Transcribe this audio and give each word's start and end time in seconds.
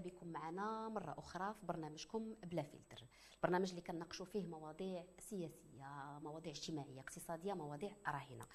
بكم 0.00 0.28
معنا 0.28 0.88
مرة 0.88 1.14
أخرى 1.18 1.54
في 1.54 1.66
برنامجكم 1.66 2.34
بلا 2.42 2.62
فلتر. 2.62 3.04
البرنامج 3.36 3.68
اللي 3.70 3.80
كنناقشوا 3.80 4.26
فيه 4.26 4.46
مواضيع 4.46 5.04
سياسية 5.18 6.18
مواضيع 6.22 6.52
اجتماعية 6.52 7.00
اقتصادية 7.00 7.52
مواضيع 7.52 7.92
راهنة. 8.08 8.46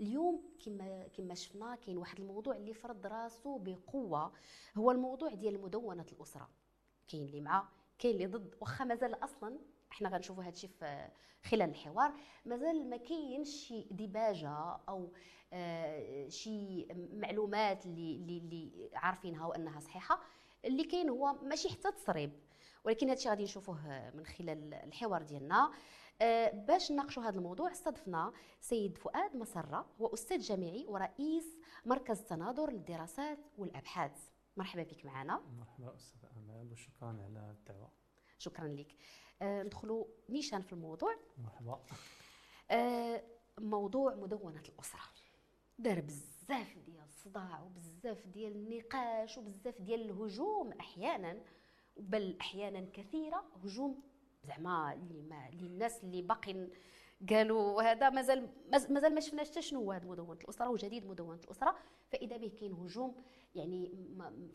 اليوم 0.00 0.42
كما 0.64 1.08
كما 1.08 1.34
شفنا 1.34 1.76
كاين 1.76 1.96
واحد 1.98 2.20
الموضوع 2.20 2.56
اللي 2.56 2.74
فرض 2.74 3.06
راسو 3.06 3.58
بقوة 3.58 4.32
هو 4.76 4.90
الموضوع 4.90 5.34
ديال 5.34 5.62
مدونة 5.62 6.06
الأسرة. 6.12 6.48
كاين 7.08 7.24
اللي 7.24 7.40
مع 7.40 7.68
كاين 7.98 8.14
اللي 8.14 8.26
ضد. 8.26 8.54
واخا 8.60 8.84
مازال 8.84 9.24
أصلا 9.24 9.58
إحنا 9.92 10.08
غنشوفوا 10.08 10.42
هذا 10.42 10.52
الشيء 10.52 10.70
في 10.70 11.08
خلال 11.44 11.70
الحوار. 11.70 12.12
مازال 12.46 12.90
ما 12.90 12.96
كاينش 12.96 13.48
شي 13.48 13.86
ديباجة 13.90 14.80
أو 14.88 15.12
آه 15.52 16.28
شي 16.28 16.86
معلومات 17.12 17.86
اللي, 17.86 18.16
اللي 18.16 18.90
عارفينها 18.94 19.46
وأنها 19.46 19.80
صحيحة. 19.80 20.20
اللي 20.64 20.84
كاين 20.84 21.08
هو 21.08 21.32
ماشي 21.32 21.68
حتى 21.68 21.92
تصريب. 21.92 22.32
ولكن 22.84 23.06
هذا 23.06 23.16
الشيء 23.16 23.30
غادي 23.30 23.44
نشوفوه 23.44 24.10
من 24.14 24.26
خلال 24.26 24.74
الحوار 24.74 25.22
ديالنا. 25.22 25.72
آه 26.22 26.50
باش 26.50 26.92
نناقشوا 26.92 27.22
هذا 27.22 27.38
الموضوع 27.38 27.72
استضفنا 27.72 28.32
سيد 28.60 28.98
فؤاد 28.98 29.36
مسره 29.36 29.86
هو 30.00 30.06
أستاذ 30.06 30.38
جامعي 30.40 30.86
ورئيس 30.88 31.58
مركز 31.84 32.22
تناظر 32.22 32.70
للدراسات 32.70 33.38
والأبحاث. 33.58 34.28
مرحبا 34.56 34.82
بك 34.82 35.04
معنا. 35.04 35.42
مرحبا 35.58 35.96
أستاذ 35.96 36.28
أمال 36.36 36.72
وشكرا 36.72 37.08
على 37.08 37.50
الدعوة. 37.50 37.90
شكرا 38.38 38.68
لك. 38.68 38.96
آه 39.42 39.62
ندخلوا 39.62 40.04
نيشان 40.28 40.62
في 40.62 40.72
الموضوع. 40.72 41.16
مرحبا. 41.38 41.80
آه 42.70 43.24
موضوع 43.58 44.14
مدونة 44.14 44.62
الأسرة. 44.68 45.02
دار 45.78 46.00
بزاف 46.44 46.78
ديال 46.86 47.04
الصداع 47.04 47.62
وبزاف 47.62 48.26
ديال 48.26 48.52
النقاش 48.52 49.38
وبزاف 49.38 49.80
ديال 49.80 50.00
الهجوم 50.00 50.72
أحيانا 50.72 51.42
بل 51.96 52.36
أحيانا 52.40 52.86
كثيرة 52.92 53.44
هجوم 53.64 54.02
زعما 54.44 54.92
اللي 54.92 55.22
ما 55.22 55.50
للناس 55.52 56.04
اللي 56.04 56.22
باقين 56.22 56.70
قالوا 57.30 57.82
هذا 57.82 58.10
مازال 58.10 58.48
مازال 58.72 59.14
ما 59.14 59.20
شفناش 59.20 59.50
حتى 59.50 59.62
شنو 59.62 59.80
هو 59.80 59.92
هذه 59.92 60.06
مدونة 60.06 60.32
الأسرة 60.32 60.68
وجديد 60.68 61.06
مدونة 61.06 61.40
الأسرة. 61.44 61.76
فإذا 62.08 62.36
به 62.36 62.48
كاين 62.60 62.72
هجوم 62.72 63.22
يعني 63.54 63.90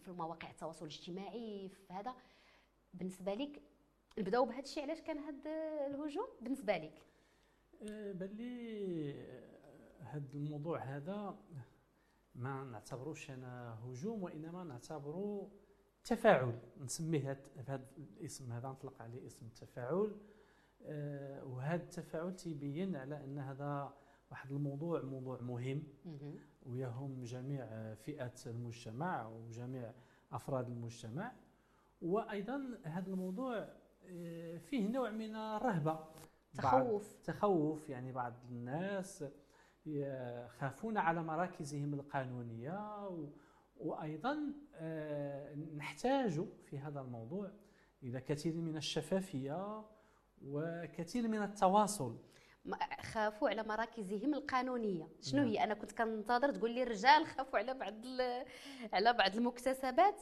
في 0.01 0.11
مواقع 0.11 0.49
التواصل 0.49 0.85
الاجتماعي 0.85 1.69
في 1.69 1.93
هذا 1.93 2.15
بالنسبة 2.93 3.33
لك 3.33 3.61
نبدأو 4.17 4.45
بهذا 4.45 4.63
الشيء 4.63 4.83
علاش 4.83 5.01
كان 5.01 5.17
هذا 5.17 5.85
الهجوم؟ 5.87 6.27
بالنسبة 6.41 6.77
لك. 6.77 7.05
أه 7.81 8.11
بان 8.11 8.29
لي 8.29 9.13
هذا 9.99 10.33
الموضوع 10.33 10.79
هذا 10.79 11.37
ما 12.35 12.63
نعتبروش 12.63 13.31
أنا 13.31 13.79
هجوم 13.85 14.23
وإنما 14.23 14.63
نعتبره 14.63 15.51
تفاعل. 16.03 16.59
نسميه 16.81 17.43
هذا 17.67 17.85
الاسم 17.97 18.51
هذا 18.51 18.69
نطلق 18.69 19.01
عليه 19.01 19.25
اسم 19.25 19.45
التفاعل 19.45 20.15
أه 20.81 21.45
وهذا 21.45 21.83
التفاعل 21.83 22.35
تيبين 22.35 22.95
على 22.95 23.23
أن 23.23 23.39
هذا 23.39 23.93
واحد 24.31 24.51
الموضوع 24.51 25.01
موضوع 25.01 25.41
مهم. 25.41 25.83
ويهم 26.65 27.23
جميع 27.23 27.93
فئات 27.93 28.47
المجتمع 28.47 29.27
وجميع 29.27 29.91
أفراد 30.31 30.69
المجتمع. 30.69 31.31
وأيضا 32.01 32.79
هذا 32.83 33.09
الموضوع 33.09 33.69
فيه 34.59 34.87
نوع 34.87 35.09
من 35.09 35.35
الرهبة. 35.35 35.99
تخوف. 36.53 37.17
تخوف 37.23 37.89
يعني 37.89 38.11
بعض 38.11 38.33
الناس 38.49 39.23
يخافون 39.85 40.97
على 40.97 41.23
مراكزهم 41.23 41.93
القانونية 41.93 43.09
وأيضا 43.77 44.53
نحتاج 45.75 46.45
في 46.65 46.79
هذا 46.79 47.01
الموضوع 47.01 47.51
إلى 48.03 48.21
كثير 48.21 48.55
من 48.55 48.77
الشفافية 48.77 49.85
وكثير 50.45 51.27
من 51.27 51.43
التواصل. 51.43 52.17
خافوا 53.01 53.49
على 53.49 53.63
مراكزهم 53.63 54.33
القانونية. 54.33 55.09
شنو 55.21 55.43
هي؟ 55.43 55.63
أنا 55.63 55.73
كنت 55.73 55.91
كنتظر 55.91 56.51
تقول 56.51 56.71
لي 56.71 56.83
الرجال 56.83 57.25
خافوا 57.25 57.59
على 57.59 57.73
بعض 57.73 57.93
على 58.93 59.13
بعض 59.13 59.35
المكتسبات. 59.35 60.21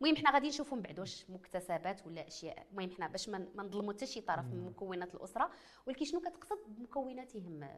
المهم 0.00 0.16
حنا 0.16 0.30
غادي 0.34 0.48
نشوفوا 0.48 0.76
من 0.76 0.82
بعد 0.82 1.00
واش 1.00 1.30
مكتسبات 1.30 2.06
ولا 2.06 2.26
أشياء. 2.26 2.66
المهم 2.70 2.90
حنا 2.90 3.08
باش 3.08 3.28
ما 3.28 3.48
نظلموا 3.56 3.92
حتى 3.92 4.06
شي 4.06 4.20
طرف 4.20 4.44
من 4.44 4.64
مكونات 4.64 5.14
الأسرة. 5.14 5.50
ولكن 5.86 6.04
شنو 6.04 6.20
كتقصد 6.20 6.58
بمكوناتهم؟ 6.66 7.68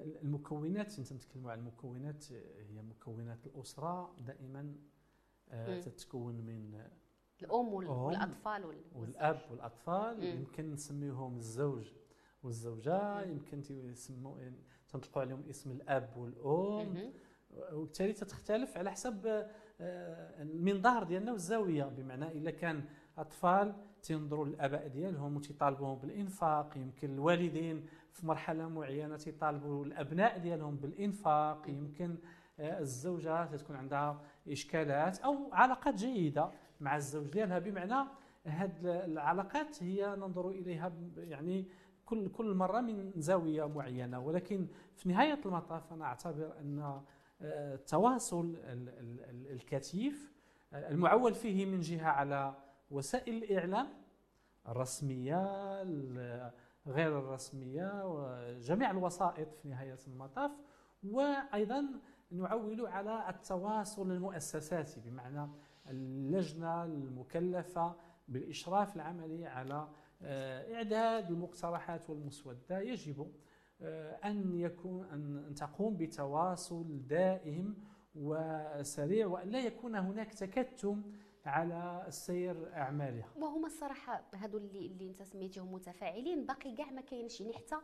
المكونات 0.00 0.98
انت 0.98 1.08
تتكلموا 1.12 1.50
على 1.50 1.60
المكونات 1.60 2.32
هي 2.32 2.82
مكونات 2.82 3.46
الأسرة 3.46 4.14
دائما 4.26 4.74
آه 5.50 5.80
تتكون 5.80 6.34
من 6.34 6.80
الأم 7.42 7.68
والأطفال 7.74 8.64
والأب 8.94 9.40
والأطفال 9.50 10.24
يمكن 10.24 10.70
نسميهم 10.72 11.36
الزوج 11.36 11.92
والزوجة 12.42 13.22
يمكن 13.22 13.62
تسموا 13.62 14.36
تنطلقوا 14.88 15.22
عليهم 15.22 15.42
اسم 15.50 15.70
الأب 15.70 16.16
والأم. 16.16 17.12
وبالتالي 17.72 18.12
تختلف 18.12 18.76
على 18.76 18.90
حسب 18.90 19.46
المنظار 19.80 21.04
ديالنا 21.04 21.32
والزاوية 21.32 21.84
بمعنى 21.84 22.32
إلا 22.38 22.50
كان 22.50 22.84
أطفال 23.18 23.74
تينظروا 24.02 24.46
للآباء 24.46 24.88
ديالهم 24.88 25.36
وتيطالبوهم 25.36 25.98
بالإنفاق. 25.98 26.76
يمكن 26.76 27.14
الوالدين 27.14 27.86
في 28.12 28.26
مرحلة 28.26 28.68
معينة 28.68 29.16
تيطالبوا 29.16 29.84
الأبناء 29.84 30.38
ديالهم 30.38 30.76
بالإنفاق. 30.76 31.68
يمكن 31.68 32.16
الزوجة 32.60 33.56
تكون 33.56 33.76
عندها 33.76 34.20
إشكالات 34.48 35.18
أو 35.18 35.52
علاقات 35.52 35.94
جيدة 35.94 36.50
مع 36.80 36.96
الزوج 36.96 37.26
ديالها. 37.26 37.58
بمعنى 37.58 38.08
هذه 38.44 39.04
العلاقات 39.04 39.82
هي 39.82 40.16
ننظر 40.16 40.48
إليها 40.48 40.92
يعني 41.16 41.64
كل 42.06 42.28
كل 42.28 42.54
مرة 42.54 42.80
من 42.80 43.12
زاوية 43.16 43.68
معينة. 43.68 44.20
ولكن 44.20 44.66
في 44.96 45.08
نهاية 45.08 45.40
المطاف 45.46 45.92
أنا 45.92 46.04
أعتبر 46.04 46.52
أن 46.60 47.00
التواصل 47.42 48.56
الكثيف 49.50 50.32
المعول 50.72 51.34
فيه 51.34 51.66
من 51.66 51.80
جهة 51.80 52.08
على 52.08 52.54
وسائل 52.90 53.44
الإعلام 53.44 53.88
الرسمية 54.68 55.42
غير 56.86 57.18
الرسمية 57.18 58.02
وجميع 58.04 58.90
الوسائط 58.90 59.54
في 59.54 59.68
نهاية 59.68 59.98
المطاف. 60.08 60.50
وأيضا 61.04 61.86
نعول 62.30 62.86
على 62.86 63.28
التواصل 63.28 64.10
المؤسساتي 64.10 65.00
بمعنى 65.00 65.50
اللجنة 65.88 66.84
المكلفة 66.84 67.96
بالإشراف 68.28 68.96
العملي 68.96 69.46
على 69.46 69.88
إعداد 70.22 71.30
المقترحات 71.30 72.10
والمسودة. 72.10 72.80
يجب 72.80 73.32
أن 74.24 74.54
يكون 74.54 75.04
أن 75.04 75.54
تقوم 75.54 75.96
بتواصل 75.96 77.06
دائم 77.06 77.76
وسريع 78.14 79.26
وأن 79.26 79.48
لا 79.48 79.60
يكون 79.60 79.96
هناك 79.96 80.34
تكتم 80.34 81.02
على 81.46 82.06
سير 82.08 82.74
أعمالها. 82.74 83.28
وهما 83.36 83.66
الصراحة 83.66 84.24
هادو 84.34 84.58
اللي 84.58 84.86
اللي 84.86 85.06
انت 85.06 85.22
سميتيهم 85.22 85.72
متفاعلين. 85.72 86.46
باقي 86.46 86.74
كاع 86.74 86.90
ما 86.90 87.00
كاينش 87.00 87.40
يعني 87.40 87.52
حتى 87.52 87.76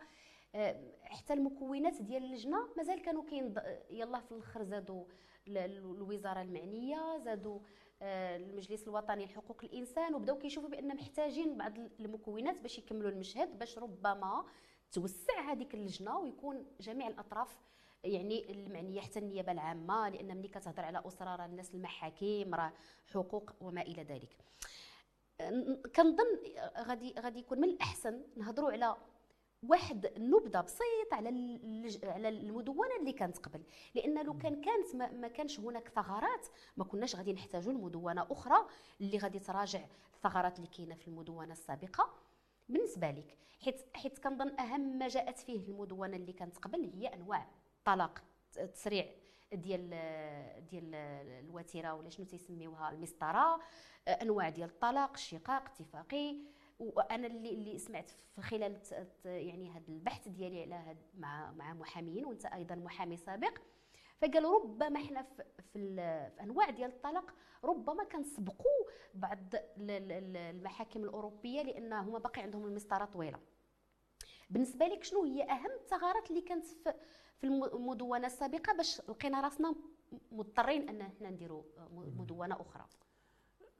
حتى 1.03 1.33
المكونات 1.33 2.03
ديال 2.03 2.25
اللجنة 2.25 2.69
مازال 2.77 3.03
كانوا 3.03 3.23
كاين 3.25 3.55
يلا 3.91 4.21
في 4.21 4.33
الأخر 4.33 4.63
زادوا 4.63 5.05
الوزارة 5.49 6.43
المعنية 6.43 7.19
زادوا 7.19 7.59
المجلس 8.03 8.83
الوطني 8.89 9.25
لحقوق 9.25 9.65
الإنسان 9.65 10.15
وبداو 10.15 10.39
كيشوفوا 10.39 10.69
بأن 10.69 10.97
محتاجين 10.97 11.57
بعض 11.57 11.73
المكونات 12.01 12.61
باش 12.61 12.79
يكملوا 12.79 13.11
المشهد 13.11 13.59
باش 13.59 13.79
ربما 13.79 14.45
توسع 14.93 15.41
هذيك 15.53 15.75
اللجنة 15.75 16.19
ويكون 16.19 16.67
جميع 16.81 17.09
الأطراف 17.09 17.59
يعني 18.05 18.53
المعنية 18.53 19.01
حتى 19.01 19.19
النيابة 19.19 19.53
العامة 19.53 20.09
لأن 20.09 20.37
ملي 20.37 20.49
كتهضر 20.49 20.85
على 20.85 21.03
اسره 21.07 21.37
راه 21.37 21.47
الناس 21.47 21.75
المحاكم 21.75 22.55
راه 22.55 22.73
حقوق 23.07 23.51
وما 23.61 23.83
إلى 23.83 24.03
ذلك. 24.03 24.37
كنظن 25.97 26.25
غادي 26.79 27.15
غادي 27.19 27.39
يكون 27.39 27.61
من 27.61 27.69
الأحسن 27.69 28.23
نهضروا 28.37 28.73
على 28.73 28.97
واحد 29.63 30.07
النبذه 30.07 30.61
بسيط 30.61 31.13
على 31.13 31.29
على 32.05 32.29
المدونة 32.29 32.97
اللي 33.01 33.13
كانت 33.13 33.39
قبل. 33.39 33.63
لأن 33.95 34.27
لو 34.27 34.39
كان 34.39 34.61
كانت 34.61 35.15
ما 35.15 35.29
كانش 35.29 35.61
هناك 35.61 35.89
ثغرات 35.89 36.47
ما 36.77 36.85
كناش 36.85 37.17
غادي 37.17 37.33
نحتاجوا 37.33 37.73
لمدونة 37.73 38.27
أخرى 38.31 38.67
اللي 39.01 39.19
غادي 39.19 39.39
تراجع 39.39 39.81
الثغرات 40.15 40.59
اللي 40.59 40.69
كاينة 40.69 40.95
في 40.95 41.09
المدونة 41.09 41.53
السابقة. 41.53 42.15
بالنسبة 42.69 43.11
لك 43.11 43.39
حيت 43.61 43.97
حيت 43.97 44.19
كنظن 44.19 44.61
أهم 44.61 44.99
ما 44.99 45.09
جاءت 45.09 45.39
فيه 45.39 45.69
المدونة 45.69 46.17
اللي 46.17 46.33
كانت 46.33 46.59
قبل 46.59 46.91
هي 46.95 47.07
أنواع 47.07 47.47
الطلاق 47.85 48.23
التسريع 48.59 49.07
ديال 49.53 49.91
ديال 50.71 50.95
الوتيرة 51.45 51.95
ولا 51.95 52.11
شنو 52.11 52.27
تيسميوها 52.27 52.91
المسطرة 52.91 53.61
أنواع 54.09 54.49
ديال 54.49 54.69
الطلاق 54.69 55.13
الشقاق 55.13 55.65
اتفاقي. 55.65 56.37
وأنا 56.79 57.27
اللي 57.27 57.51
اللي 57.51 57.79
سمعت 57.79 58.11
في 58.35 58.43
خلال 58.43 58.81
يعني 59.25 59.71
هذا 59.71 59.89
البحث 59.89 60.29
ديالي 60.29 60.63
على 60.63 60.75
هاد 60.75 60.97
مع 61.15 61.53
مع 61.53 61.75
محاميين 61.75 62.25
وأنت 62.25 62.47
أيضا 62.47 62.75
محامي 62.75 63.17
سابق 63.17 63.59
فقالوا 64.21 64.61
ربما 64.61 65.01
إحنا 65.01 65.23
في, 65.23 65.45
في, 65.73 65.95
في 66.37 66.43
أنواع 66.43 66.71
ديال 66.71 66.91
الطلاق 66.91 67.35
ربما 67.65 68.05
كنسبقوا 68.05 68.85
بعض 69.15 69.39
المحاكم 69.79 71.05
الأوروبية 71.05 71.63
لأن 71.63 71.93
هما 71.93 72.19
باقي 72.19 72.43
عندهم 72.43 72.67
المسطرة 72.67 73.05
طويلة. 73.05 73.39
بالنسبة 74.51 74.87
لك 74.87 75.05
شنو 75.05 75.25
هي 75.25 75.43
أهم 75.43 75.71
الثغرات 75.71 76.31
اللي 76.31 76.41
كانت 76.41 76.65
في 76.65 76.95
في 77.41 77.47
المدونة 77.47 78.27
السابقة 78.27 78.77
باش 78.77 79.01
لقينا 79.09 79.41
راسنا 79.41 79.75
مضطرين 80.33 80.89
أن 80.89 81.01
إحنا 81.01 81.31
نديروا 81.31 81.63
مدونة 81.93 82.61
أخرى. 82.61 82.85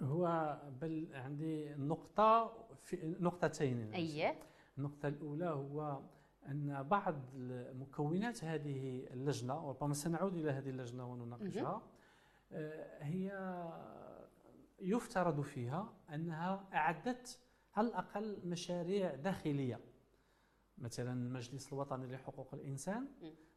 هو 0.03 0.57
بل 0.81 1.09
عندي 1.15 1.75
نقطة 1.75 2.53
في 2.83 3.17
نقطتين 3.21 3.93
أييه. 3.95 4.39
النقطة 4.79 5.09
الأولى 5.09 5.47
هو 5.47 6.01
أن 6.49 6.83
بعض 6.83 7.15
مكونات 7.75 8.45
هذه 8.45 9.07
اللجنة 9.11 9.67
وربما 9.67 9.95
سنعود 9.95 10.35
إلى 10.37 10.51
هذه 10.51 10.71
اللجنة 10.71 11.13
ونناقشها 11.13 11.83
آه، 12.53 13.03
هي 13.03 13.33
يفترض 14.81 15.41
فيها 15.41 15.93
أنها 16.15 16.69
أعدت 16.75 17.39
على 17.77 17.89
الأقل 17.89 18.39
مشاريع 18.45 19.15
داخلية. 19.15 19.81
مثلا 20.79 21.13
المجلس 21.13 21.73
الوطني 21.73 22.07
لحقوق 22.07 22.55
الإنسان 22.55 23.09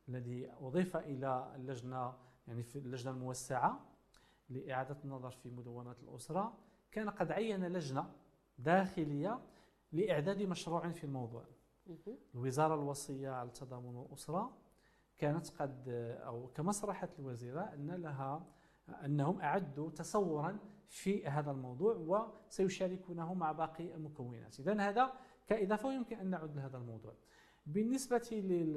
الذي 0.10 0.52
أضيف 0.62 0.98
إلى 0.98 1.52
اللجنة 1.56 2.14
يعني 2.48 2.64
في 2.64 2.80
اللجنة 2.80 3.12
الموسعة 3.12 3.86
لإعادة 4.50 4.98
النظر 5.04 5.32
في 5.32 5.50
مدونات 5.50 6.04
الأسرة 6.04 6.58
كان 6.92 7.10
قد 7.10 7.32
عين 7.32 7.68
لجنة 7.68 8.12
داخلية 8.58 9.40
لإعداد 9.92 10.42
مشروع 10.42 10.92
في 10.92 11.04
الموضوع. 11.04 11.46
الوزارة 12.36 12.76
الوصية 12.76 13.30
على 13.30 13.48
التضامن 13.48 13.96
والأسرة 13.96 14.58
كانت 15.18 15.50
قد 15.50 15.90
أو 16.26 16.48
كما 16.48 16.72
صرحت 16.72 17.20
الوزيرة 17.20 17.62
أن 17.62 17.92
لها 17.92 18.46
أنهم 19.06 19.42
أعدوا 19.42 19.92
تصورا 19.92 20.60
في 20.88 21.28
هذا 21.28 21.52
الموضوع 21.52 21.96
وسيشاركونه 21.96 23.34
مع 23.34 23.52
باقي 23.52 23.96
المكونات. 23.96 24.60
اذا 24.60 24.82
هذا 24.82 25.14
كاضافه 25.48 25.94
يمكن 25.94 26.18
أن 26.20 26.30
نعود 26.30 26.56
لهذا 26.56 26.78
الموضوع. 26.78 27.14
بالنسبة 27.66 28.30
لل 28.32 28.76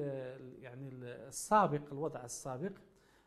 يعني 0.63 0.89
السابق 1.05 1.93
الوضع 1.93 2.25
السابق 2.25 2.73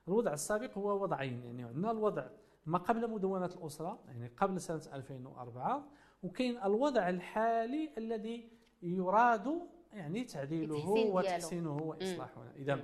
الوضع 0.08 0.34
السابق 0.34 0.78
هو 0.78 1.04
وضعين. 1.04 1.44
يعني 1.44 1.64
عندنا 1.64 1.92
الوضع 1.92 2.28
ما 2.66 2.78
قبل 2.78 3.10
مدونة 3.10 3.46
الأسرة 3.46 4.00
يعني 4.08 4.32
قبل 4.38 4.62
سنة 4.62 4.82
2004 4.94 5.88
وكاين 6.24 6.64
الوضع 6.64 7.10
الحالي 7.10 7.90
الذي 7.98 8.50
يراد 8.82 9.62
يعني 9.94 10.24
تعديله 10.24 10.90
وتحسينه 10.90 11.78
وإصلاحه. 11.78 12.44
اذا 12.56 12.84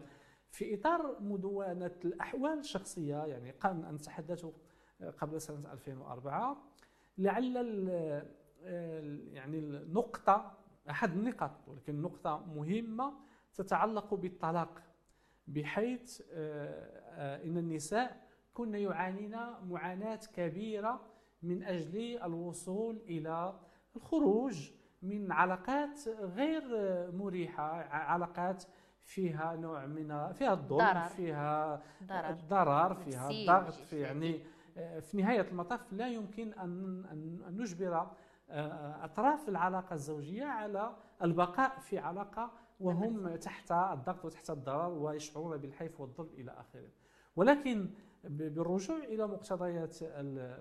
في 0.52 0.76
إطار 0.76 1.18
مدونة 1.20 1.96
الأحوال 2.06 2.60
الشخصية 2.60 3.26
يعني 3.26 3.52
قبل 3.52 3.86
أن 3.86 3.96
نتحدث 3.96 4.46
قبل 5.18 5.42
سنة 5.42 5.74
2004 5.74 6.58
لعل 7.18 7.58
يعني 9.34 9.60
النقطه 9.60 10.58
أحد 10.90 11.12
النقاط 11.12 11.52
ولكن 11.68 12.02
نقطة 12.02 12.46
مهمة 12.56 13.14
تتعلق 13.54 14.14
بالطلاق 14.14 14.82
بحيث 15.48 16.22
آه، 16.32 17.02
آه، 17.10 17.44
إن 17.44 17.58
النساء 17.58 18.28
كن 18.54 18.76
يعانين 18.76 19.38
معاناة 19.70 20.20
كبيرة 20.34 21.02
من 21.44 21.64
أجل 21.64 22.20
الوصول 22.24 22.96
إلى 22.96 23.60
الخروج 23.96 24.72
من 25.02 25.32
علاقات 25.32 26.08
غير 26.08 26.64
مريحة 27.12 27.82
علاقات 27.92 28.64
فيها 29.04 29.56
نوع 29.56 29.86
من 29.86 30.32
فيها 30.34 30.54
الظلم 30.54 31.08
فيها 31.08 31.82
ضرر, 32.04 32.30
الضرر 32.30 32.96
فيها 32.96 33.30
الضغط 33.30 33.74
في 33.74 34.00
يعني 34.00 34.44
آه، 34.78 35.00
في 35.00 35.18
نهاية 35.18 35.42
المطاف 35.42 35.94
لا 35.94 36.08
يمكن 36.08 36.54
أن 36.54 37.58
نجبر 37.58 38.12
آه، 38.50 39.06
أطراف 39.06 39.50
العلاقة 39.50 39.94
الزوجية 39.94 40.46
على 40.46 40.96
البقاء 41.24 41.80
في 41.80 41.98
علاقة 42.00 42.52
وهم 42.80 43.36
تحت 43.36 43.72
الضغط 43.72 44.26
وتحت 44.26 44.50
الضرر 44.50 44.90
ويشعرون 44.90 45.58
بالحيف 45.58 46.02
والظلم 46.02 46.30
إلى 46.34 46.52
آخره. 46.52 46.90
ولكن 47.36 47.90
بالرجوع 48.24 48.98
إلى 48.98 49.28
مقتضيات 49.28 50.04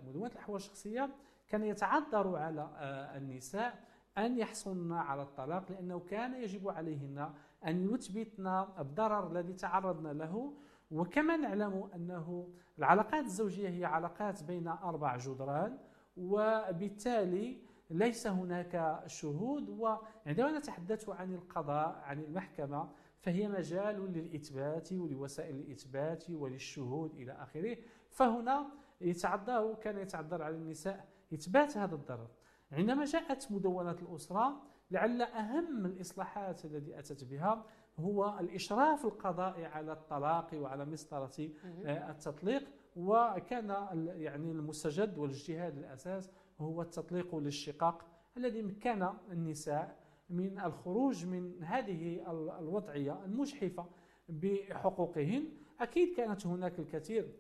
مدونات 0.09 0.33
الأحوال 0.33 0.57
الشخصية 0.57 1.11
كان 1.49 1.63
يتعذر 1.63 2.37
على 2.37 2.71
آه، 2.77 3.17
النساء 3.17 3.85
أن 4.19 4.39
يحصلن 4.39 4.93
على 4.93 5.23
الطلاق 5.23 5.73
لأنه 5.73 5.99
كان 6.01 6.35
يجب 6.35 6.69
عليهن 6.69 7.33
أن 7.67 7.95
يثبتن 7.95 8.47
الضرر 8.79 9.33
الذي 9.33 9.53
تعرضن 9.53 10.19
له. 10.19 10.53
وكما 10.91 11.37
نعلم 11.37 11.91
أنه 11.95 12.49
العلاقات 12.79 13.25
الزوجية 13.25 13.69
هي 13.69 13.85
علاقات 13.85 14.43
بين 14.43 14.69
أربع 14.69 15.17
جدران 15.17 15.79
وبالتالي 16.17 17.59
ليس 17.91 18.27
هناك 18.27 19.03
شهود 19.07 19.69
وعندما 19.69 20.59
نتحدث 20.59 21.09
عن 21.09 21.35
القضاء 21.35 22.01
عن 22.05 22.21
المحكمة 22.21 22.91
فهي 23.21 23.49
مجال 23.49 24.13
للإثبات 24.13 24.93
ولوسائل 24.93 25.57
الإثبات 25.57 26.31
وللشهود 26.31 27.15
إلى 27.15 27.33
آخره. 27.33 27.77
فهنا 28.11 28.67
يتعذر 29.01 29.75
كان 29.75 29.99
يتعذر 29.99 30.43
على 30.43 30.55
النساء 30.57 31.09
إثبات 31.35 31.77
هذا 31.77 31.95
الضرر. 31.95 32.29
عندما 32.73 33.05
جاءت 33.05 33.53
مدونة 33.53 33.97
الأسرة 34.03 34.63
لعل 34.91 35.23
أهم 35.23 35.87
الإصلاحات 35.87 36.65
التي 36.65 36.99
أتت 36.99 37.25
بها 37.25 37.65
هو 37.99 38.39
الإشراف 38.41 39.07
القضائي 39.07 39.65
على 39.65 39.93
الطلاق 39.93 40.51
وعلى 40.55 40.85
مسطرة 40.85 41.51
آه، 41.85 42.11
التطليق. 42.11 42.69
وكان 42.97 43.69
يعني 44.17 44.51
المستجد 44.51 45.19
والإجتهاد 45.19 45.79
الأساس 45.79 46.31
هو 46.61 46.83
التطليق 46.83 47.37
للشقاق 47.37 48.07
الذي 48.37 48.63
مكن 48.63 49.09
النساء 49.33 49.97
من 50.31 50.61
الخروج 50.61 51.27
من 51.27 51.65
هذه 51.65 52.31
الوضعية 52.59 53.25
المجحفة 53.25 53.87
بحقوقهن. 54.29 55.45
أكيد 55.81 56.17
كانت 56.17 56.47
هناك 56.47 56.79
الكثير 56.79 57.33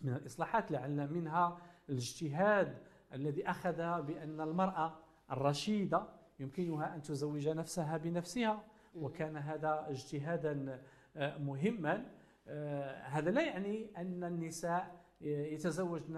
من 0.00 0.12
الإصلاحات 0.12 0.70
لعل 0.70 1.12
منها 1.12 1.58
الاجتهاد 1.88 2.78
الذي 3.12 3.50
أخذ 3.50 4.02
بأن 4.02 4.40
المرأة 4.40 4.98
الرشيدة 5.30 6.02
يمكنها 6.40 6.94
أن 6.94 7.02
تزوج 7.02 7.48
نفسها 7.48 7.96
بنفسها 7.96 8.64
وكان 8.94 9.36
هذا 9.36 9.86
اجتهادا 9.88 10.82
آه، 11.16 11.38
مهما. 11.38 12.06
آه، 12.48 13.02
هذا 13.02 13.30
لا 13.30 13.42
يعني 13.42 13.90
أن 13.96 14.24
النساء 14.24 14.99
يتزوجن 15.20 16.14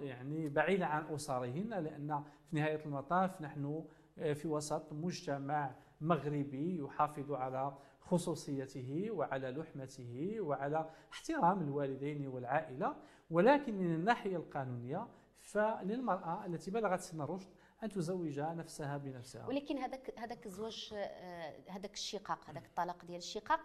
يعني 0.00 0.48
بعيدا 0.48 0.84
عن 0.84 1.14
أسرهن 1.14 1.68
لأن 1.68 2.24
في 2.50 2.56
نهاية 2.56 2.84
المطاف 2.84 3.40
نحن 3.40 3.84
آه، 4.18 4.32
في 4.32 4.48
وسط 4.48 4.92
مجتمع 4.92 5.74
مغربي 6.00 6.78
يحافظ 6.78 7.32
على 7.32 7.74
خصوصيته 8.00 9.10
وعلى 9.10 9.50
لحمته 9.50 10.40
وعلى 10.40 10.90
احترام 11.12 11.62
الوالدين 11.62 12.26
والعائلة. 12.26 12.96
ولكن 13.30 13.78
من 13.78 13.94
الناحية 13.94 14.36
القانونية 14.36 15.08
فللمرأة 15.40 16.46
التي 16.46 16.70
بلغت 16.70 17.00
سن 17.00 17.20
الرشد 17.20 17.48
أن 17.82 17.88
تزوج 17.88 18.40
نفسها 18.40 18.96
بنفسها. 18.96 19.46
ولكن 19.46 19.78
هذاك 19.78 20.18
هذاك 20.18 20.46
الزواج 20.46 20.90
آه، 20.94 21.54
هذاك 21.68 21.92
الشقاق 21.92 22.50
هذاك 22.50 22.66
الطلاق 22.66 23.04
ديال 23.04 23.18
الشقاق 23.18 23.60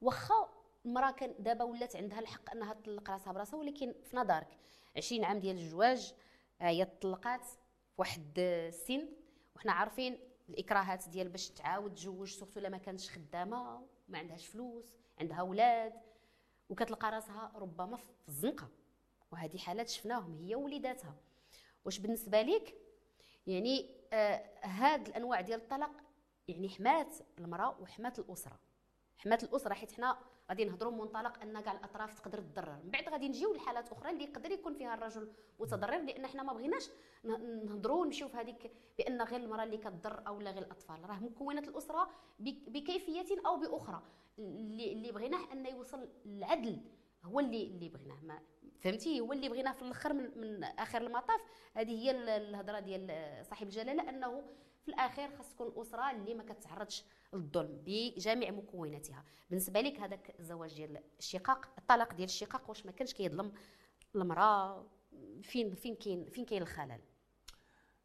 واخا 0.00 0.48
المراه 0.86 1.10
كان 1.10 1.34
دابا 1.38 1.64
ولات 1.64 1.96
عندها 1.96 2.20
الحق 2.20 2.50
انها 2.50 2.74
تطلق 2.74 3.10
راسها 3.10 3.32
براسها 3.32 3.58
ولكن 3.58 3.94
في 4.02 4.16
نظرك 4.16 4.58
20 4.96 5.24
عام 5.24 5.38
ديال 5.38 5.56
الزواج 5.56 6.14
هي 6.60 6.84
طلقات 6.84 7.46
واحد 7.98 8.38
السن 8.38 9.08
وحنا 9.56 9.72
عارفين 9.72 10.18
الإكراهات 10.48 11.08
ديال 11.08 11.28
باش 11.28 11.50
تعاود 11.50 11.94
تزوج 11.94 12.28
سورتو 12.28 12.60
لما 12.60 12.78
كانتش 12.78 13.10
خدامة 13.10 13.86
ما 14.08 14.18
عندهاش 14.18 14.46
فلوس 14.46 14.84
عندها 15.20 15.36
أولاد 15.36 15.92
وكتلقى 16.70 17.10
راسها 17.10 17.52
ربما 17.54 17.96
في 17.96 18.28
الزنقة. 18.28 18.68
وهذه 19.32 19.58
حالات 19.58 19.88
شفناهم 19.88 20.38
هي 20.38 20.54
وليداتها. 20.54 21.14
واش 21.84 21.98
بالنسبة 21.98 22.42
لك 22.42 22.74
يعني 23.46 23.90
آه 24.12 24.44
هاد 24.62 25.08
الأنواع 25.08 25.40
ديال 25.40 25.60
الطلاق 25.60 25.90
يعني 26.48 26.68
حمات 26.68 27.14
المرأة 27.38 27.76
وحمات 27.80 28.18
الأسرة. 28.18 28.58
حمات 29.18 29.44
الأسرة 29.44 29.74
حيت 29.74 29.92
حنا 29.92 30.18
غادي 30.50 30.64
نهضروا 30.64 30.92
من 30.92 30.98
منطلق 30.98 31.42
أن 31.42 31.60
كاع 31.60 31.72
الأطراف 31.72 32.20
تقدر 32.20 32.38
تضرر. 32.40 32.78
من 32.84 32.90
بعد 32.90 33.08
غادي 33.08 33.28
نجيو 33.28 33.54
لحالات 33.54 33.92
أخرى 33.92 34.10
اللي 34.10 34.24
يقدر 34.24 34.50
يكون 34.50 34.74
فيها 34.74 34.94
الرجل 34.94 35.32
متضرر 35.60 35.98
لأن 36.00 36.26
حنا 36.26 36.42
ما 36.42 36.52
بغيناش 36.52 36.90
نهضروا 37.64 38.00
ونمشيو 38.00 38.28
في 38.28 38.36
هذيك 38.36 38.72
بأن 38.98 39.22
غير 39.22 39.40
المرأة 39.40 39.64
اللي 39.64 39.76
كتضر 39.76 40.26
أو 40.26 40.40
لا 40.40 40.50
غير 40.50 40.62
الأطفال. 40.62 41.10
راه 41.10 41.18
مكونات 41.18 41.68
الأسرة 41.68 42.10
بكيفية 42.38 43.26
أو 43.46 43.56
بأخرى. 43.56 44.02
اللي 44.38 45.12
بغيناه 45.12 45.52
انه 45.52 45.68
يوصل 45.68 46.08
العدل 46.26 46.80
هو 47.24 47.40
اللي 47.40 47.66
اللي 47.66 47.88
بغيناه. 47.88 48.20
ما 48.22 48.38
فهمتي؟ 48.80 49.20
هو 49.20 49.32
اللي 49.32 49.48
بغيناه 49.48 49.72
في 49.72 49.82
الأخر 49.82 50.12
من, 50.12 50.38
من 50.40 50.64
آخر 50.64 51.02
المطاف. 51.02 51.40
هذه 51.74 51.90
هي 51.90 52.36
الهضرة 52.36 52.80
ديال 52.80 53.46
صاحب 53.46 53.66
الجلالة 53.66 54.08
أنه 54.08 54.42
في 54.82 54.88
الاخير 54.88 55.30
خاص 55.36 55.50
تكون 55.50 55.72
أسرة 55.76 56.10
اللي 56.10 56.34
ما 56.34 56.42
كتعرضش 56.42 57.04
الظلم 57.34 57.82
بجميع 57.86 58.50
مكوناتها. 58.50 59.24
بالنسبة 59.50 59.80
لك 59.80 60.00
هذاك 60.00 60.34
الزواج 60.40 60.74
ديال 60.74 60.98
الشقاق 61.18 61.68
الطلاق 61.78 62.14
ديال 62.14 62.28
الشقاق 62.28 62.68
واش 62.68 62.86
ما 62.86 62.92
كانش 62.92 63.14
كيظلم 63.14 63.52
المرأة؟ 64.14 64.86
فين 65.42 65.74
فين 65.74 65.94
كاين 65.94 66.24
فين 66.24 66.44
كاين 66.44 66.62
الخلل؟ 66.62 67.00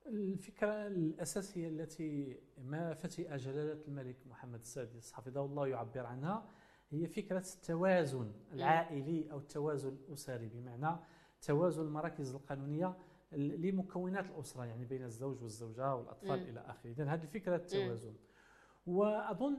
الفكرة 0.05 0.87
الأساسية 0.87 1.67
التي 1.67 2.39
ما 2.57 2.93
فتئ 2.93 3.37
جلالة 3.37 3.81
الملك 3.87 4.27
محمد 4.27 4.59
السادس 4.59 5.13
حفظه 5.13 5.45
الله 5.45 5.67
يعبر 5.67 6.05
عنها 6.05 6.49
هي 6.91 7.07
فكرة 7.07 7.43
التوازن 7.55 8.31
العائلي 8.53 9.31
أو 9.31 9.37
التوازن 9.37 9.97
الأسري. 10.07 10.49
بمعنى 10.49 10.99
توازن 11.41 11.83
المراكز 11.83 12.35
القانونية 12.35 12.97
لمكونات 13.31 14.29
الأسرة 14.29 14.65
يعني 14.65 14.85
بين 14.85 15.03
الزوج 15.03 15.41
والزوجة 15.41 15.95
والأطفال 15.95 16.49
إلى 16.49 16.59
آخره. 16.59 16.89
إذن 16.89 17.07
هذه 17.07 17.25
فكرة 17.25 17.55
التوازن. 17.55 17.89
وأظن 17.89 18.15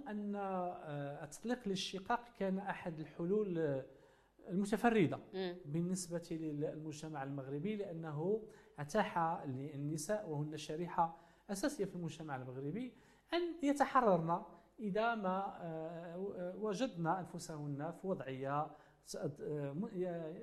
أن 0.09 0.35
آه، 0.37 1.25
التطليق 1.25 1.69
للشقاق 1.69 2.25
كان 2.39 2.59
أحد 2.59 3.01
الحلول 3.01 3.83
المتفردة 4.49 5.19
بالنسبة 5.65 6.29
للمجتمع 6.31 7.23
المغربي 7.23 7.77
لأنه 7.77 8.43
أتاح 8.79 9.19
للنساء 9.47 10.29
وهن 10.29 10.57
شريحة 10.57 11.17
أساسية 11.51 11.85
في 11.85 11.97
المجتمع 11.97 12.37
المغربي 12.37 12.93
أن 13.35 13.43
يتحررن 13.63 14.43
إذا 14.81 15.15
ما 15.15 15.57
آه، 15.61 16.55
وجدنا 16.59 17.21
أنفسهن 17.21 17.93
في 17.93 18.07
وضعية 18.07 18.67
آه، 19.41 19.77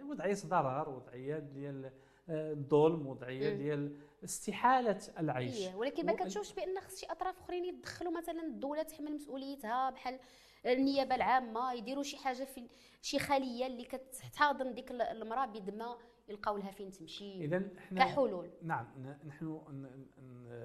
وضعية 0.10 0.38
ضرر 0.46 0.90
وضعية 0.90 1.40
ديال 1.40 1.92
آه، 2.30 2.54
الظلم 2.54 3.08
وضعية 3.08 3.56
ديال 3.56 3.96
استحالة 4.24 5.00
العيش. 5.20 5.58
إيه 5.58 5.76
ولكن 5.76 6.06
ما 6.06 6.14
كتشوفش 6.14 6.54
بأن 6.54 6.80
خص 6.80 7.00
شي 7.00 7.06
أطراف 7.06 7.40
أخرين 7.40 7.66
يتدخلوا 7.66 8.18
مثلا 8.18 8.44
الدولة 8.44 8.84
تحمل 8.84 9.14
مسؤوليتها 9.14 9.90
بحال 9.90 10.20
النيابة 10.66 11.16
العامة 11.16 11.74
يديروا 11.74 12.04
شي 12.04 12.18
حاجة 12.18 12.44
في 12.44 12.68
شي 13.02 13.20
خلية 13.20 13.68
اللي 13.68 13.84
كتحاضن 13.84 14.74
ديك 14.74 14.92
المرأة 14.92 15.46
بذمه 15.46 15.98
يلقاو 16.30 16.58
لها 16.58 16.72
فين 16.72 16.92
تمشي. 16.92 17.46
اذا 17.46 17.64
كحلول. 17.96 18.50
نعم 18.62 18.88
نحن 19.26 19.62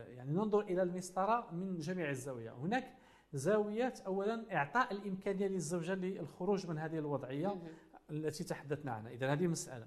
يعني 0.09 0.33
ننظر 0.33 0.61
إلى 0.61 0.83
المسطرة 0.83 1.51
من 1.53 1.79
جميع 1.79 2.11
الزوايا 2.11 2.51
هناك 2.51 2.97
زاويه 3.33 3.95
اولا 4.07 4.57
إعطاء 4.57 4.93
الإمكانية 4.93 5.47
للزوجة 5.47 5.95
للخروج 5.95 6.67
من 6.67 6.79
هذه 6.79 6.99
الوضعية 6.99 7.63
التي 8.11 8.45
تحدثنا 8.45 8.93
عنها. 8.93 9.13
اذا 9.13 9.33
هذه 9.33 9.47
مسألة. 9.47 9.87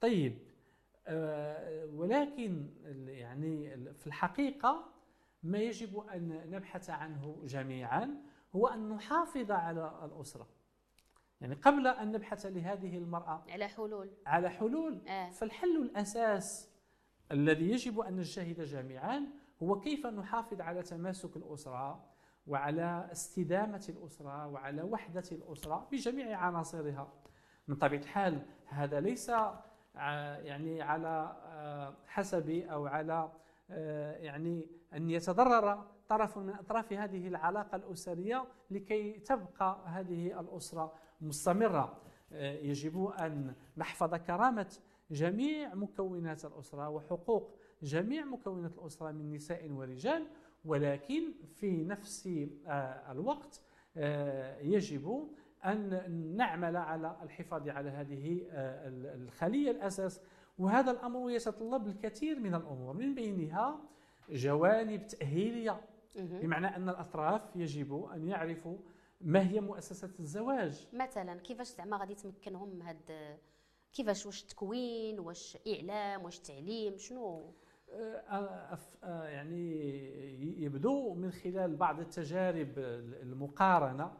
طيب 0.00 0.38
ولكن 1.92 2.70
يعني 3.06 3.76
في 3.94 4.06
الحقيقة 4.06 4.94
ما 5.42 5.58
يجب 5.58 5.98
أن 5.98 6.50
نبحث 6.50 6.90
عنه 6.90 7.40
جميعا 7.44 8.22
هو 8.56 8.66
أن 8.66 8.88
نحافظ 8.88 9.50
على 9.50 10.00
الأسرة. 10.04 10.48
يعني 11.40 11.54
قبل 11.54 11.86
أن 11.86 12.12
نبحث 12.12 12.46
لهذه 12.46 12.98
المرأة 12.98 13.44
على 13.48 13.68
حلول. 13.68 14.10
على 14.26 14.50
حلول 14.50 15.08
آه. 15.08 15.30
فالحل 15.30 15.82
الأساس 15.82 16.70
الذي 17.32 17.70
يجب 17.70 18.00
أن 18.00 18.16
نجتهد 18.16 18.60
جميعا 18.60 19.26
هو 19.62 19.80
كيف 19.80 20.06
نحافظ 20.06 20.60
على 20.60 20.82
تماسك 20.82 21.36
الأسرة 21.36 22.04
وعلى 22.46 23.08
استدامة 23.12 23.84
الأسرة 23.88 24.46
وعلى 24.46 24.82
وحدة 24.82 25.24
الأسرة 25.32 25.88
بجميع 25.92 26.38
عناصرها. 26.38 27.12
من 27.68 27.76
طبيعة 27.76 28.00
الحال 28.00 28.46
هذا 28.66 29.00
ليس 29.00 29.30
يعني 29.94 30.82
على 30.82 31.36
آه، 31.46 31.94
حسب 32.06 32.50
أو 32.50 32.86
على 32.86 33.32
آه، 33.70 34.16
يعني 34.16 34.68
أن 34.94 35.10
يتضرر 35.10 35.86
طرف 36.08 36.38
من 36.38 36.54
أطراف 36.54 36.92
هذه 36.92 37.28
العلاقة 37.28 37.76
الأسرية 37.76 38.44
لكي 38.70 39.12
تبقى 39.12 39.84
هذه 39.86 40.40
الأسرة 40.40 40.92
مستمرة. 41.20 42.00
آه، 42.32 42.52
يجب 42.52 43.06
أن 43.06 43.54
نحفظ 43.76 44.14
كرامة 44.14 44.78
جميع 45.10 45.74
مكونات 45.74 46.44
الأسرة 46.44 46.88
وحقوق 46.88 47.56
جميع 47.82 48.24
مكونات 48.24 48.78
الأسرة 48.78 49.10
من 49.10 49.32
نساء 49.32 49.70
ورجال 49.70 50.26
ولكن 50.64 51.22
في 51.54 51.84
نفس 51.84 52.28
الوقت 53.10 53.60
يجب 54.60 55.28
أن 55.64 56.10
نعمل 56.36 56.76
على 56.76 57.16
الحفاظ 57.22 57.68
على 57.68 57.90
هذه 57.90 58.40
الخلية 59.14 59.70
الأساس. 59.70 60.20
وهذا 60.58 60.90
الأمر 60.90 61.30
يتطلب 61.30 61.86
الكثير 61.86 62.40
من 62.40 62.54
الأمور. 62.54 62.94
من 62.94 63.14
بينها 63.14 63.80
جوانب 64.30 65.06
تأهيلية. 65.06 65.80
بمعنى 66.16 66.66
أن 66.66 66.88
الأطراف 66.88 67.56
يجب 67.56 68.04
أن 68.14 68.28
يعرفوا 68.28 68.78
ما 69.20 69.48
هي 69.48 69.60
مؤسسة 69.60 70.10
الزواج. 70.20 70.86
مثلا 70.92 71.40
كيفاش 71.40 71.66
زعما 71.68 71.96
غادي 71.96 72.14
تمكنهم 72.14 72.82
هاد 72.82 73.36
كيفاش 73.92 74.26
واش 74.26 74.42
التكوين 74.42 75.20
واش 75.20 75.58
إعلام 75.68 76.24
واش 76.24 76.38
تعليم 76.38 76.96
شنو؟ 76.96 77.54
آه، 77.92 78.78
آه، 79.04 79.24
يعني 79.24 80.62
يبدو 80.64 81.14
من 81.14 81.30
خلال 81.30 81.76
بعض 81.76 82.00
التجارب 82.00 82.78
المقارنة 83.22 84.12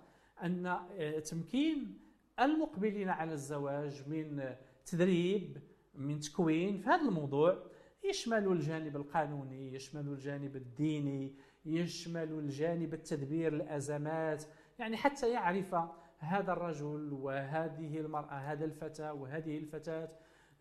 أن 0.44 0.66
آه، 0.66 1.18
تمكين 1.18 1.98
المقبلين 2.40 3.08
على 3.08 3.32
الزواج 3.32 4.08
من 4.08 4.54
تدريب 4.86 5.58
من 5.94 6.20
تكوين 6.20 6.78
في 6.78 6.88
هذا 6.88 7.08
الموضوع 7.08 7.62
يشمل 8.04 8.48
الجانب 8.48 8.96
القانوني 8.96 9.74
يشمل 9.74 10.08
الجانب 10.08 10.56
الديني 10.56 11.34
يشمل 11.64 12.32
الجانب 12.32 12.94
التدبير 12.94 13.52
الأزمات. 13.52 14.44
يعني 14.78 14.96
حتى 14.96 15.30
يعرف 15.30 15.74
هذا 16.18 16.52
الرجل 16.52 17.12
وهذه 17.12 18.00
المرأة 18.00 18.34
هذا 18.34 18.64
الفتى 18.64 19.10
وهذه 19.10 19.58
الفتاة 19.58 20.08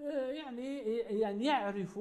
آه، 0.02 0.32
يعني 0.32 0.78
يعني 0.98 1.46
يعرف 1.46 2.00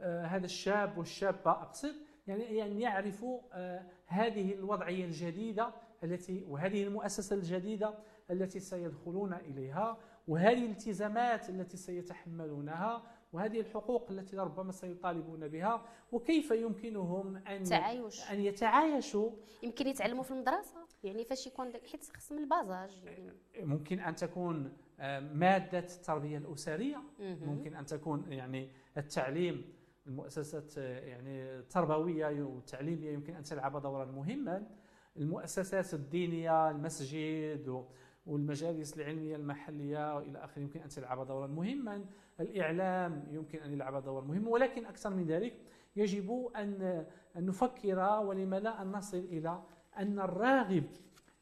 آه، 0.00 0.26
هذا 0.26 0.44
الشاب 0.44 0.98
والشابة 0.98 1.50
أقصد 1.50 1.94
يعني 2.26 2.42
يعني 2.42 2.80
يعرف 2.80 3.24
آه، 3.52 3.86
هذه 4.06 4.54
الوضعية 4.54 5.04
الجديدة 5.04 5.72
التي 6.04 6.44
وهذه 6.48 6.82
المؤسسة 6.82 7.36
الجديدة 7.36 7.94
التي 8.30 8.60
سيدخلون 8.60 9.34
إليها 9.34 9.98
وهذه 10.28 10.64
الالتزامات 10.64 11.48
التي 11.50 11.76
سيتحملونها 11.76 13.02
وهذه 13.32 13.60
الحقوق 13.60 14.10
التي 14.10 14.36
ربما 14.36 14.72
سيطالبون 14.72 15.48
بها 15.48 15.84
وكيف 16.12 16.50
يمكنهم 16.50 17.36
أن 17.36 17.64
تعايش. 17.64 18.30
أن 18.30 18.40
يتعايشوا؟ 18.40 19.30
يمكن 19.62 19.86
يتعلموا 19.86 20.22
في 20.22 20.30
المدرسة؟ 20.30 20.76
يعني 21.04 21.24
فاش 21.24 21.46
يكون 21.46 21.72
حيت 21.92 22.04
خصم 22.16 22.38
البازاج 22.38 23.02
يعني. 23.04 23.32
ممكن 23.60 24.00
أن 24.00 24.14
تكون 24.14 24.72
آه، 25.00 25.20
مادة 25.20 25.78
التربية 25.78 26.38
الأسرية. 26.38 27.02
ممكن 27.20 27.76
أن 27.76 27.86
تكون 27.86 28.32
يعني 28.32 28.70
التعليم 28.96 29.72
المؤسسات 30.06 30.78
آه، 30.78 31.00
يعني 31.00 31.42
التربوية 31.58 32.42
والتعليمية 32.42 33.12
يمكن 33.12 33.34
أن 33.34 33.42
تلعب 33.42 33.82
دورا 33.82 34.04
مهما. 34.04 34.66
المؤسسات 35.16 35.94
الدينية 35.94 36.70
المسجد 36.70 37.84
والمجالس 38.26 38.96
العلمية 38.96 39.36
المحلية 39.36 40.16
وإلى 40.16 40.44
آخره. 40.44 40.62
يمكن 40.62 40.80
أن 40.80 40.88
تلعب 40.88 41.26
دورا 41.26 41.46
مهما. 41.46 42.04
الإعلام 42.40 43.26
يمكن 43.30 43.58
أن 43.58 43.72
يلعب 43.72 44.04
دورا 44.04 44.24
مهما 44.24 44.50
ولكن 44.50 44.86
أكثر 44.86 45.10
من 45.10 45.24
ذلك 45.26 45.54
يجب 45.96 46.50
أن 46.56 47.04
نفكر 47.36 47.98
ولم 48.24 48.54
لا 48.54 48.82
أن 48.82 48.92
نصل 48.92 49.16
إلى 49.18 49.62
أن 49.98 50.18
الراغب 50.20 50.84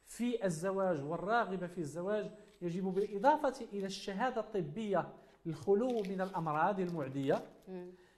في 0.06 0.44
الزواج 0.44 1.04
والراغب 1.04 1.66
في 1.66 1.78
الزواج 1.78 2.30
يجب 2.62 2.84
بالإضافة 2.84 3.64
إلى 3.72 3.86
الشهادة 3.86 4.40
الطبية 4.40 5.08
للخلو 5.46 5.88
من 5.88 6.20
الأمراض 6.20 6.80
المعدية. 6.80 7.42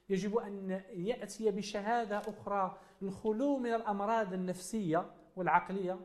يجب 0.09 0.37
أن 0.37 0.81
يأتي 0.93 1.51
بشهادة 1.51 2.19
أخرى 2.19 2.79
للخلو 3.03 3.59
من 3.59 3.75
الأمراض 3.75 4.33
النفسية. 4.33 5.11
والعقلية. 5.37 5.99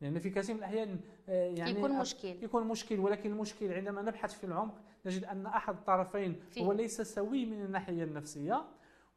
لأن 0.00 0.18
في 0.18 0.30
كثير 0.30 0.54
من 0.54 0.58
الأحيان 0.58 1.00
آه، 1.28 1.46
يعني 1.46 1.70
يكون 1.70 1.98
مشكل. 1.98 2.28
يكون 2.42 2.66
مشكل 2.66 2.98
ولكن 2.98 3.30
المشكل 3.30 3.72
عندما 3.72 4.02
نبحث 4.02 4.34
في 4.34 4.44
العمق 4.44 4.74
نجد 5.06 5.24
أن 5.24 5.46
أحد 5.46 5.74
الطرفين 5.74 6.42
هو 6.58 6.72
ليس 6.72 7.00
سوي 7.00 7.46
من 7.46 7.62
الناحية 7.62 8.04
النفسية 8.04 8.64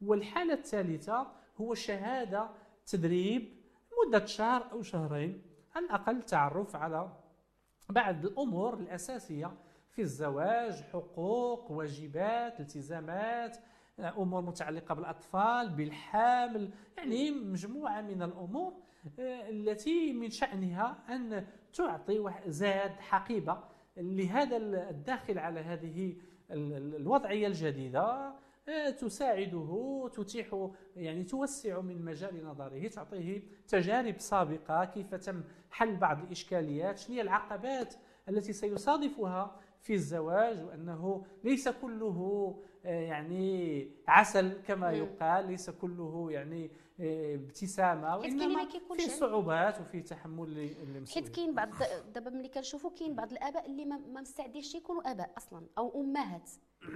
والحالة 0.01 0.53
الثالثة 0.53 1.27
هو 1.57 1.73
شهادة 1.73 2.49
تدريب 2.85 3.49
مدة 4.07 4.25
شهر 4.25 4.71
أو 4.71 4.81
شهرين 4.81 5.41
على 5.75 5.85
الأقل 5.85 6.21
تعرف 6.21 6.75
على 6.75 7.09
بعض 7.89 8.25
الأمور 8.25 8.73
الأساسية 8.73 9.51
في 9.91 10.01
الزواج 10.01 10.73
حقوق 10.93 11.71
واجبات 11.71 12.59
التزامات 12.59 13.57
أمور 13.99 14.41
متعلقة 14.41 14.95
بالأطفال 14.95 15.69
بالحامل 15.69 16.69
يعني 16.97 17.31
مجموعة 17.31 18.01
من 18.01 18.21
الأمور 18.21 18.73
آه، 18.73 18.88
التي 19.19 20.13
من 20.13 20.29
شأنها 20.29 21.03
أن 21.09 21.47
تعطي 21.73 22.33
زاد 22.47 22.91
حقيبة 22.91 23.63
لهذا 23.97 24.57
الداخل 24.89 25.39
على 25.39 25.59
هذه 25.59 26.15
الوضعية 26.51 27.47
الجديدة 27.47 28.33
آه، 28.69 28.89
تساعده 28.89 30.09
تتيح 30.13 30.69
يعني 30.95 31.23
توسع 31.23 31.81
من 31.81 32.05
مجال 32.05 32.45
نظره 32.45 32.87
تعطيه 32.87 33.41
تجارب 33.67 34.19
سابقة 34.19 34.85
كيف 34.85 35.15
تم 35.15 35.43
حل 35.71 35.95
بعض 35.95 36.23
الإشكاليات 36.23 36.97
شنو 36.97 37.15
هي 37.15 37.21
العقبات 37.21 37.93
التي 38.29 38.53
سيصادفها 38.53 39.59
في 39.81 39.93
الزواج 39.93 40.63
وأنه 40.63 41.25
ليس 41.43 41.69
كله 41.69 42.55
آه، 42.85 43.01
يعني 43.01 43.87
عسل 44.07 44.61
كما 44.67 44.91
يقال 44.91 45.47
ليس 45.47 45.69
كله 45.69 46.31
يعني 46.31 46.65
آه، 46.65 46.69
ابتسامة 47.01 48.17
وإنما 48.17 48.67
فيه 48.97 49.07
صعوبات 49.07 49.81
وفيه 49.81 50.03
تحمل 50.03 50.47
المسؤوليه 50.83 51.05
حيت 51.13 51.35
كاين 51.35 51.55
بعض 51.55 51.69
دابا 52.13 52.29
ملي 52.29 52.49
كنشوفوا 52.49 52.89
كاين 52.89 53.15
بعض 53.15 53.31
الآباء 53.31 53.65
اللي 53.65 53.85
ما 53.85 53.97
مستعدينش 54.21 54.75
يكونوا 54.75 55.11
آباء 55.11 55.33
أصلا 55.37 55.67
أو 55.77 56.01
أمهات. 56.01 56.49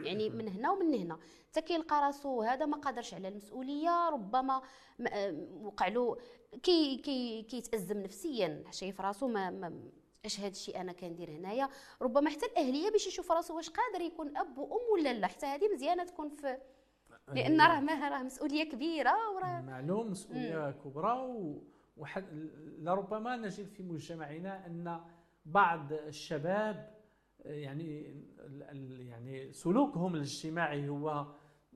يعني 0.04 0.30
من 0.30 0.48
هنا 0.48 0.72
ومن 0.72 0.94
هنا. 0.94 1.20
حتى 1.50 1.62
كيلقى 1.62 2.02
راسو 2.02 2.42
هذا 2.42 2.66
ما 2.66 2.78
قادرش 2.78 3.14
على 3.14 3.28
المسؤولية 3.28 4.10
ربما 4.10 4.62
آه، 5.08 5.48
وقع 5.62 5.88
له 5.88 6.18
كي 6.64 6.98
كي 6.98 7.42
كيتأزم 7.42 7.98
نفسيا. 7.98 8.64
شايف 8.72 9.02
راسو 9.02 9.28
ما, 9.28 9.50
ما 9.50 9.82
اش 10.26 10.40
هذا 10.40 10.48
الشيء 10.48 10.82
أنا 10.82 10.92
كندير 10.94 11.30
هنايا؟ 11.30 11.70
ربما 12.02 12.30
حتى 12.30 12.46
الأهلية 12.46 12.90
باش 12.90 13.08
يشوف 13.08 13.32
راسو 13.32 13.56
واش 13.56 13.70
قادر 13.70 14.06
يكون 14.06 14.38
أب 14.38 14.58
وأم 14.58 14.94
ولا 14.94 15.14
لا. 15.14 15.28
حتى 15.28 15.46
هذه 15.46 15.74
مزيانة 15.74 16.04
تكون 16.04 16.30
في 16.30 16.58
لأن 17.28 17.62
راه 17.62 17.80
ما 17.80 18.10
راه 18.10 18.24
مسؤولية 18.24 18.70
كبيرة 18.72 19.12
وراه 19.36 19.62
معلوم 19.62 20.12
مسؤولية 20.12 20.72
كبرى 20.72 21.18
و... 21.18 21.64
وحد 21.98 22.26
لربما 22.80 23.36
نجد 23.38 23.68
في 23.68 23.84
مجتمعنا 23.84 24.66
أن 24.68 25.02
بعض 25.46 25.94
الشباب 25.94 26.94
يعني 27.46 28.24
يعني 29.00 29.52
سلوكهم 29.52 30.16
الاجتماعي 30.16 30.90
هو 30.90 31.26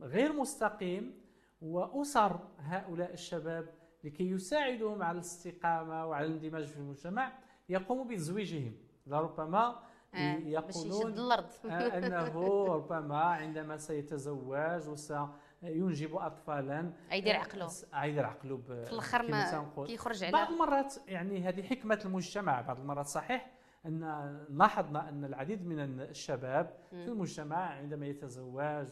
غير 0.01 0.33
مستقيم 0.33 1.21
واسر 1.61 2.39
هؤلاء 2.57 3.13
الشباب 3.13 3.69
لكي 4.03 4.29
يساعدهم 4.29 5.03
على 5.03 5.15
الاستقامة 5.15 6.05
وعلى 6.07 6.25
الاندماج 6.27 6.65
في 6.65 6.77
المجتمع 6.77 7.39
يقوم 7.69 8.07
بتزويجهم. 8.07 8.73
لربما 9.07 9.79
يقولون 10.13 11.19
آه، 11.65 11.97
أنه 11.97 12.65
ربما 12.75 13.17
عندما 13.17 13.77
سيتزوج 13.77 14.87
وسينجب 14.87 16.15
اطفالا 16.15 16.93
يدير 17.11 17.35
عقله. 17.35 17.71
يدير 18.03 18.25
عقله 18.25 18.57
في 18.57 18.91
الأخر 18.91 19.31
ما 19.31 19.71
كيخرج 19.85 20.23
على 20.23 20.33
بعض 20.33 20.51
المرات 20.51 20.95
يعني 21.07 21.43
هذه 21.43 21.61
حكمة 21.61 22.01
المجتمع. 22.05 22.61
بعض 22.61 22.79
المرات 22.79 23.05
صحيح 23.05 23.51
أن 23.85 23.99
لاحظنا 24.49 25.09
أن 25.09 25.25
العديد 25.25 25.67
من 25.67 25.79
الشباب 26.01 26.77
في 26.89 27.07
المجتمع 27.07 27.57
عندما 27.57 28.05
يتزوج 28.05 28.87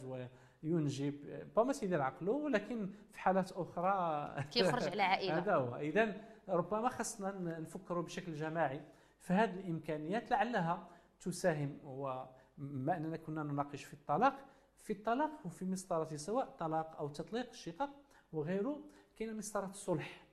وينجب 0.62 1.14
ربما 1.56 1.72
سيدير 1.72 2.02
عقله 2.02 2.32
ولكن 2.32 2.90
في 3.12 3.18
حالات 3.18 3.52
أخرى 3.52 4.30
كيخرج 4.52 4.88
على 4.88 5.02
عائلة. 5.02 5.38
هذا 5.38 5.54
هو. 5.54 5.76
اذا 5.76 6.14
ربما 6.48 6.88
خصنا 6.88 7.58
نفكروا 7.58 8.02
بشكل 8.02 8.34
جماعي 8.34 8.80
فهذه 9.20 9.60
الإمكانيات 9.60 10.30
لعلها 10.30 10.88
تساهم 11.20 11.78
وما 11.84 12.96
أننا 12.96 13.16
كنا 13.16 13.42
نناقش 13.42 13.84
في 13.84 13.94
الطلاق 13.94 14.44
في 14.78 14.92
الطلاق 14.92 15.46
وفي 15.46 15.64
مسطرة 15.64 16.16
سواء 16.16 16.56
طلاق 16.58 16.96
أو 16.96 17.08
تطليق 17.08 17.48
الشقق 17.48 17.90
وغيره 18.32 18.80
كاينة 19.16 19.32
مسطرة 19.32 19.66
الصلح. 19.66 20.26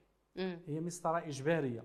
هي 0.67 0.81
مسطرة 0.81 1.17
إجبارية 1.17 1.83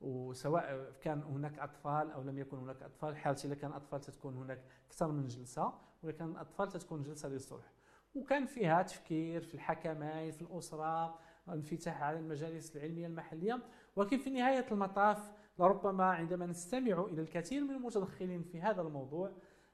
وسواء 0.00 0.92
كان 1.00 1.22
هناك 1.22 1.58
أطفال 1.58 2.10
أو 2.10 2.22
لم 2.22 2.38
يكن 2.38 2.56
هناك 2.58 2.82
أطفال 2.82 3.16
حالة 3.16 3.38
اذا 3.44 3.54
كان 3.54 3.72
أطفال 3.72 4.00
تتكون 4.00 4.34
هناك 4.36 4.64
أكثر 4.86 5.12
من 5.12 5.26
جلسة 5.26 5.72
واذا 6.02 6.16
كان 6.16 6.30
الاطفال 6.30 6.68
تتكون 6.68 7.02
جلسة 7.02 7.28
للصلح. 7.28 7.72
وكان 8.14 8.46
فيها 8.46 8.82
تفكير 8.82 9.42
في 9.42 9.54
الحكمين 9.54 10.30
في 10.30 10.42
الأسرة 10.42 11.18
انفتاح 11.48 12.02
على 12.02 12.18
المجالس 12.18 12.76
العلمية 12.76 13.06
المحلية 13.06 13.62
ولكن 13.96 14.18
في 14.18 14.30
نهاية 14.30 14.66
المطاف 14.72 15.32
لربما 15.58 16.04
عندما 16.04 16.46
نستمع 16.46 17.04
إلى 17.04 17.22
الكثير 17.22 17.64
من 17.64 17.70
المتدخلين 17.70 18.42
في 18.42 18.60
هذا 18.60 18.82
الموضوع 18.82 19.32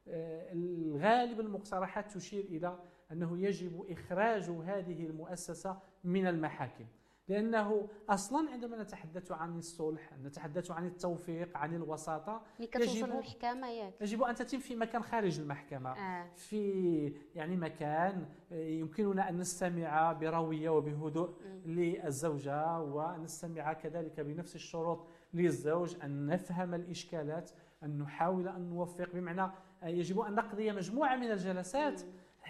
آه، 0.08 0.52
الغالب 0.52 1.40
المقترحات 1.40 2.12
تشير 2.12 2.44
إلى 2.44 2.78
أنه 3.12 3.38
يجب 3.38 3.86
إخراج 3.90 4.50
هذه 4.50 5.06
المؤسسة 5.06 5.78
من 6.04 6.26
المحاكم. 6.26 6.84
لأنه 7.28 7.88
أصلا 8.08 8.50
عندما 8.50 8.82
نتحدث 8.82 9.32
عن 9.32 9.58
الصلح 9.58 10.12
نتحدث 10.24 10.70
عن 10.70 10.86
التوفيق 10.86 11.56
عن 11.56 11.74
الوساطة 11.74 12.42
يجب 12.60 13.04
المحكمه 13.04 13.68
ياك. 13.70 13.94
يجب 14.00 14.22
أن 14.22 14.34
تتم 14.34 14.58
في 14.58 14.76
مكان 14.76 15.02
خارج 15.02 15.40
المحكمة. 15.40 15.90
آه. 15.90 16.30
في 16.34 17.14
يعني 17.34 17.56
مكان 17.56 18.26
يمكننا 18.50 19.28
أن 19.28 19.38
نستمع 19.38 20.12
برويه 20.12 20.70
وبهدوء 20.70 21.34
للزوجة 21.66 22.80
ونستمع 22.80 23.72
كذلك 23.72 24.20
بنفس 24.20 24.54
الشروط 24.54 25.06
للزوج 25.34 25.96
أن 26.02 26.26
نفهم 26.26 26.74
الإشكالات 26.74 27.50
أن 27.82 27.98
نحاول 27.98 28.48
أن 28.48 28.70
نوفق. 28.70 29.08
بمعنى 29.14 29.50
يجب 29.82 30.20
أن 30.20 30.34
نقضي 30.34 30.72
مجموعة 30.72 31.16
من 31.16 31.30
الجلسات 31.30 32.02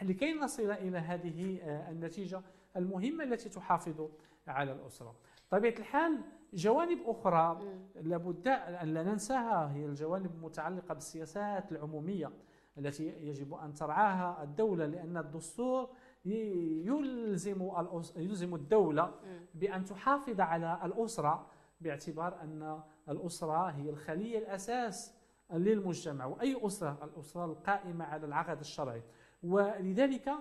لكي 0.02 0.34
نصل 0.34 0.70
إلى 0.70 0.98
هذه 0.98 1.58
النتيجة 1.90 2.42
المهمة 2.76 3.24
التي 3.24 3.48
تحافظ 3.48 4.08
على 4.46 4.72
الأسرة. 4.72 5.14
طبيعة 5.50 5.78
الحال 5.78 6.20
جوانب 6.54 6.98
أخرى 7.06 7.60
لابد 7.94 8.48
أن 8.48 8.94
لا 8.94 9.02
ننساها 9.02 9.72
هي 9.72 9.86
الجوانب 9.86 10.34
المتعلقة 10.34 10.94
بالسياسات 10.94 11.72
العمومية 11.72 12.30
التي 12.78 13.06
يجب 13.06 13.54
أن 13.54 13.74
ترعاها 13.74 14.42
الدولة 14.42 14.86
لأن 14.86 15.16
الدستور 15.16 15.90
يلزم 16.24 17.70
يلزم 18.16 18.54
الدولة 18.54 19.14
بأن 19.54 19.84
تحافظ 19.84 20.40
على 20.40 20.80
الأسرة 20.84 21.46
باعتبار 21.82 22.40
أن 22.42 22.80
الأسرة 23.08 23.70
هي 23.70 23.90
الخلية 23.90 24.38
الأساس 24.38 25.14
للمجتمع 25.52 26.26
وأي 26.26 26.66
أسرة 26.66 26.98
الأسرة 27.04 27.44
القائمة 27.44 28.04
على 28.04 28.26
العقد 28.26 28.60
الشرعي. 28.60 29.02
ولذلك 29.42 30.28
آه، 30.28 30.36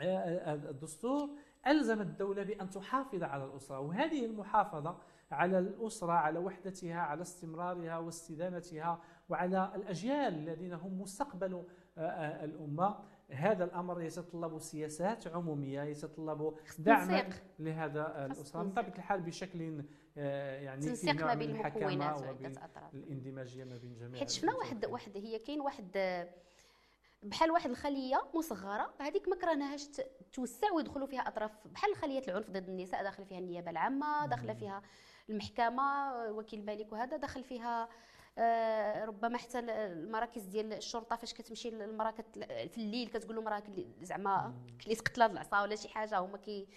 آه، 0.00 0.54
الدستور 0.54 1.30
ألزم 1.66 2.00
الدولة 2.00 2.42
بأن 2.42 2.70
تحافظ 2.70 3.22
على 3.22 3.44
الأسرة 3.44 3.80
وهذه 3.80 4.24
المحافظة 4.26 4.98
على 5.30 5.58
الأسرة 5.58 6.12
على 6.12 6.38
وحدتها 6.38 7.00
على 7.00 7.22
استمرارها 7.22 7.98
واستدامتها 7.98 9.00
وعلى 9.28 9.72
الأجيال 9.74 10.34
الذين 10.34 10.72
هم 10.72 11.00
مستقبل 11.00 11.64
آه، 11.98 12.44
الأمة. 12.44 12.98
هذا 13.30 13.64
الأمر 13.64 14.02
يتطلب 14.02 14.58
سياسات 14.58 15.26
عمومية 15.26 15.82
يتطلب 15.82 16.54
دعم 16.78 17.24
لهذا 17.58 18.26
الأسرة. 18.26 18.62
بطبيعة 18.62 18.94
الحال 18.96 19.20
بشكل 19.20 19.84
آه، 20.18 20.60
يعني 20.60 20.96
في 20.96 21.12
نوع 21.12 21.34
من 21.34 21.50
الحكمة 21.50 22.16
وبين 22.16 22.52
الاندماجية 22.94 23.64
ما 23.64 23.76
بين 23.76 23.94
جميع 23.94 24.18
حيت 24.18 24.30
شفنا 24.30 24.54
واحد 24.54 24.86
واحد 24.86 25.16
هي 25.16 25.38
كاين 25.38 25.60
واحد 25.60 25.98
بحال 27.22 27.50
واحد 27.50 27.70
الخلية 27.70 28.22
مصغرة 28.34 28.94
هذيك 29.00 29.28
ما 29.28 29.36
كرهناهاش 29.36 29.88
توسع 30.32 30.72
ويدخلوا 30.72 31.06
فيها 31.06 31.20
أطراف 31.20 31.50
بحال 31.68 31.96
خلية 31.96 32.22
العنف 32.28 32.50
ضد 32.50 32.68
النساء 32.68 33.02
داخل 33.02 33.24
فيها 33.24 33.38
النيابة 33.38 33.70
العامة 33.70 34.26
داخله 34.26 34.54
فيها 34.54 34.82
المحكمة 35.30 36.12
وكيل 36.30 36.60
الملك 36.60 36.92
وهذا 36.92 37.16
داخل 37.16 37.44
فيها 37.44 37.88
آه، 38.38 39.04
ربما 39.04 39.38
حتى 39.38 39.58
المراكز 39.58 40.42
ديال 40.42 40.72
الشرطة 40.72 41.16
فاش 41.16 41.34
كتمشي 41.34 41.68
المراه 41.68 42.14
في 42.68 42.76
الليل 42.76 43.08
كتقول 43.08 43.36
لهم 43.36 43.48
راه 43.48 43.62
زعما 44.02 44.54
كليت 44.84 45.00
قتله 45.00 45.26
العصا 45.26 45.62
ولا 45.62 45.76
شي 45.76 45.88
حاجة 45.88 46.18
هما 46.18 46.38
كي 46.38 46.68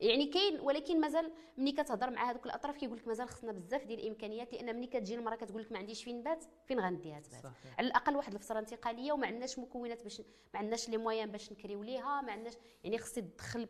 يعني 0.00 0.26
كاين 0.26 0.60
ولكن 0.60 1.00
مازال 1.00 1.32
ملي 1.58 1.72
كتهضر 1.72 2.10
مع 2.10 2.30
هذوك 2.30 2.46
الأطراف 2.46 2.76
كيقول 2.76 2.96
لك 2.96 3.08
مازال 3.08 3.28
خصنا 3.28 3.52
بزاف 3.52 3.84
ديال 3.84 4.00
الإمكانيات 4.00 4.52
لأن 4.52 4.76
ملي 4.76 4.86
كتجي 4.86 5.14
المرأة 5.14 5.36
كتقول 5.36 5.62
لك 5.62 5.72
ما 5.72 5.78
عنديش 5.78 6.04
فين 6.04 6.18
نبات 6.18 6.44
فين 6.66 6.80
غنديها 6.80 7.20
تبات. 7.20 7.52
على 7.78 7.86
الأقل 7.86 8.16
واحد 8.16 8.34
الفترة 8.34 8.58
انتقالية 8.58 9.12
وما 9.12 9.26
عندناش 9.26 9.58
مكونات 9.58 10.02
باش 10.02 10.20
ما 10.54 10.60
عندناش 10.60 10.88
les 10.88 10.96
moyens 10.96 11.30
باش 11.30 11.52
نكريو 11.52 11.82
ليها 11.82 12.20
ما 12.20 12.32
عندناش 12.32 12.54
يعني 12.84 12.98
خص 12.98 13.12
تدخل 13.12 13.68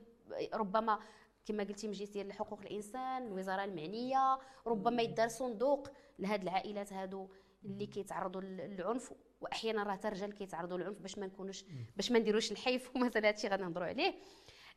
ربما 0.54 0.98
كما 1.46 1.64
قلتي 1.64 1.88
مجلس 1.88 2.10
ديال 2.10 2.32
حقوق 2.32 2.60
الإنسان 2.60 3.26
الوزارة 3.26 3.64
المعنية 3.64 4.38
ربما 4.66 5.02
يدار 5.02 5.28
صندوق 5.28 5.88
لهاد 6.18 6.42
العائلات 6.42 6.92
هادو 6.92 7.28
اللي 7.64 7.86
كيتعرضوا 7.86 8.40
للعنف 8.40 9.12
وأحيانا 9.40 9.82
راه 9.82 9.92
حتى 9.92 10.08
الرجال 10.08 10.34
كيتعرضوا 10.34 10.78
للعنف 10.78 10.98
باش 10.98 11.18
ما 11.18 11.26
نكونوش 11.26 11.64
باش 11.96 12.12
ما 12.12 12.18
نديروش 12.18 12.52
الحيف 12.52 12.90
ومثلا 12.96 13.28
هادشي 13.28 13.48
غادي 13.48 13.62
نهضروا 13.62 13.86
عليه. 13.86 14.14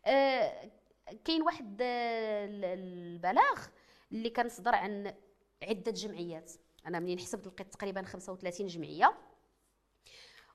آه 0.06 0.72
كاين 1.26 1.42
واحد 1.42 1.78
البلاغ 1.82 3.68
اللي 4.12 4.30
كان 4.30 4.50
صدر 4.50 4.76
عن 4.76 5.14
عدة 5.64 5.92
جمعيات. 5.92 6.52
أنا 6.88 7.00
منين 7.00 7.20
حسبت 7.20 7.48
لقيت 7.48 7.74
تقريبا 7.74 8.02
35 8.02 8.68
جمعية. 8.68 9.18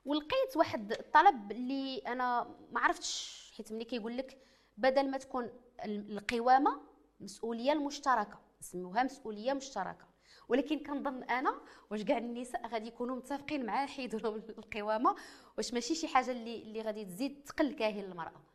ولقيت 0.05 0.57
واحد 0.57 0.91
الطلب 0.91 1.51
اللي 1.51 1.97
أنا 1.97 2.55
ما 2.71 2.79
عرفتش 2.79 3.53
حيت 3.57 3.71
ملي 3.71 3.85
كيقول 3.85 4.17
لك 4.17 4.37
بدل 4.77 5.11
ما 5.11 5.17
تكون 5.17 5.49
القوامة 5.85 6.81
مسؤولية 7.19 7.71
المشتركة. 7.71 8.39
نسموها 8.61 9.03
مسؤولية 9.03 9.53
مشتركة. 9.53 10.07
ولكن 10.47 10.79
كنظن 10.79 11.23
أنا 11.23 11.61
واش 11.91 12.03
كاع 12.03 12.17
النساء 12.17 12.67
غادي 12.67 12.87
يكونوا 12.87 13.15
متفقين 13.15 13.71
حيدوا 13.71 14.19
لهم 14.19 14.35
القوامة 14.59 15.15
واش 15.57 15.73
ماشي 15.73 15.95
شي 15.95 16.07
حاجة 16.07 16.31
اللي 16.31 16.61
اللي 16.63 16.81
غادي 16.81 17.05
تزيد 17.05 17.43
تقل 17.43 17.73
كاهل 17.73 18.05
المرأة. 18.05 18.48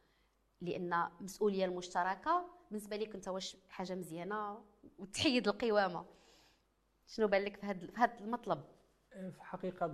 لأن 0.64 1.08
المسؤوليه 1.20 1.64
المشتركة 1.64 2.44
بالنسبة 2.70 2.96
لك 2.96 3.14
انت 3.14 3.28
واش 3.28 3.56
حاجة 3.68 3.94
مزيانة 3.94 4.58
وتحيد 4.98 5.48
القوامة. 5.48 6.04
شنو 7.06 7.28
بان 7.28 7.42
لك 7.42 7.56
في 7.56 7.66
هذا 7.66 7.86
في 7.86 7.92
هذا 7.96 8.20
المطلب؟ 8.20 8.62
في 9.10 9.36
الحقيقة 9.36 9.86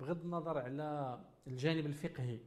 بغض 0.00 0.20
النظر 0.24 0.58
على 0.58 1.18
الجانب 1.46 1.86
الفقهي 1.86 2.40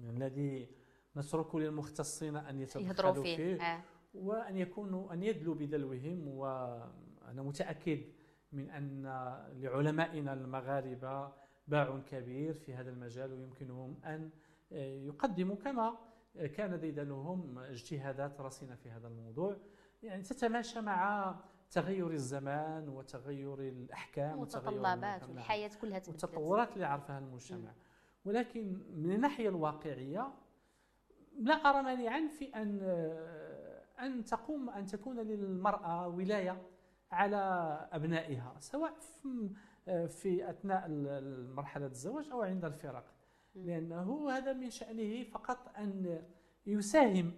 الذي 0.00 0.68
نترك 1.16 1.54
للمختصين 1.54 2.36
أن 2.36 2.60
يتدخلوا 2.60 3.22
فيه, 3.22 3.36
فيه 3.36 3.62
آه. 3.62 3.82
وأن 4.14 4.56
يكونوا 4.56 5.12
أن 5.12 5.22
يدلوا 5.22 5.54
بدلوهم 5.54 6.28
وأنا 6.28 7.42
متأكد 7.42 8.00
من 8.52 8.70
أن 8.70 9.02
لعلمائنا 9.52 10.32
المغاربة 10.32 11.32
باع 11.68 11.98
كبير 12.10 12.54
في 12.54 12.74
هذا 12.74 12.90
المجال 12.90 13.32
ويمكنهم 13.32 13.96
أن 14.04 14.30
يقدموا 15.06 15.56
كما 15.56 15.98
كان 16.56 16.80
ديدنهم 16.80 17.58
اجتهادات 17.58 18.40
رصينة 18.40 18.74
في 18.74 18.90
هذا 18.90 19.08
الموضوع. 19.08 19.56
يعني 20.02 20.22
تتماشى 20.22 20.80
مع 20.80 21.34
تغير 21.70 22.10
الزمان 22.10 22.88
وتغير 22.88 23.60
الأحكام 23.60 24.34
المتطلبات 24.34 25.28
والحياة 25.28 25.70
كلها 25.80 25.98
تبدل 25.98 26.14
التطورات 26.14 26.72
اللي 26.72 26.86
عرفها 26.86 27.18
المجتمع. 27.18 27.72
ولكن 28.24 28.82
من 28.94 29.12
الناحية 29.12 29.48
الواقعية 29.48 30.32
لا 31.38 31.54
أرى 31.54 31.82
مانعا 31.82 32.28
في 32.38 32.44
أن 32.44 32.80
أن 34.00 34.24
تقوم 34.24 34.70
أن 34.70 34.86
تكون 34.86 35.20
للمرأة 35.20 36.08
ولاية 36.08 36.62
على 37.12 37.36
أبنائها 37.92 38.54
سواء 38.58 38.94
في 40.08 40.50
أثناء 40.50 40.88
مرحله 41.54 41.86
الزواج 41.86 42.30
أو 42.30 42.42
عند 42.42 42.64
الفراق. 42.64 43.04
لأنه 43.56 44.30
هذا 44.30 44.52
من 44.52 44.70
شأنه 44.70 45.24
فقط 45.24 45.58
أن 45.78 46.22
يساهم 46.66 47.32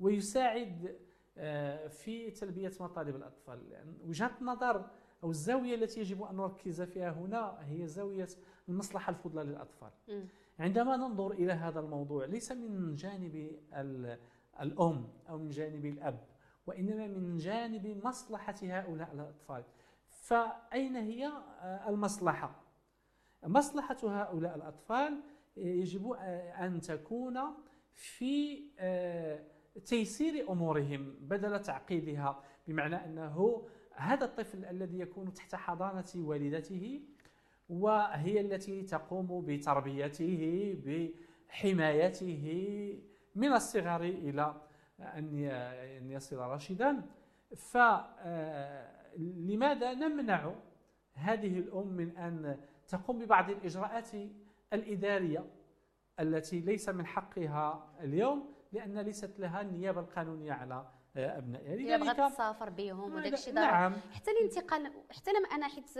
ويساعد 0.00 0.96
آه، 1.38 1.88
في 1.88 2.30
تلبية 2.30 2.72
مطالب 2.80 3.16
الأطفال. 3.16 3.70
لأن 3.70 3.96
وجهة 4.04 4.30
النظر 4.40 4.90
أو 5.24 5.30
الزاوية 5.30 5.74
التي 5.74 6.00
يجب 6.00 6.22
أن 6.22 6.36
نركز 6.36 6.82
فيها 6.82 7.10
هنا 7.10 7.58
هي 7.60 7.86
زاوية 7.86 8.28
المصلحة 8.68 9.10
الفضلى 9.10 9.44
للأطفال. 9.44 9.90
عندما 10.58 10.96
ننظر 10.96 11.30
إلى 11.30 11.52
هذا 11.52 11.80
الموضوع 11.80 12.24
ليس 12.24 12.52
من 12.52 12.94
جانب 12.94 13.50
الأم 14.60 15.08
أو 15.28 15.38
من 15.38 15.48
جانب 15.48 15.86
الأب 15.86 16.24
وإنما 16.66 17.06
من 17.06 17.36
جانب 17.36 18.00
مصلحة 18.04 18.54
هؤلاء 18.62 19.12
الأطفال. 19.12 19.64
فأين 20.08 20.96
هي 20.96 21.26
آه، 21.26 21.88
المصلحة؟ 21.88 22.60
مصلحة 23.46 23.96
هؤلاء 24.04 24.56
الأطفال 24.56 25.20
يجب 25.56 26.12
أن 26.60 26.80
تكون 26.80 27.38
في 27.92 28.62
آه، 28.78 29.40
تيسير 29.86 30.52
أمورهم 30.52 31.14
بدل 31.20 31.62
تعقيدها 31.62 32.42
بمعنى 32.68 32.96
أنه 32.96 33.66
هذا 33.94 34.24
الطفل 34.24 34.64
الذي 34.64 34.98
يكون 34.98 35.34
تحت 35.34 35.54
حضانة 35.54 36.10
والدته 36.16 37.02
وهي 37.68 38.40
التي 38.40 38.82
تقوم 38.82 39.44
بتربيته 39.46 40.74
بحمايته 40.84 42.44
من 43.34 43.52
الصغر 43.52 44.00
إلى 44.00 44.54
أن 45.00 45.34
يصل 46.10 46.36
راشدا 46.36 47.02
فلماذا 47.56 48.20
آه، 49.90 49.94
نمنع 49.94 50.52
هذه 51.14 51.58
الأم 51.58 51.86
من 51.86 52.16
أن 52.16 52.60
تقوم 52.88 53.18
ببعض 53.18 53.50
الإجراءات 53.50 54.10
الإدارية 54.74 55.46
التي 56.20 56.60
ليس 56.60 56.88
من 56.88 57.06
حقها 57.06 57.94
اليوم 58.00 58.54
لأن 58.72 58.98
ليست 58.98 59.40
لها 59.40 59.60
النيابة 59.60 60.00
القانونية 60.00 60.52
على 60.52 60.86
أبنائها. 61.16 61.74
الا 61.74 61.96
بغات 61.96 62.32
تسافر 62.32 62.70
بهم 62.70 63.14
وداك 63.14 63.32
الشيء 63.32 63.54
نعم. 63.54 63.94
حتى 64.12 64.30
الانتقال 64.30 64.92
حتى 65.10 65.30
لما 65.30 65.48
أنا 65.48 65.68
حيت 65.68 65.90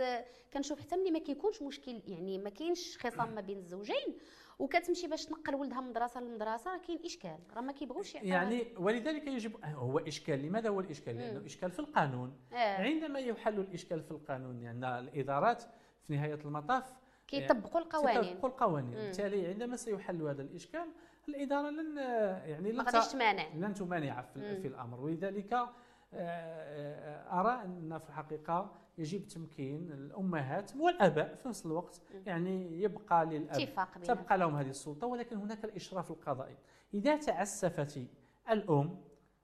كنشوف 0.53 0.81
حتى 0.81 0.95
ملي 0.95 1.11
ما 1.11 1.19
كيكونش 1.19 1.61
مشكل 1.61 2.01
يعني 2.07 2.37
ما 2.37 2.49
كاينش 2.49 2.97
خصام 2.97 3.35
ما 3.35 3.41
بين 3.41 3.57
الزوجين 3.57 4.17
وكتمشي 4.59 5.07
باش 5.07 5.25
تنقل 5.25 5.55
ولدها 5.55 5.81
من 5.81 5.89
مدرسة 5.89 6.21
لمدرسة 6.21 6.71
راه 6.71 6.77
كاين 6.77 6.99
إشكال. 7.05 7.37
راه 7.55 7.61
ما 7.61 7.71
كيبغوش 7.71 8.15
يعني 8.15 8.67
ولذلك 8.77 9.27
يجب 9.27 9.65
هو 9.65 9.99
إشكال. 9.99 10.41
لماذا 10.45 10.69
هو 10.69 10.79
الإشكال؟ 10.79 11.17
لأنه 11.17 11.45
إشكال 11.45 11.71
في 11.71 11.79
القانون. 11.79 12.37
آه. 12.53 12.81
عندما 12.81 13.19
يحل 13.19 13.59
الإشكال 13.59 14.03
في 14.03 14.11
القانون 14.11 14.61
يعني 14.61 14.99
الإدارات 14.99 15.63
في 16.03 16.15
نهاية 16.15 16.39
المطاف 16.45 16.93
كيطبقوا 17.27 17.81
القوانين. 17.81 18.21
كيطبقوا 18.21 18.49
القوانين. 18.49 18.95
بالتالي 18.95 19.47
عندما 19.47 19.75
سيحل 19.75 20.21
هذا 20.21 20.41
الإشكال 20.41 20.87
الإدارة 21.29 21.69
لن 21.69 21.97
يعني 22.45 22.71
لن 22.71 22.85
تمانع. 22.85 23.47
لن 23.55 23.73
تمانع 23.73 24.21
في, 24.21 24.61
في 24.61 24.67
الأمر. 24.67 24.99
ولذلك 25.01 25.53
آه، 25.53 25.69
آه، 26.13 27.39
أرى 27.39 27.61
أن 27.65 27.99
في 27.99 28.09
الحقيقة 28.09 28.71
يجب 28.97 29.27
تمكين 29.27 29.91
الأمهات 29.91 30.75
والآباء 30.75 31.35
في 31.35 31.47
نفس 31.47 31.65
الوقت 31.65 32.01
يعني 32.25 32.81
يبقى 32.81 33.25
للأب 33.25 33.69
تبقى 34.03 34.37
لهم 34.37 34.55
هذه 34.55 34.69
السلطة 34.69 35.07
ولكن 35.07 35.37
هناك 35.37 35.65
الإشراف 35.65 36.11
القضائي. 36.11 36.55
إذا 36.93 37.17
تعسفت 37.17 38.07
الأم 38.49 39.01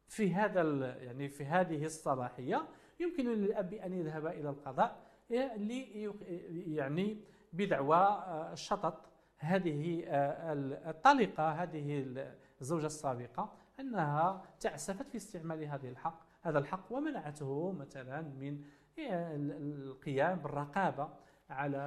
في 0.07 0.33
هذا 0.33 0.61
يعني 1.03 1.29
في 1.29 1.45
هذه 1.45 1.85
الصلاحية 1.85 2.67
يمكن 2.99 3.25
للأب 3.25 3.73
أن 3.73 3.93
يذهب 3.93 4.27
إلى 4.27 4.49
القضاء 4.49 4.99
يعني 5.29 7.17
بدعوى 7.53 7.97
آه، 7.97 8.55
شطط. 8.55 9.11
هذه 9.37 10.03
آه، 10.07 10.53
الطلقة 10.89 11.49
هذه 11.49 12.05
الزوجة 12.61 12.85
السابقة 12.85 13.53
أنها 13.79 14.41
تعسفت 14.59 15.09
في 15.09 15.17
استعمال 15.17 15.63
هذه 15.63 15.89
الحق. 15.89 16.19
هذا 16.41 16.59
الحق 16.59 16.91
ومنعته 16.91 17.71
مثلا 17.71 18.21
من 18.21 18.63
آه، 18.99 19.35
القيام 19.35 20.39
بالرقابة 20.39 21.09
على 21.49 21.77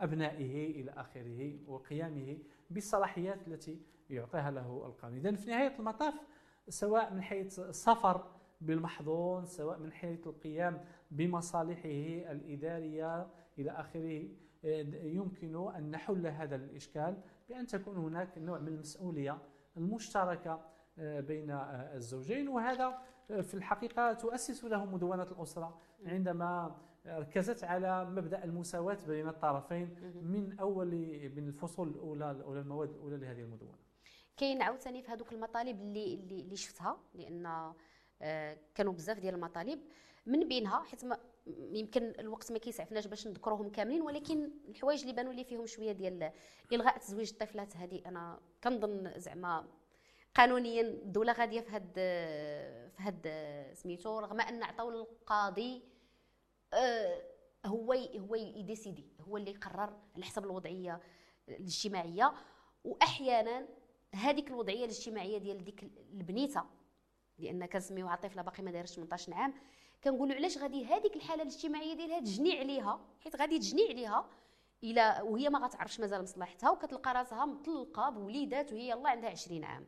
أبنائه 0.00 0.80
إلى 0.80 0.90
آخره 0.90 1.58
وقيامه 1.66 2.38
بالصلاحيات 2.70 3.48
التي 3.48 3.80
يعطيها 4.10 4.50
له 4.50 4.86
القانون 4.86 5.18
إذن 5.18 5.36
في 5.36 5.50
نهاية 5.50 5.78
المطاف 5.78 6.14
سواء 6.68 7.14
من 7.14 7.22
حيث 7.22 7.58
السفر 7.58 8.24
بالمحظون 8.60 9.46
سواء 9.46 9.78
من 9.78 9.92
حيث 9.92 10.26
القيام 10.26 10.84
بمصالحه 11.10 12.32
الإدارية 12.32 13.26
إلى 13.58 13.70
آخره 13.70 14.28
يمكن 14.64 15.68
أن 15.76 15.90
نحل 15.90 16.26
هذا 16.26 16.56
الإشكال 16.56 17.16
بأن 17.48 17.66
تكون 17.66 17.96
هناك 17.96 18.38
نوع 18.38 18.58
من 18.58 18.68
المسؤولية 18.68 19.38
المشتركة 19.76 20.60
آه، 20.98 21.20
بين 21.20 21.50
آه، 21.50 21.96
الزوجين. 21.96 22.48
وهذا 22.48 22.98
آه، 23.30 23.40
في 23.40 23.54
الحقيقة 23.54 24.12
تؤسس 24.12 24.64
له 24.64 24.84
مدونة 24.84 25.22
الأسرة 25.22 25.80
عندما 26.06 26.76
ركزت 27.06 27.64
على 27.64 28.04
مبدأ 28.04 28.44
المساواة 28.44 28.98
بين 29.06 29.28
الطرفين 29.28 30.12
من 30.22 30.58
أول 30.58 30.86
من 31.36 31.48
الفصول 31.48 31.88
الأولى 31.88 32.42
أو 32.44 32.54
المواد 32.54 32.90
الاولى 32.90 33.16
لهذه 33.16 33.40
المدونة. 33.40 33.78
كاين 34.36 34.62
عاوتاني 34.62 35.02
في 35.02 35.12
هذوك 35.12 35.32
المطالب 35.32 35.80
اللي 35.80 36.14
اللي 36.14 36.56
شفتها 36.56 36.96
لأن 37.14 37.72
كانوا 38.74 38.92
بزاف 38.92 39.18
ديال 39.18 39.34
المطالب. 39.34 39.80
من 40.26 40.48
بينها 40.48 40.82
حيت 40.82 41.04
يمكن 41.58 42.12
الوقت 42.18 42.52
ما 42.52 42.58
كيسعفناش 42.58 43.06
باش 43.06 43.26
نذكرهم 43.26 43.70
كاملين 43.70 44.02
ولكن 44.02 44.50
الحوايج 44.68 45.00
اللي 45.00 45.12
بانوا 45.12 45.32
لي 45.32 45.44
فيهم 45.44 45.66
شوية 45.66 45.92
ديال 45.92 46.32
إلغاء 46.72 46.98
تزويج 46.98 47.30
الطفلات 47.30 47.76
هذه 47.76 48.02
أنا 48.06 48.40
كنظن 48.64 49.12
زعما 49.16 49.68
قانونيا 50.34 50.82
الدولة 50.82 51.32
غادية 51.32 51.60
في 51.60 51.70
هاد 51.70 51.92
في 52.96 53.02
هاد 53.02 53.28
سميتو 53.74 54.18
رغم 54.18 54.40
أن 54.40 54.62
عطاو 54.62 54.90
للقاضي 54.90 55.82
آه، 56.74 57.22
هو 57.66 57.92
هو 57.92 58.34
يديسيدي 58.34 59.06
هو 59.20 59.36
اللي 59.36 59.50
يقرر 59.50 59.96
على 60.14 60.24
حسب 60.24 60.44
الوضعية 60.44 61.00
الاجتماعية. 61.48 62.32
واحيانا 62.84 63.68
هذيك 64.14 64.48
الوضعية 64.48 64.84
الاجتماعية 64.84 65.38
ديال 65.38 65.64
ديك 65.64 65.82
البنيتة 66.12 66.64
لأن 67.38 67.66
كنسميوها 67.66 68.16
طفلة 68.16 68.42
باقي 68.42 68.62
ما 68.62 68.70
دايرش 68.70 68.94
18 68.94 69.34
عام 69.34 69.54
كنقولوا 70.04 70.34
علاش 70.34 70.58
غادي 70.58 70.84
هذيك 70.84 71.16
الحالة 71.16 71.42
الاجتماعية 71.42 71.94
ديالها 71.94 72.20
تجني 72.20 72.58
عليها 72.58 73.00
حيت 73.20 73.36
غادي 73.36 73.58
تجني 73.58 73.88
عليها 73.88 74.28
إلى 74.84 75.20
وهي 75.24 75.48
ما 75.48 75.58
غتعرفش 75.58 76.00
مازال 76.00 76.22
مصلحتها 76.22 76.70
وكتلقى 76.70 77.14
راسها 77.14 77.44
مطلقة 77.46 78.10
بوليدات 78.10 78.72
وهي 78.72 78.88
يلاه 78.88 79.10
عندها 79.10 79.30
20 79.30 79.64
عام. 79.64 79.86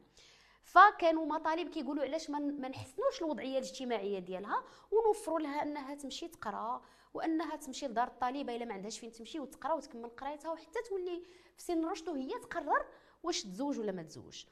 فكانوا 0.62 1.26
مطالب 1.26 1.68
كيقولوا 1.68 2.04
علاش 2.04 2.30
ما 2.30 2.68
نحسنوش 2.68 3.22
الوضعية 3.22 3.58
الاجتماعية 3.58 4.18
ديالها 4.18 4.64
ونوفروا 4.90 5.40
لها 5.40 5.62
أنها 5.62 5.94
تمشي 5.94 6.28
تقرأ 6.28 6.82
وأنها 7.14 7.56
تمشي 7.56 7.86
لدار 7.86 8.06
الطالبة 8.08 8.56
إلا 8.56 8.64
ما 8.64 8.74
عندهاش 8.74 8.98
فين 8.98 9.12
تمشي 9.12 9.40
وتقرأ 9.40 9.74
وتكمل 9.74 10.08
قرايتها 10.08 10.52
وحتى 10.52 10.78
تولي 10.88 11.22
في 11.56 11.62
سن 11.62 11.84
الرشد 11.84 12.08
وهي 12.08 12.28
تقرر 12.28 12.86
واش 13.22 13.42
تزوج 13.42 13.78
ولا 13.78 13.92
ما 13.92 14.02
تزوج 14.02 14.44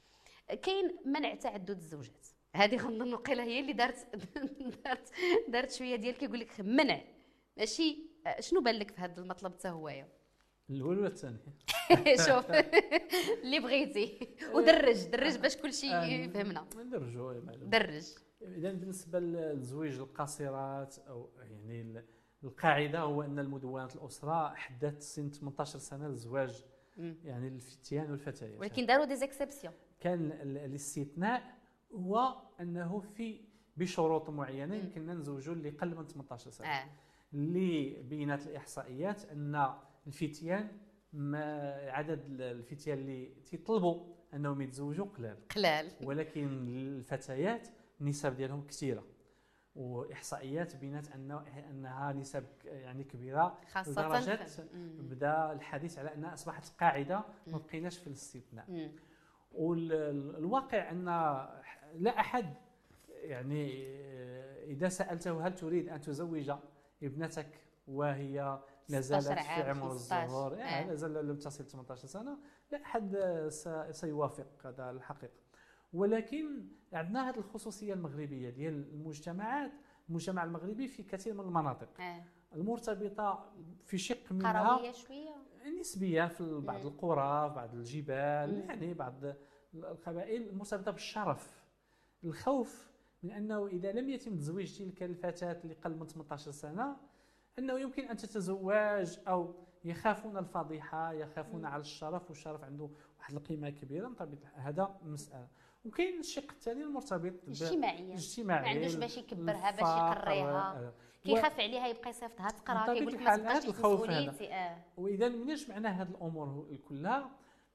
كاين 0.62 0.96
منع 1.05 1.35
تعدد 1.35 1.70
الزوجات. 1.70 2.27
هذه 2.56 2.76
غنظن 2.76 3.14
وقيله 3.14 3.42
هي 3.42 3.60
اللي 3.60 3.72
دارت 3.72 4.06
دارت 4.84 5.12
دارت 5.48 5.72
شوية 5.72 5.96
ديال 5.96 6.14
كيقول 6.14 6.40
لك 6.40 6.60
منع. 6.60 7.00
ماشي 7.56 8.10
آه، 8.26 8.40
شنو 8.40 8.60
بان 8.60 8.74
لك 8.74 8.90
في 8.90 9.00
هذا 9.00 9.20
المطلب 9.22 9.52
حتى 9.52 9.68
هويا؟ 9.68 10.08
الأول 10.70 10.98
ولا 10.98 11.06
الثاني؟ 11.06 11.38
شوف 12.26 12.50
اللي 13.42 13.60
بغيتي. 13.60 14.36
ودرج 14.54 15.04
درج 15.04 15.36
باش 15.38 15.56
كل 15.56 15.72
شيء 15.72 16.02
يفهمنا. 16.02 16.66
ندرجوا 16.76 17.32
درج. 17.56 18.06
إذا 18.42 18.72
بالنسبة 18.72 19.18
للزويج 19.18 19.98
القاصرات 19.98 20.98
أو 20.98 21.30
يعني 21.38 22.04
القاعدة 22.44 23.00
هو 23.00 23.22
أن 23.22 23.38
المدونات 23.38 23.96
الأسرة 23.96 24.54
حددت 24.54 25.02
سن 25.02 25.30
18 25.30 25.78
سنة 25.78 26.08
للزواج 26.08 26.64
يعني 27.24 27.48
الفتيان 27.48 28.10
والفتيات. 28.10 28.60
ولكن 28.60 28.86
داروا 28.86 29.04
دي 29.04 29.16
زيكسيبسيون 29.16 29.74
كان 30.00 30.32
الاستثناء 30.42 31.60
هو 31.94 32.37
أنه 32.61 33.00
في 33.00 33.40
بشروط 33.76 34.31
معينة 34.31 34.74
يمكننا 34.74 35.14
نزوجوا 35.14 35.55
اللي 35.55 35.70
قل 35.70 35.96
من 35.96 36.07
18 36.07 36.50
سنة. 36.50 36.66
آه. 36.68 36.88
اللي 37.35 38.03
بينات 38.03 38.46
الإحصائيات 38.46 39.24
أن 39.24 39.74
الفتيان 40.07 40.68
ما 41.12 41.74
عدد 41.90 42.40
الفتيان 42.40 42.98
اللي 42.98 43.26
تيطلبوا 43.26 44.14
أنهم 44.35 44.61
يتزوجوا 44.61 45.07
قلال. 45.07 45.48
قلال. 45.48 45.90
ولكن 46.05 46.68
الفتيات 46.68 47.68
النسب 48.00 48.37
ديالهم 48.37 48.66
كثيرة. 48.66 49.05
وإحصائيات 49.74 50.76
بينات 50.76 51.12
انه 51.12 51.44
أنها 51.70 52.12
نسب 52.12 52.44
يعني 52.64 53.05
كبيرة. 53.05 53.59
خاصة 53.72 53.90
لدرجة 53.90 54.46
بدأ 54.98 55.53
الحديث 55.53 55.98
على 55.98 56.14
انها 56.14 56.35
أصبحت 56.35 56.81
قاعدة 56.81 57.24
ما 57.46 57.59
بقيناش 57.59 57.98
في 57.98 58.07
الاستثناء. 58.07 58.90
والواقع 59.52 60.90
أن 60.90 61.04
لا 61.94 62.20
أحد 62.20 62.54
يعني 63.08 63.86
إذا 64.64 64.88
سألته 64.88 65.46
هل 65.46 65.54
تريد 65.54 65.88
أن 65.88 66.00
تزوج 66.00 66.52
ابنتك 67.02 67.60
وهي 67.88 68.60
لا 68.88 69.00
زالت 69.00 69.38
في 69.38 69.62
عمر 69.62 69.92
الزهور 69.92 70.56
يعني 70.56 70.88
لا 70.88 70.94
زال 70.94 71.28
لم 71.28 71.36
تصل 71.36 71.64
18 71.64 72.06
سنة. 72.08 72.38
لا 72.72 72.82
أحد 72.82 73.16
سيوافق 73.90 74.46
هذا 74.64 74.90
الحقيقة. 74.90 75.32
ولكن 75.92 76.66
عندنا 76.92 77.30
هذه 77.30 77.38
الخصوصية 77.38 77.94
المغربية 77.94 78.50
ديال 78.50 78.88
المجتمعات 78.92 79.72
المجتمع 80.08 80.44
المغربي 80.44 80.88
في 80.88 81.02
كثير 81.02 81.34
من 81.34 81.40
المناطق. 81.40 82.00
آه. 82.00 82.24
المرتبطة 82.54 83.52
في 83.86 83.98
شق 83.98 84.32
منها 84.32 84.76
قرويه 84.76 84.92
شوية. 84.92 85.36
نسبيا 85.81 86.27
في 86.27 86.61
بعض 86.61 86.87
القرى 86.87 87.49
في 87.49 87.55
بعض 87.55 87.75
الجبال 87.75 88.64
يعني 88.68 88.94
بعض 88.94 89.14
القبائل 89.75 90.49
المرتبطه 90.49 90.90
بالشرف. 90.90 91.64
الخوف 92.25 92.90
من 93.23 93.31
أنه 93.31 93.66
إذا 93.66 93.92
لم 93.92 94.11
يتم 94.11 94.37
تزويج 94.37 94.79
تلك 94.79 95.03
الفتاة 95.03 95.61
اللي 95.64 95.75
قل 95.75 95.96
من 95.96 96.07
18 96.07 96.51
سنة 96.51 96.96
أنه 97.59 97.79
يمكن 97.81 98.09
أن 98.09 98.16
تتزوج 98.16 99.18
أو 99.29 99.55
يخافون 99.85 100.37
الفضيحة 100.37 101.12
يخافون 101.12 101.64
على 101.64 101.81
الشرف 101.81 102.29
والشرف 102.31 102.64
عنده 102.64 102.90
واحد 103.18 103.35
القيمة 103.35 103.70
كبيرة. 103.70 104.09
بطبيعه 104.09 104.53
هذا 104.55 105.01
مسألة. 105.03 105.49
وكاين 105.85 106.20
الشق 106.20 106.51
الثاني 106.51 106.83
المرتبط 106.83 107.33
اجتماعيا. 107.49 108.16
ما 108.38 108.55
عندوش 108.55 108.94
باش 108.94 109.18
يكبرها 109.18 109.70
باش 109.70 109.81
يقريها. 110.16 110.92
كيخاف 111.22 111.61
عليها 111.61 111.87
يبقى 111.88 112.11
يصيفطها 112.11 112.48
تقرا 112.48 112.94
كيقول 112.94 113.12
لك 113.12 113.22
ما 113.22 113.37
تبقاش 113.37 113.66
الخوف 113.66 114.11
هذا. 114.11 114.35
آه. 114.52 114.76
وإذا 114.96 115.28
من 115.28 115.56
معنى 115.68 115.88
هذه 115.88 116.09
الأمور 116.09 116.76
كلها 116.88 117.30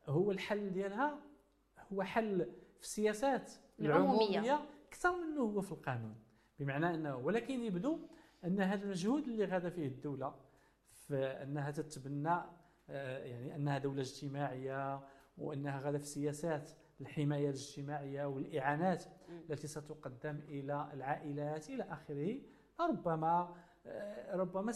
هو 0.05 0.31
الحل 0.31 0.69
ديالها 0.71 1.19
هو 1.93 2.03
حل 2.03 2.51
في 2.77 2.81
السياسات 2.81 3.53
العمومية, 3.79 4.29
العمومية 4.29 4.69
أكثر 4.88 5.15
منه 5.17 5.41
هو 5.41 5.62
في 5.62 5.71
القانون. 5.71 6.15
بمعنى 6.60 6.95
أنه 6.95 7.15
ولكن 7.17 7.63
يبدو 7.63 7.99
أن 8.45 8.62
هذا 8.62 8.84
المجهود 8.84 9.27
اللي 9.27 9.45
غادا 9.45 9.69
فيه 9.69 9.88
الدولة 9.88 10.36
في 10.91 11.15
أنها 11.25 11.71
تتبنى 11.71 12.41
آه، 12.89 13.23
يعني 13.25 13.55
أنها 13.55 13.77
دولة 13.77 14.01
اجتماعية 14.01 15.01
وأنها 15.38 15.79
غادا 15.79 15.97
في 15.97 16.05
سياسات 16.05 16.71
الحماية 17.01 17.49
الاجتماعية 17.49 18.25
والإعانات 18.25 19.03
التي 19.49 19.67
ستقدم 19.67 20.39
إلى 20.47 20.89
العائلات 20.93 21.69
إلى 21.69 21.84
آخره. 21.84 22.39
ربما 22.79 23.55
آه، 23.85 24.35
ربما 24.35 24.71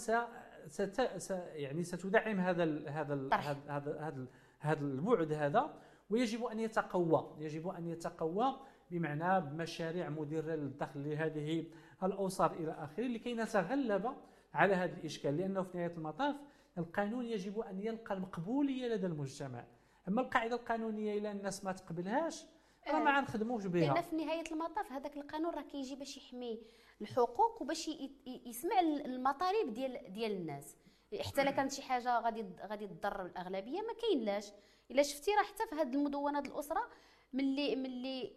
ست 0.67 1.11
يعني 1.53 1.83
ستدعم 1.83 2.39
هذا 2.39 2.89
هذا 2.89 3.29
هذا 3.33 3.61
هذا 3.67 4.27
هذا 4.59 4.81
البعد 4.81 5.33
هذا 5.33 5.73
ويجب 6.09 6.43
أن 6.43 6.59
يتقوى 6.59 7.35
يجب 7.39 7.67
أن 7.67 7.87
يتقوى 7.87 8.59
بمعنى 8.91 9.41
بمشاريع 9.41 10.09
مدره 10.09 10.55
للدخل 10.55 11.09
لهذه 11.09 11.65
الاسر 12.03 12.51
إلى 12.51 12.71
آخره 12.71 13.07
لكي 13.07 13.33
نتغلب 13.33 14.15
على 14.53 14.75
هذا 14.75 14.93
الإشكال 14.93 15.37
لأنه 15.37 15.63
في 15.63 15.77
نهاية 15.77 15.97
المطاف 15.97 16.35
القانون 16.77 17.25
يجب 17.25 17.59
أن 17.59 17.79
يلقى 17.79 18.13
المقبولية 18.15 18.87
لدى 18.87 19.07
المجتمع. 19.07 19.65
أما 20.07 20.21
القاعدة 20.21 20.55
القانونية 20.55 21.17
إلى 21.17 21.31
الناس 21.31 21.63
ما 21.63 21.71
تقبلهاش 21.71 22.45
راه 22.87 22.99
ما 22.99 23.19
غنخدموش 23.19 23.65
بها. 23.65 23.93
لأن 23.93 24.01
في 24.01 24.15
نهاية 24.15 24.43
المطاف 24.51 24.91
هذاك 24.91 25.17
القانون 25.17 25.53
راه 25.53 25.61
كيجي 25.61 25.95
باش 25.95 26.17
يحمي 26.17 26.61
الحقوق 27.01 27.61
وباش 27.61 27.89
يسمع 28.25 28.79
المطالب 28.79 29.73
ديال 29.73 30.13
ديال 30.13 30.31
الناس. 30.31 30.75
حتى 31.21 31.41
الا 31.41 31.51
كانت 31.51 31.71
شي 31.71 31.81
حاجة 31.81 32.19
غادي 32.19 32.45
غادي 32.61 32.87
تضر 32.87 33.25
الأغلبية 33.25 33.81
ما 33.81 33.93
كاينلاش. 33.93 34.51
إلا 34.91 35.03
شفتي 35.03 35.31
راه 35.31 35.43
حتى 35.43 35.67
في 35.67 35.75
هذه 35.75 35.93
المدونات 35.95 36.45
الأسرة 36.47 36.89
ملي 37.33 37.75
ملي 37.75 38.35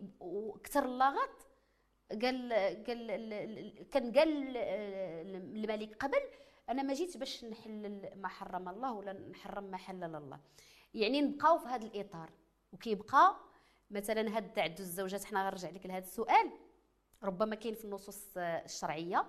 كثر 0.65 0.85
اللاغط 0.85 1.47
قال 2.23 2.53
قال 2.87 3.89
كان 3.91 4.13
قال 4.13 4.57
الملك 4.57 5.97
قبل 5.97 6.21
أنا 6.69 6.83
ما 6.83 6.95
جيتش 6.95 7.17
باش 7.17 7.45
نحلل 7.45 8.13
ما 8.17 8.29
حرم 8.29 8.69
الله 8.69 8.93
ولا 8.93 9.13
نحرم 9.13 9.65
ما 9.65 9.77
حلل 9.77 10.15
الله. 10.17 10.41
يعني 10.95 11.21
نبقاو 11.21 11.59
في 11.59 11.69
هذا 11.69 11.87
الإطار. 11.87 12.31
وكيبقى 12.73 13.37
مثلا 13.91 14.37
هاد 14.37 14.53
تعدد 14.53 14.81
الزوجات 14.81 15.25
حنا 15.25 15.43
غنرجع 15.43 15.71
لك 15.71 15.87
لهذا 15.87 16.05
السؤال 16.05 16.51
ربما 17.25 17.55
كاين 17.55 17.75
في 17.75 17.85
النصوص 17.85 18.33
الشرعية 18.37 19.27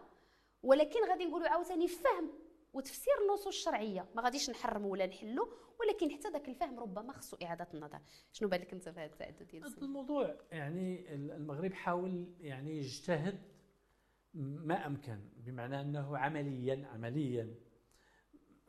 ولكن 0.63 0.99
غادي 1.09 1.25
نقولوا 1.25 1.49
عاوتاني 1.49 1.87
فهم 1.87 2.31
وتفسير 2.73 3.13
النصوص 3.21 3.47
الشرعية. 3.47 4.05
ما 4.15 4.21
غاديش 4.21 4.49
نحرموا 4.49 4.91
ولا 4.91 5.05
نحلوا 5.05 5.45
ولكن 5.79 6.11
حتى 6.11 6.29
ذاك 6.29 6.49
الفهم 6.49 6.79
ربما 6.79 7.13
خصو 7.13 7.37
إعادة 7.43 7.67
النظر. 7.73 7.99
شنو 8.31 8.49
بالك 8.49 8.73
أنت 8.73 8.83
في 8.83 8.99
هذا 8.99 9.05
التعدد 9.05 9.47
ديال 9.47 9.83
الموضوع 9.83 10.35
يعني 10.51 11.13
المغرب 11.13 11.73
حاول 11.73 12.35
يعني 12.39 12.77
يجتهد 12.77 13.41
ما 14.33 14.87
أمكن 14.87 15.19
بمعنى 15.35 15.81
أنه 15.81 16.17
عمليا 16.17 16.87
عمليا. 16.93 17.55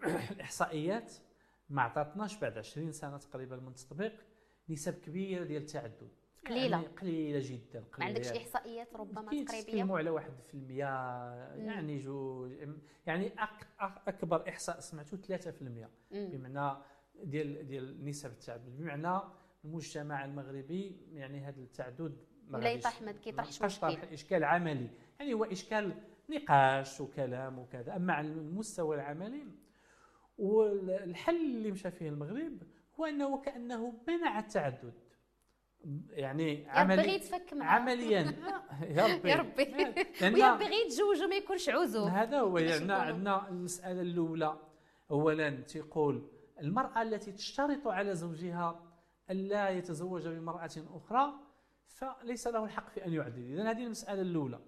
الإحصائيات 0.33 1.15
ما 1.69 1.83
عطاتناش 1.83 2.39
بعد 2.39 2.59
20 2.59 2.93
سنة 2.93 3.19
تقريبا 3.19 3.57
من 3.57 3.69
التطبيق 3.69 4.13
نسب 4.69 5.01
كبيرة 5.01 5.45
ديال 5.45 5.63
التعدد. 5.63 6.24
قليلة. 6.47 6.77
يعني 6.77 6.87
قليلة 6.87 7.41
جدا 7.43 7.79
قليلة 7.79 7.99
ما 7.99 8.05
عندكش 8.05 8.33
إحصائيات 8.33 8.97
ربما 8.97 9.45
تقريبية؟ 9.45 9.95
على 9.95 10.11
1% 10.11 10.55
يعني 11.59 11.99
جوج 11.99 12.53
يعني 13.07 13.33
أكبر 14.09 14.49
إحصاء 14.49 14.81
سمعته 14.81 15.17
3% 15.17 15.89
بمعنى 16.13 16.77
ديال 17.25 17.67
ديال 17.67 18.05
نسب 18.05 18.31
التعدد. 18.31 18.77
بمعنى 18.77 19.21
المجتمع 19.65 20.25
المغربي 20.25 20.97
يعني 21.13 21.41
هذا 21.41 21.61
التعدد 21.61 22.17
ولا 22.51 22.73
يطرح 22.73 23.03
ما 23.03 23.13
كيطرحش 23.13 23.63
مشكل. 23.63 23.87
إشكال 23.87 24.45
عملي. 24.45 24.91
يعني 25.21 25.35
هو 25.35 25.45
إشكال 25.45 25.95
نقاش 26.31 27.01
وكلام 27.01 27.59
وكذا. 27.59 27.97
أما 27.97 28.13
على 28.13 28.29
المستوى 28.29 28.97
العملي 28.97 29.47
والحل 30.39 31.37
اللي 31.37 31.71
مشى 31.71 31.91
فيه 31.91 32.09
المغرب 32.09 32.63
هو 33.01 33.05
أنه 33.05 33.41
كأنه 33.43 33.95
منع 34.09 34.39
التعدد. 34.39 34.95
يعني 36.11 36.67
عملي 36.69 37.13
يا 37.13 37.19
تفك 37.19 37.55
معاه 37.55 37.81
عمليا. 37.81 38.21
يا 38.97 39.07
ربي. 39.07 39.31
يا 39.31 39.37
ربي. 39.37 39.65
ويا 40.35 40.55
بغي 40.57 40.83
يتزوج 40.87 41.23
وما 41.23 41.37
يكونش 41.37 41.69
عزوف 41.69 42.09
هذا 42.09 42.41
هو 42.41 42.59
يعني 42.59 42.93
عندنا 42.93 43.49
المسألة 43.49 44.01
الأولى. 44.01 44.57
اولا 45.11 45.51
تيقول 45.51 46.29
المرأة 46.61 47.03
التي 47.03 47.33
تشترط 47.33 47.89
على 47.89 48.15
زوجها 48.15 48.81
الا 49.31 49.69
يتزوج 49.69 50.29
بامرأة 50.29 50.71
أخرى 50.95 51.33
فليس 51.87 52.47
له 52.47 52.65
الحق 52.65 52.89
في 52.89 53.07
أن 53.07 53.13
يعدل. 53.13 53.53
اذا 53.53 53.71
هذه 53.71 53.85
المسألة 53.85 54.23
الأولى. 54.23 54.61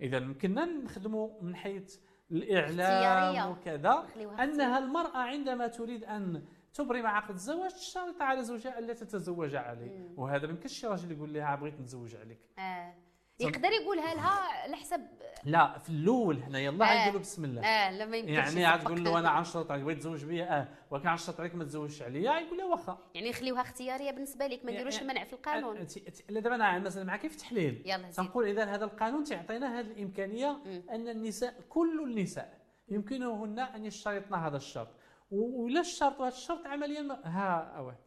اذا 0.00 0.16
يمكننا 0.16 0.64
نخدموا 0.64 1.42
من 1.42 1.56
حيث 1.56 1.98
الإعلام 2.30 3.50
وكذا 3.50 4.06
أنها 4.40 4.78
المرأة 4.78 5.18
عندما 5.18 5.66
تريد 5.66 6.04
أن 6.04 6.42
تبرم 6.74 7.06
عقد 7.06 7.34
الزواج 7.34 7.70
تشترط 7.70 8.22
على 8.22 8.42
زوجها 8.42 8.78
ألا 8.78 8.92
تتزوج 8.92 9.54
عليه 9.54 10.08
وهذا 10.16 10.46
ما 10.46 10.52
يمكنش 10.52 10.72
شي 10.72 10.86
راجل 10.86 11.12
يقول 11.12 11.34
لها 11.34 11.54
بغيت 11.54 11.80
نتزوج 11.80 12.16
عليك. 12.16 12.40
آه. 12.58 12.94
يقدر 13.40 13.68
يقولها 13.68 14.14
لها 14.14 14.62
على 14.62 14.76
حسب 14.76 15.00
لا 15.44 15.78
في 15.78 15.90
الأول 15.90 16.36
هنا 16.42 16.58
يلا 16.58 16.84
آه. 16.84 16.98
غنقولوا 16.98 17.20
بسم 17.20 17.44
الله. 17.44 17.62
آه 17.62 17.90
لما 17.90 18.16
يمكنش 18.16 18.36
يعني 18.36 18.64
عاد 18.64 18.80
تقول 18.80 19.04
له 19.04 19.18
أنا 19.18 19.30
عنشرط 19.30 19.70
عليك 19.70 19.84
بغيت 19.84 19.98
تزوج 19.98 20.24
بيا؟ 20.24 20.60
آه. 20.60 20.68
ولكن 20.90 21.08
عنشرط 21.08 21.40
عليك 21.40 21.54
ما 21.54 21.64
تزوجش 21.64 22.02
عليا؟ 22.02 22.40
يقول 22.40 22.58
لها 22.58 22.66
واخا. 22.66 22.98
يعني 23.14 23.30
نخليوها 23.30 23.60
اختيارية 23.60 24.10
بالنسبة 24.10 24.46
لك 24.46 24.64
ما 24.64 24.72
نديروش 24.72 25.02
المنع 25.02 25.24
في 25.24 25.32
القانون. 25.32 25.86
لا 26.28 26.40
دابا 26.40 26.54
أنا 26.54 26.78
مثلا 26.78 27.04
معك 27.04 27.20
في 27.20 27.34
التحليل 27.34 27.82
يلا 27.86 28.10
تنقول 28.10 28.48
إذا 28.48 28.64
هذا 28.64 28.84
القانون 28.84 29.24
تعطينا 29.24 29.80
هذه 29.80 29.86
الإمكانية 29.86 30.50
م. 30.50 30.82
أن 30.90 31.08
النساء 31.08 31.54
كل 31.68 32.02
النساء 32.04 32.58
يمكنهن 32.88 33.58
أن 33.58 33.84
يشترطن 33.84 34.34
هذا 34.34 34.56
الشرط. 34.56 34.88
ولا 35.32 35.80
الشرط 35.80 36.20
وهذا 36.20 36.34
الشرط 36.34 36.66
عمليا 36.66 37.20
ها 37.24 37.76
أوه. 37.78 37.98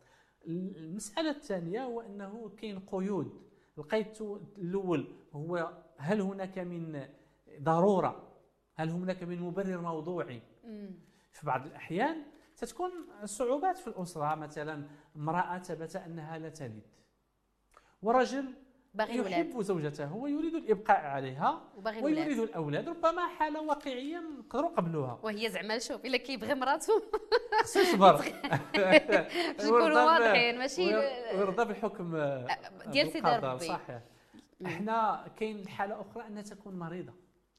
المسألة 0.48 1.30
الثانية 1.30 1.84
هو 1.84 2.02
أنه 2.02 2.50
كاين 2.50 2.80
قيود. 2.80 3.46
لقيت 3.78 4.22
الأول 4.58 5.16
هو 5.34 5.84
هل 5.98 6.22
هناك 6.22 6.60
من 6.60 7.08
ضرورة؟ 7.62 8.32
هل 8.76 8.90
هناك 8.90 9.24
من 9.24 9.42
مبرر 9.42 9.82
موضوعي؟ 9.82 10.42
في 11.32 11.46
بعض 11.46 11.66
الأحيان 11.66 12.24
ستكون 12.56 12.92
صعوبات 13.24 13.78
في 13.78 13.88
الأسرة. 13.88 14.36
مثلا 14.36 14.88
امرأة 15.16 15.58
ثبت 15.58 15.96
أنها 15.96 16.38
لا 16.38 16.50
تلد. 16.50 16.84
ورجل 18.02 18.54
باغي 18.96 19.18
يحب 19.18 19.62
زوجته 19.62 20.16
ويريد 20.16 20.56
الإبقاء 20.56 21.06
عليها 21.06 21.62
ويريد 22.02 22.40
الأولاد 22.40 22.90
ربما 22.90 23.28
حالة 23.28 23.62
واقعية 23.62 24.20
نقدروا 24.40 24.70
نقبلوها. 24.70 25.20
وهي 25.24 25.50
زعما 25.50 25.80
شوف 25.80 26.06
إلا 26.06 26.18
كيبغي 26.18 26.54
مراته. 26.54 27.04
خصو 27.64 27.80
يصبر. 27.86 28.16
باش 29.58 29.66
نكونوا 29.66 30.04
واضحين 30.04 30.58
ماشي 30.58 30.96
ويرضى 30.96 31.66
بالحكم 31.66 32.12
ديال 32.88 33.12
سيدي 33.12 33.30
ربي. 33.30 33.60
صحيح. 33.66 34.02
إحنا 34.66 35.26
كاين 35.40 35.68
حالة 35.68 36.02
أخرى 36.02 36.28
أنها 36.28 36.42
تكون 36.42 36.80
مريضة. 36.80 37.14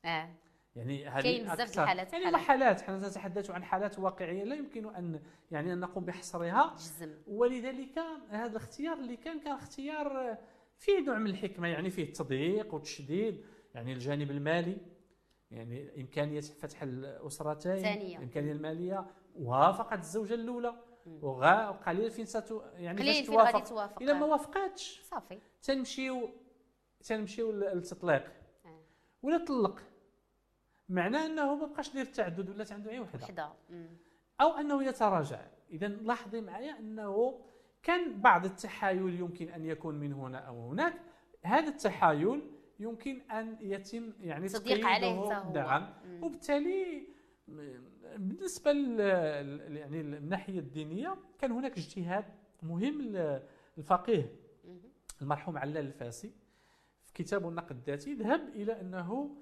آه. 0.05 0.29
يعني 0.77 1.09
هذه 1.09 1.23
كاين 1.23 1.45
بزاف 1.45 1.79
الحالات 1.79 2.13
يعني 2.13 2.25
حالات. 2.25 2.41
حالات 2.41 2.81
حنا 2.81 3.09
نتحدث 3.09 3.51
عن 3.51 3.65
حالات 3.65 3.99
واقعية 3.99 4.45
لا 4.45 4.55
يمكن 4.55 4.95
أن 4.95 5.21
يعني 5.51 5.73
أن 5.73 5.81
نقوم 5.81 6.05
بحصرها. 6.05 6.75
جزم. 6.79 7.15
ولذلك 7.27 7.99
هذا 8.31 8.51
الاختيار 8.51 8.97
اللي 8.97 9.17
كان 9.17 9.41
كان 9.41 9.53
اختيار 9.53 10.37
فيه 10.79 11.01
نوع 11.01 11.19
من 11.19 11.31
الحكمة 11.31 11.69
يعني 11.69 11.91
فيه 11.91 12.03
التضييق 12.05 12.75
والتشديد 12.75 13.45
يعني 13.75 13.93
الجانب 13.93 14.31
المالي 14.31 14.77
يعني 15.51 16.01
إمكانية 16.01 16.41
فتح 16.41 16.83
الأسرتين 16.83 17.77
ثانية. 17.77 18.17
الامكانيه 18.17 18.53
الماليه 18.53 19.07
وافقت 19.37 19.99
الزوجة 19.99 20.35
الأولى. 20.35 20.75
وقليل 21.23 22.11
فين 22.11 22.25
ستو 22.25 22.63
يعني 22.75 23.01
قليل 23.03 23.25
فين 23.25 23.35
غادي 23.35 23.61
توافق. 23.61 24.03
إلا 24.03 24.13
ما 24.13 24.27
وافقاتش 24.27 25.01
صافي. 25.05 25.39
تنمشيو 25.63 26.31
تنمشيو 27.05 27.53
للتطليق. 27.53 28.33
آه. 28.65 28.81
ولا 29.23 29.45
طلق. 29.45 29.83
معناه 30.89 31.27
أنه 31.27 31.55
ما 31.55 31.67
بقاش 31.67 31.93
دير 31.93 32.03
التعدد 32.03 32.51
ولا 32.51 32.67
عنده 32.71 32.91
غير 32.91 33.03
وحدة. 33.03 33.25
وحدة. 33.25 33.53
أو 34.41 34.49
أنه 34.49 34.85
يتراجع. 34.85 35.41
اذا 35.71 35.89
لاحظي 35.89 36.41
معايا 36.41 36.79
أنه 36.79 37.41
كان 37.87 38.21
بعض 38.21 38.45
التحايل 38.45 39.21
يمكن 39.21 39.49
أن 39.49 39.65
يكون 39.65 39.95
من 39.95 40.13
هنا 40.13 40.39
أو 40.39 40.71
هناك. 40.71 40.95
هذا 41.43 41.69
التحايل 41.69 42.43
يمكن 42.81 43.21
أن 43.31 43.57
يتم 43.61 44.13
يعني 44.21 44.49
تصديق 44.49 44.87
عليه 44.87 45.53
نعم. 45.55 45.89
وبالتالي 46.23 47.07
بالنسبة 48.17 48.71
يعني 48.71 50.01
الناحية 50.01 50.59
الدينية 50.59 51.17
كان 51.39 51.53
هناك 51.53 51.79
اجتهاد 51.79 52.25
مهم 52.63 53.03
للفقيه. 53.03 54.33
المرحوم 55.23 55.59
علال 55.59 55.87
الفاسي 55.87 56.33
في 57.05 57.13
كتابه 57.15 57.49
النقد 57.49 57.77
الذاتي 57.77 58.15
ذهب 58.15 58.49
إلى 58.49 58.81
أنه 58.81 59.37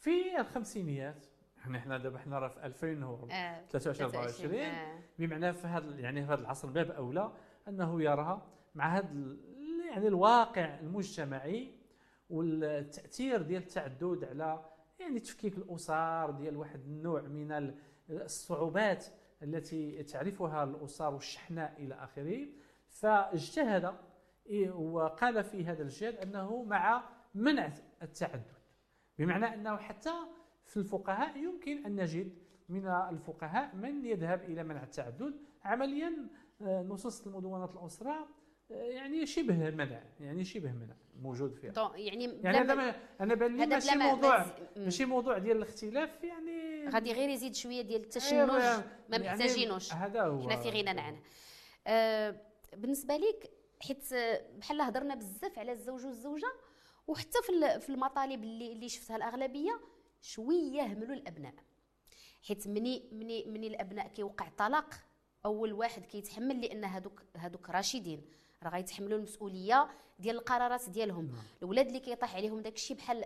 في 0.00 0.40
الخمسينيات 0.40 1.26
يعني 1.58 1.78
إحنا 1.78 1.98
دابا 1.98 2.18
حنا 2.18 2.38
راه 2.38 2.48
في 2.48 2.66
2023 2.66 4.06
24 4.06 4.54
آه. 4.54 4.98
بمعنى 5.18 5.52
في 5.52 5.66
هذا 5.66 6.00
يعني 6.00 6.26
في 6.26 6.32
هذا 6.32 6.40
العصر 6.40 6.68
باب 6.68 6.90
أولى 6.90 7.32
أنه 7.68 8.02
يراها 8.02 8.46
مع 8.74 8.96
هذا 8.96 9.36
يعني 9.90 10.08
الواقع 10.08 10.80
المجتمعي 10.80 11.74
والتأثير 12.30 13.42
ديال 13.42 13.62
التعدد 13.62 14.24
على 14.24 14.64
يعني 15.00 15.20
تفكيك 15.20 15.58
الأسر 15.58 16.30
ديال 16.30 16.56
واحد 16.56 16.80
النوع 16.80 17.20
من 17.20 17.74
الصعوبات 18.10 19.06
التي 19.42 20.02
تعرفها 20.02 20.64
الأسر 20.64 21.14
والشحناء 21.14 21.74
إلى 21.78 21.94
آخره. 21.94 22.46
فاجتهد 22.88 23.94
وقال 24.74 25.44
في 25.44 25.64
هذا 25.64 25.82
الجهاد 25.82 26.16
أنه 26.16 26.62
مع 26.62 27.04
منع 27.34 27.72
التعدد. 28.02 28.52
بمعنى 29.18 29.54
أنه 29.54 29.76
حتى 29.76 30.12
في 30.64 30.76
الفقهاء 30.76 31.38
يمكن 31.38 31.86
أن 31.86 31.96
نجد 31.96 32.32
من 32.68 32.86
الفقهاء 32.86 33.76
من 33.76 34.04
يذهب 34.04 34.42
إلى 34.42 34.64
منع 34.64 34.82
التعدد 34.82 35.34
عمليا 35.64 36.28
نصوص 36.62 37.26
المدونه 37.26 37.64
الأسرة 37.64 38.28
آه، 38.70 38.74
يعني 38.74 39.26
شبه 39.26 39.70
منع 39.70 40.02
يعني 40.20 40.44
شبه 40.44 40.72
منع 40.72 40.94
موجود 41.20 41.54
فيها. 41.54 41.92
يعني 41.96 42.24
يعني 42.24 42.58
هذا 42.58 42.94
أنا 43.20 43.34
بان 43.34 43.56
لي 43.56 43.66
ماشي 43.66 43.94
موضوع 43.98 44.46
ماشي 44.76 45.04
موضوع 45.04 45.38
ديال 45.38 45.56
الاختلاف 45.56 46.24
يعني 46.24 46.88
غادي 46.88 47.12
غير 47.12 47.28
يزيد 47.28 47.54
شوية 47.54 47.82
ديال 47.82 48.00
التشنج 48.00 48.32
أيوة 48.32 48.84
ما 49.08 49.16
يعني 49.16 49.24
محتاجينوش. 49.28 49.92
هذا 49.92 50.22
هو 50.22 50.40
حنا 50.42 50.56
في 50.56 50.70
غنى 50.70 51.00
عنه 51.00 51.20
آه 51.86 52.40
بالنسبة 52.76 53.16
ليك 53.16 53.50
حيت 53.80 54.14
بحال 54.58 54.80
هضرنا 54.80 55.14
بزاف 55.14 55.58
على 55.58 55.72
الزوج 55.72 56.06
والزوجة 56.06 56.52
وحتى 57.06 57.38
في 57.42 57.80
في 57.80 57.90
المطالب 57.90 58.44
اللي 58.44 58.72
اللي 58.72 58.88
شفتها 58.88 59.16
الأغلبية 59.16 59.80
شوية 60.20 60.82
هملوا 60.82 61.14
الأبناء. 61.14 61.54
حيت 62.48 62.68
مني 62.68 63.08
مني 63.12 63.44
مني 63.46 63.66
الأبناء 63.66 64.08
كيوقع 64.08 64.48
طلاق 64.48 64.94
أول 65.46 65.72
واحد 65.72 66.06
كيتحمل 66.06 66.60
لأن 66.60 66.84
هذوك 66.84 67.22
هذوك 67.36 67.70
راشدين. 67.70 68.22
راه 68.62 68.70
غيتحملوا 68.70 69.18
المسؤولية 69.18 69.88
ديال 70.18 70.36
القرارات 70.36 70.88
ديالهم. 70.88 71.26
نعم. 71.26 71.42
الاولاد 71.58 71.86
اللي 71.86 72.00
كيطيح 72.00 72.36
عليهم 72.36 72.60
داك 72.60 72.74
الشيء 72.74 72.96
بحال 72.96 73.24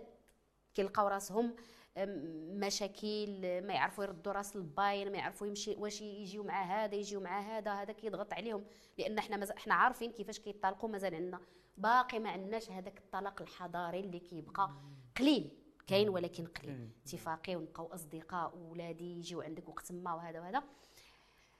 كيلقاو 0.73 1.07
راسهم 1.07 1.55
مشاكل 1.97 3.41
ما 3.61 3.73
يعرفوا 3.73 4.03
يردوا 4.03 4.31
راس 4.31 4.55
الباين 4.55 5.11
ما 5.11 5.17
يعرفوا 5.17 5.47
يمشي 5.47 5.75
واش 5.75 6.01
يجيو 6.01 6.43
مع 6.43 6.63
هذا 6.63 6.95
يجيو 6.95 7.19
مع 7.19 7.39
هذا 7.39 7.73
هذا 7.73 7.93
كيضغط 7.93 8.33
عليهم. 8.33 8.63
لأن 8.97 9.17
إحنا 9.17 9.37
مز... 9.37 9.51
إحنا 9.51 9.73
عارفين 9.73 10.11
كيفاش 10.11 10.39
كيطلقوا 10.39 10.89
مازال 10.89 11.15
عندنا 11.15 11.39
باقي 11.77 12.19
ما 12.19 12.29
عندناش 12.29 12.71
هذاك 12.71 12.97
الطلاق 12.97 13.41
الحضاري 13.41 13.99
اللي 13.99 14.19
كيبقى 14.19 14.71
قليل. 15.17 15.49
كاين 15.87 16.09
ولكن 16.09 16.45
قليل. 16.45 16.89
اتفاقي 17.05 17.55
ونبقاو 17.55 17.93
أصدقاء 17.93 18.57
وولادي 18.57 19.17
يجيو 19.17 19.41
عندك 19.41 19.69
وقت 19.69 19.91
ما 19.91 20.13
وهذا 20.13 20.39
وهذا. 20.39 20.63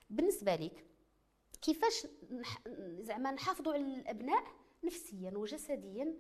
بالنسبة 0.10 0.56
لك 0.56 0.86
كيفاش 1.62 2.08
زعما 3.00 3.32
نحافظوا 3.32 3.74
على 3.74 3.84
الأبناء 3.84 4.44
نفسيا 4.84 5.38
وجسديا 5.38 6.14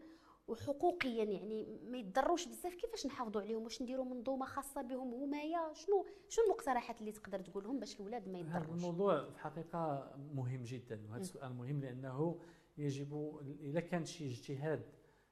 وحقوقيا؟ 0.47 1.23
يعني 1.23 1.79
ما 1.83 1.97
يتضروش 1.97 2.47
بزاف. 2.47 2.75
كيفاش 2.75 3.05
نحافظوا 3.05 3.41
عليهم؟ 3.41 3.63
واش 3.63 3.81
نديروا 3.81 4.05
منظومة 4.05 4.45
خاصة 4.45 4.81
بهم 4.81 5.13
هما؟ 5.13 5.73
شنو 5.73 6.05
شنو 6.29 6.45
المقترحات 6.45 6.99
اللي 6.99 7.11
تقدر 7.11 7.39
تقولهم 7.39 7.79
باش 7.79 7.95
الاولاد 7.95 8.29
ما 8.29 8.39
يتضروش 8.39 8.65
هذا 8.65 8.75
الموضوع 8.75 9.23
في 9.23 9.29
الحقيقة 9.29 10.11
مهم 10.33 10.63
جدا 10.63 11.05
وهذا 11.07 11.21
السؤال 11.21 11.53
مهم 11.53 11.81
لأنه 11.81 12.39
يجب 12.77 13.39
إذا 13.59 13.79
كان 13.79 14.05
شي 14.05 14.29
اجتهاد 14.29 14.85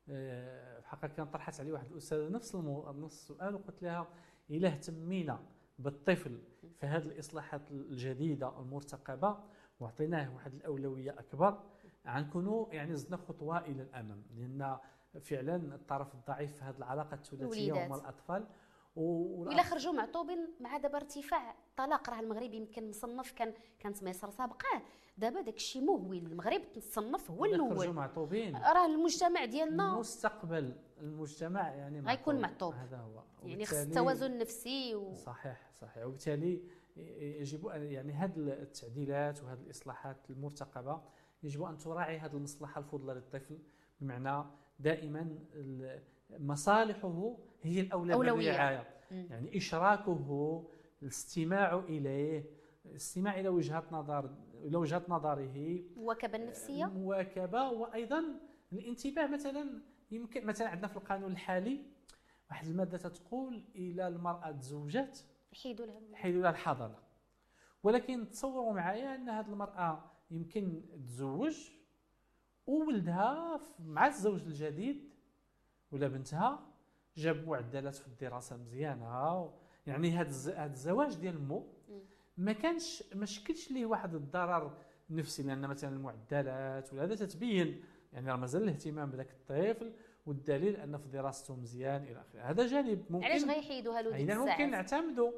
آه، 0.10 0.80
في 0.80 0.86
الحقيقة 0.86 1.14
كان 1.14 1.26
طرحت 1.26 1.60
عليه 1.60 1.72
واحد 1.72 1.92
الأستاذة 1.92 2.30
نفس 2.30 2.56
نفس 2.56 3.16
السؤال 3.16 3.56
وقلت 3.56 3.84
لها 3.84 4.08
الا 4.50 4.68
اهتمينا 4.68 5.55
بالطفل 5.80 6.40
في 6.80 6.86
هذه 6.86 7.06
الإصلاحات 7.06 7.72
الجديدة 7.72 8.60
المرتقبة 8.60 9.38
وأعطيناه 9.80 10.36
واحد 10.36 10.54
الأولوية 10.54 11.12
أكبر 11.12 11.64
غنكونوا 12.08 12.74
يعني 12.74 12.96
زدنا 12.96 13.18
خطوة 13.18 13.60
إلى 13.60 13.82
الأمام 13.82 14.24
لأن 14.36 14.78
فعلا 15.22 15.56
الطرف 15.56 16.14
الضعيف 16.16 16.56
في 16.56 16.64
هذه 16.64 16.78
العلاقة 16.78 17.14
الثلاثية 17.14 17.86
هما 17.86 17.96
الأطفال 17.96 18.48
ولا 18.96 19.64
خرجوا 19.64 19.94
معطوبين 19.94 20.48
مع 20.60 20.78
دابا 20.78 20.98
ارتفاع 20.98 21.56
الطلاق 21.70 22.10
راه 22.10 22.20
المغرب 22.20 22.54
يمكن 22.54 22.90
مصنف 22.90 23.32
كان 23.32 23.54
كانت 23.80 24.04
ميسر 24.04 24.30
سابقاه 24.30 24.82
دابا 25.18 25.42
داك 25.42 25.56
الشيء 25.56 25.82
مهول 25.82 26.18
المغرب 26.18 26.62
تصنف 26.74 27.32
هو 27.32 27.46
الأول. 27.46 27.94
معطوبين. 27.94 28.56
راه 28.56 28.86
المجتمع 28.86 29.46
ديالنا 29.46 30.00
مستقبل 30.00 30.76
المجتمع 31.02 31.74
يعني 31.74 32.00
غيكون 32.00 32.42
معطوب. 32.42 32.74
هذا 32.74 32.98
هو. 32.98 33.24
يعني 33.44 33.66
خص 33.66 33.74
التوازن 33.74 34.32
النفسي 34.32 34.96
و... 34.96 35.14
صحيح 35.14 35.72
صحيح. 35.82 36.06
وبالتالي 36.06 36.62
يجب 37.18 37.68
ان 37.68 37.84
يعني 37.84 38.14
هذه 38.14 38.38
التعديلات 38.38 39.44
وهذه 39.44 39.60
الإصلاحات 39.60 40.18
المرتقبة 40.30 41.02
يجب 41.44 41.64
أن 41.64 41.78
تراعي 41.78 42.18
هذه 42.20 42.34
المصلحة 42.34 42.80
الفضلى 42.80 43.14
للطفل. 43.14 43.58
بمعنى 44.02 44.46
دائما 44.80 45.40
مصالحه 46.30 47.38
هي 47.62 47.82
الأولى 47.82 48.14
أولوية. 48.14 48.52
بالرعايه 48.52 48.88
يعني 49.12 49.58
إشراكه 49.58 50.64
الاستماع 51.02 51.80
إليه 51.80 52.46
الاستماع 52.86 53.40
إلى 53.40 53.50
وجهات 53.50 53.94
نظر 53.94 54.30
إلى 54.66 54.78
وجهات 54.78 55.10
نظره 55.10 55.52
المواكبه 55.96 56.38
النفسيه 56.38 56.86
المواكبه 56.86 57.70
وأيضا 57.70 58.24
الانتباه 58.74 59.28
مثلا 59.28 59.82
يمكن 60.12 60.46
مثلا 60.46 60.70
عندنا 60.70 60.88
في 60.88 60.98
القانون 60.98 61.32
الحالي 61.32 61.82
واحد 62.50 62.68
المادة 62.68 62.98
تقول 62.98 63.64
إلى 63.76 64.08
المرأة 64.08 64.52
تزوجت 64.52 65.26
حيدوا 65.64 65.86
لها 65.86 66.02
حيدوا 66.14 66.42
لها 66.42 66.50
الحضانة. 66.50 67.00
ولكن 67.84 68.30
تصوروا 68.30 68.74
معايا 68.74 69.16
أن 69.16 69.30
هذه 69.30 69.48
المرأة 69.48 70.12
يمكن 70.32 70.82
تزوج 71.06 71.72
وولدها 72.68 73.62
مع 73.80 74.08
الزوج 74.08 74.42
الجديد 74.42 75.10
ولا 75.92 76.08
بنتها 76.08 76.68
جاب 77.18 77.48
معدلات 77.48 77.96
في 77.96 78.08
الدراسة 78.08 78.58
مزيانة. 78.58 79.54
يعني 79.88 80.12
هذا 80.12 80.56
هذا 80.56 80.74
الزواج 80.74 81.16
ديال 81.16 81.48
مو 81.48 81.75
ما 82.38 82.52
كانش 82.54 83.04
ما 83.16 83.26
شكلش 83.26 83.72
ليه 83.72 83.86
واحد 83.86 84.16
الضرر 84.16 84.78
نفسي 85.10 85.44
لأن 85.44 85.68
مثلا 85.68 85.96
المعدلات 85.96 86.94
ولا 86.94 87.04
هذا 87.04 87.16
تتبين. 87.16 87.84
يعني 88.14 88.32
راه 88.32 88.36
مازال 88.36 88.64
الاهتمام 88.64 89.12
بذاك 89.12 89.32
الطفل 89.32 89.94
والدليل 90.26 90.76
أن 90.76 90.98
في 90.98 91.08
دراسته 91.08 91.56
مزيان 91.56 92.04
إلى 92.04 92.22
آخره. 92.22 92.42
هذا 92.42 92.68
جانب 92.68 93.06
ممكن 93.10 93.26
علاش 93.26 93.44
غيحيدوها 93.44 94.02
له 94.02 94.12
ديك 94.12 94.30
الساعات 94.30 94.50
ممكن 94.50 94.72
نعتمدوا. 94.72 95.32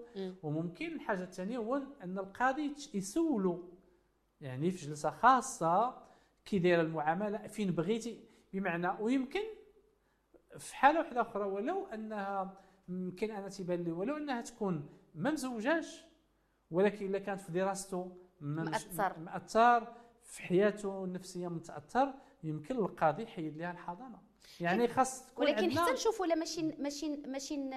وممكن 0.43 0.95
الحاجة 0.95 1.23
الثانية 1.23 1.57
هو 1.57 1.81
أن 2.03 2.19
القاضي 2.19 2.75
يسولوا 2.93 3.57
يعني 4.41 4.71
في 4.71 4.85
جلسة 4.85 5.09
خاصة 5.09 6.03
كي 6.45 6.59
دايرة 6.59 6.81
المعاملة 6.81 7.47
فين 7.47 7.71
بغيتي؟ 7.71 8.19
بمعنى 8.53 8.89
ويمكن 8.99 9.43
في 10.57 10.75
حالة 10.75 10.99
واحدة 10.99 11.21
أخرى 11.21 11.43
ولو 11.43 11.85
انها 11.85 12.63
يمكن 12.89 13.31
أنا 13.31 13.49
تيبان 13.49 13.83
لي 13.83 13.91
ولو 13.91 14.17
أنها 14.17 14.41
تكون 14.41 14.89
ما 15.15 15.31
مزوجاش 15.31 16.06
ولكن 16.71 17.05
إلا 17.05 17.19
كانت 17.19 17.41
في 17.41 17.51
دراسته 17.51 18.17
مأثر 18.41 19.19
مأثر 19.19 19.93
في 20.23 20.41
حياته 20.41 21.03
النفسية 21.03 21.47
متأثر 21.47 22.13
يمكن 22.43 22.75
القاضي 22.77 23.23
يحيد 23.23 23.57
لها 23.57 23.71
الحضانة. 23.71 24.21
يعني 24.59 24.87
خاص 24.87 25.25
تكون 25.25 25.45
ولكن 25.45 25.77
حتى 25.77 25.91
نشوفوا 25.91 26.25
لا 26.25 26.35
ماشي 26.35 26.63
ماشي 26.63 27.17
ماشي 27.17 27.69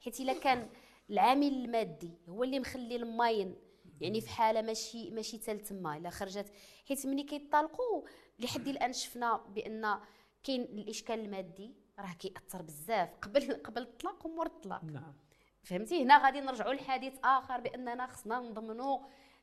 حيت 0.00 0.20
إلا 0.20 0.40
كان 0.40 0.68
العامل 1.10 1.64
المادي 1.64 2.10
هو 2.28 2.44
اللي 2.44 2.60
مخلي 2.60 2.96
الماين 2.96 3.56
يعني 4.00 4.20
في 4.20 4.28
حالة 4.28 4.62
ماشي 4.62 5.10
ماشي 5.10 5.38
تال 5.38 5.60
تما 5.60 5.96
إلا 5.96 6.10
خرجت. 6.10 6.52
حيت 6.88 7.06
ملي 7.06 7.22
كيطلقوا 7.22 8.02
لحد 8.38 8.68
الآن 8.68 8.92
شفنا 8.92 9.36
بأن 9.36 9.98
كاين 10.44 10.62
الإشكال 10.62 11.20
المادي 11.20 11.74
راه 11.98 12.12
كيأثر 12.12 12.62
بزاف. 12.62 13.14
قبل 13.22 13.54
قبل 13.54 13.82
الطلاق 13.82 14.26
ومور 14.26 14.46
الطلاق. 14.46 14.84
نعم. 14.84 15.14
فهمتي؟ 15.62 16.02
هنا 16.02 16.18
غادي 16.18 16.40
نرجعوا 16.40 16.74
لحديث 16.74 17.14
آخر 17.24 17.60
بأننا 17.60 18.06
خصنا 18.06 18.40
نضمنوا 18.40 18.98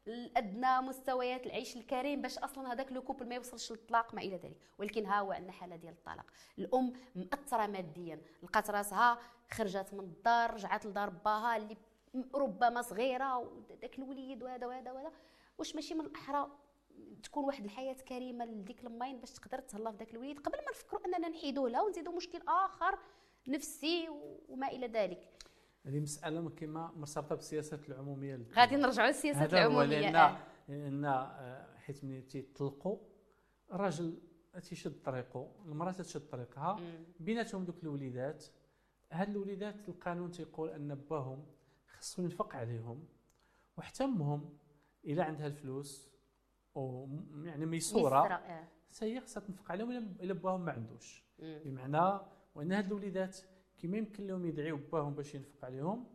الأدنى 0.08 0.82
مستويات 0.82 1.46
العيش 1.46 1.78
الكريم 1.78 2.22
باش 2.22 2.38
أصلا 2.38 2.74
هذاك 2.74 2.92
لو 2.92 3.02
كوبل 3.02 3.30
ما 3.30 3.36
يوصلش 3.36 3.72
للطلاق 3.72 4.14
ما 4.14 4.22
إلى 4.22 4.36
ذلك. 4.36 4.58
ولكن 4.78 5.06
ها 5.06 5.20
هو 5.20 5.32
عندنا 5.32 5.52
حالة 5.52 5.76
ديال 5.76 5.94
الطلاق. 5.94 6.26
الأم 6.58 6.94
مأثرة 7.16 7.68
ماديا. 7.68 8.22
لقات 8.44 8.70
راسها 8.70 9.20
خرجت 9.52 9.94
من 9.94 10.00
الدار 10.00 10.54
رجعت 10.54 10.86
لدار 10.86 11.10
باها 11.10 11.58
اللي 11.58 11.78
ربما 12.36 12.82
صغيرة 12.82 13.38
وداك 13.38 14.00
الوليد 14.00 14.44
وهذا 14.44 14.68
وهذا 14.68 14.92
وهذا. 14.92 15.12
واش 15.58 15.76
ماشي 15.76 15.94
من 15.94 16.06
الأحرى 16.06 16.50
تكون 17.24 17.46
واحد 17.46 17.66
الحياة 17.66 17.94
كريمة 17.94 18.46
لديك 18.46 18.84
الماين 18.84 19.20
باش 19.20 19.32
تقدر 19.32 19.60
تهلا 19.60 19.92
في 19.92 19.98
ذاك 19.98 20.14
الوليد 20.14 20.40
قبل 20.40 20.58
ما 20.58 20.72
نفكروا 20.72 21.06
أننا 21.06 21.30
نحيدوه 21.30 21.70
لها 21.70 21.82
ونزيدوا 21.82 22.14
مشكل 22.14 22.42
آخر 22.48 23.00
نفسي 23.48 24.10
وما 24.50 24.68
إلى 24.68 24.88
ذلك. 24.88 25.30
هذه 25.86 26.00
مسألة 26.00 26.50
كما 26.50 26.92
مرتبطة 26.96 27.36
بالسياسات 27.36 27.90
العمومية 27.90 28.46
غادي 28.54 28.76
نرجعوا 28.76 29.08
للسياسات 29.08 29.54
العمومية. 29.54 29.86
لأن 29.86 30.16
آه. 30.16 30.38
لأن 30.68 31.06
آه، 31.06 31.78
حيت 31.78 32.04
ملي 32.04 32.22
تيطلقوا 32.22 32.98
الراجل 33.74 34.20
تيشد 34.64 35.02
طريقه 35.04 35.52
المرأة 35.66 35.92
تشد 35.92 36.28
طريقها. 36.28 36.80
بيناتهم 37.20 37.66
دوك 37.66 37.84
الوليدات 37.84 38.46
هاد 39.12 39.30
الوليدات 39.30 39.90
القانون 39.90 40.32
تيقول 40.32 40.70
أن 40.70 40.96
باهم 40.96 41.46
خصو 41.98 42.22
ينفق 42.22 42.56
عليهم 42.56 43.08
وحتى 43.78 44.04
أمهم 44.04 44.58
إلا 45.06 45.24
عندها 45.24 45.48
الفلوس 45.48 46.10
أو 46.76 47.10
يعني 47.44 47.66
ميسورة 47.66 48.42
هي 49.02 49.22
خصها 49.22 49.42
تنفق 49.42 49.72
عليهم 49.72 50.16
إلا 50.22 50.34
باهم 50.34 50.66
ما 50.66 50.72
عندوش. 50.72 51.24
بمعنى 51.40 52.20
وأن 52.56 52.72
هاد 52.72 52.86
الوليدات 52.86 53.38
كما 53.80 53.98
يمكن 53.98 54.28
لهم 54.28 54.46
يدعيو 54.46 54.80
باهم 54.92 55.14
باش 55.14 55.36
ينفق 55.36 55.66
عليهم 55.66 56.06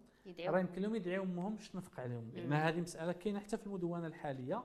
راه 0.51 0.61
يمكن 0.61 0.83
لهم 0.83 0.95
يدعيو 0.95 1.23
أمهم 1.23 1.55
باش 1.57 1.69
تنفق 1.69 2.01
عليهم. 2.01 2.31
لأن 2.35 2.53
هذه 2.53 2.81
مسألة 2.81 3.13
كاينة 3.13 3.39
حتى 3.39 3.57
في 3.57 3.67
المدونة 3.67 4.07
الحالية. 4.07 4.65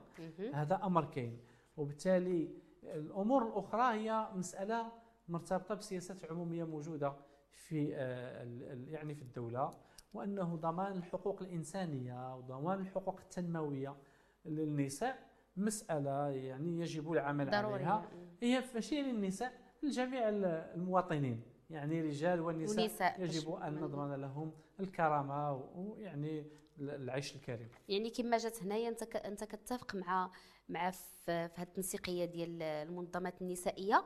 هذا 0.54 0.80
أمر 0.84 1.04
كاين. 1.04 1.38
وبالتالي 1.76 2.48
الأمور 2.82 3.48
الأخرى 3.48 3.94
هي 3.94 4.28
مسألة 4.34 4.92
مرتبطة 5.28 5.74
بسياسات 5.74 6.30
عمومية 6.30 6.64
موجودة 6.64 7.12
في 7.50 7.90
آه، 7.94 8.44
يعني 8.88 9.14
في 9.14 9.22
الدولة 9.22 9.70
وأنه 10.14 10.56
ضمان 10.56 10.92
الحقوق 10.96 11.42
الإنسانية 11.42 12.36
وضمان 12.36 12.80
الحقوق 12.80 13.20
التنموية 13.20 13.96
للنساء 14.44 15.30
مسألة 15.56 16.28
يعني 16.30 16.80
يجب 16.80 17.12
العمل 17.12 17.50
ضروري. 17.50 17.74
عليها. 17.74 18.08
هي 18.40 18.64
ماشي 18.74 19.02
للنساء 19.02 19.52
لجميع 19.82 20.28
المواطنين. 20.28 21.42
يعني 21.70 22.00
رجال 22.00 22.40
ونساء 22.40 22.82
ونساء. 22.82 23.20
يجب 23.20 23.54
أن 23.54 23.74
نضمن 23.74 24.20
لهم 24.20 24.52
الكرامة 24.80 25.52
ويعني 25.74 26.46
العيش 26.78 27.36
الكريم. 27.36 27.68
يعني 27.88 28.10
كما 28.10 28.36
جات 28.36 28.62
هنايا 28.62 28.88
أنت 28.88 29.16
أنت 29.16 29.44
كتفق 29.44 29.94
مع 29.94 30.30
مع 30.68 30.90
في 30.90 31.30
هذه 31.30 31.62
التنسيقية 31.62 32.24
ديال 32.24 32.62
المنظمات 32.62 33.42
النسائية 33.42 34.04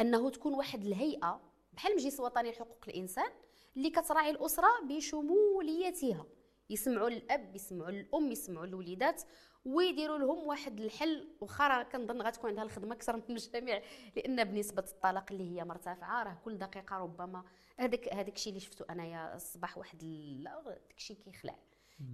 أنه 0.00 0.30
تكون 0.30 0.54
واحد 0.54 0.84
الهيئة 0.84 1.40
بحال 1.72 1.92
المجلس 1.92 2.20
الوطني 2.20 2.50
لحقوق 2.50 2.84
الإنسان 2.88 3.30
اللي 3.76 3.90
كتراعي 3.90 4.30
الأسرة 4.30 4.68
بشموليتها. 4.88 6.26
يسمعوا 6.70 7.10
للأب 7.10 7.56
يسمعوا 7.56 7.90
للأم 7.90 8.32
يسمعوا 8.32 8.66
للوليدات. 8.66 9.22
ويديروا 9.64 10.18
لهم 10.18 10.46
واحد 10.46 10.80
الحل. 10.80 11.28
واخا 11.40 11.82
كنظن 11.82 12.22
غتكون 12.22 12.50
عندها 12.50 12.64
الخدمة 12.64 12.94
أكثر 12.94 13.16
من 13.16 13.22
الجميع 13.30 13.82
لأن 14.16 14.44
بنسبة 14.44 14.84
الطلاق 14.88 15.32
اللي 15.32 15.56
هي 15.56 15.64
مرتفعة 15.64 16.22
راه 16.22 16.38
كل 16.44 16.58
دقيقة 16.58 16.96
ربما 16.96 17.44
هذاك 17.78 18.14
هذاك 18.14 18.36
الشيء 18.36 18.50
اللي 18.50 18.60
شفتو 18.60 18.84
أنايا 18.84 19.34
الصباح 19.36 19.78
واحد 19.78 19.98
داك 20.44 20.94
الشيء 20.96 21.16
كيخلع. 21.16 21.58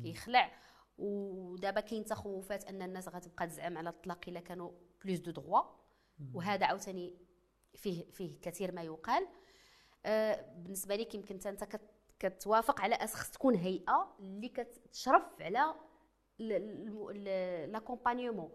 كيخلع. 0.03 0.53
ودابا 0.99 1.81
كاين 1.81 2.05
تخوفات 2.05 2.65
أن 2.65 2.83
الناس 2.83 3.09
غتبقى 3.09 3.47
تزعم 3.47 3.79
على 3.79 3.91
الطلاق 3.91 4.29
إلا 4.29 4.41
كانوا 4.41 4.71
plus 5.05 5.19
de 5.19 5.31
droits 5.31 5.63
وهذا 6.35 6.67
عاوتاني 6.67 7.15
فيه 7.75 8.11
فيه 8.11 8.41
كثير 8.41 8.73
ما 8.73 8.83
يقال. 8.83 9.27
آه 10.07 10.55
بالنسبة 10.57 10.97
لك 10.97 11.15
يمكن 11.15 11.39
أنت 11.47 11.79
كتوافق 12.19 12.81
على 12.81 12.95
أساس 12.95 13.31
تكون 13.31 13.55
هيئة 13.55 14.17
اللي 14.21 14.49
كتشرف 14.49 15.23
على 15.41 15.75
l'accompagnement 16.41 18.51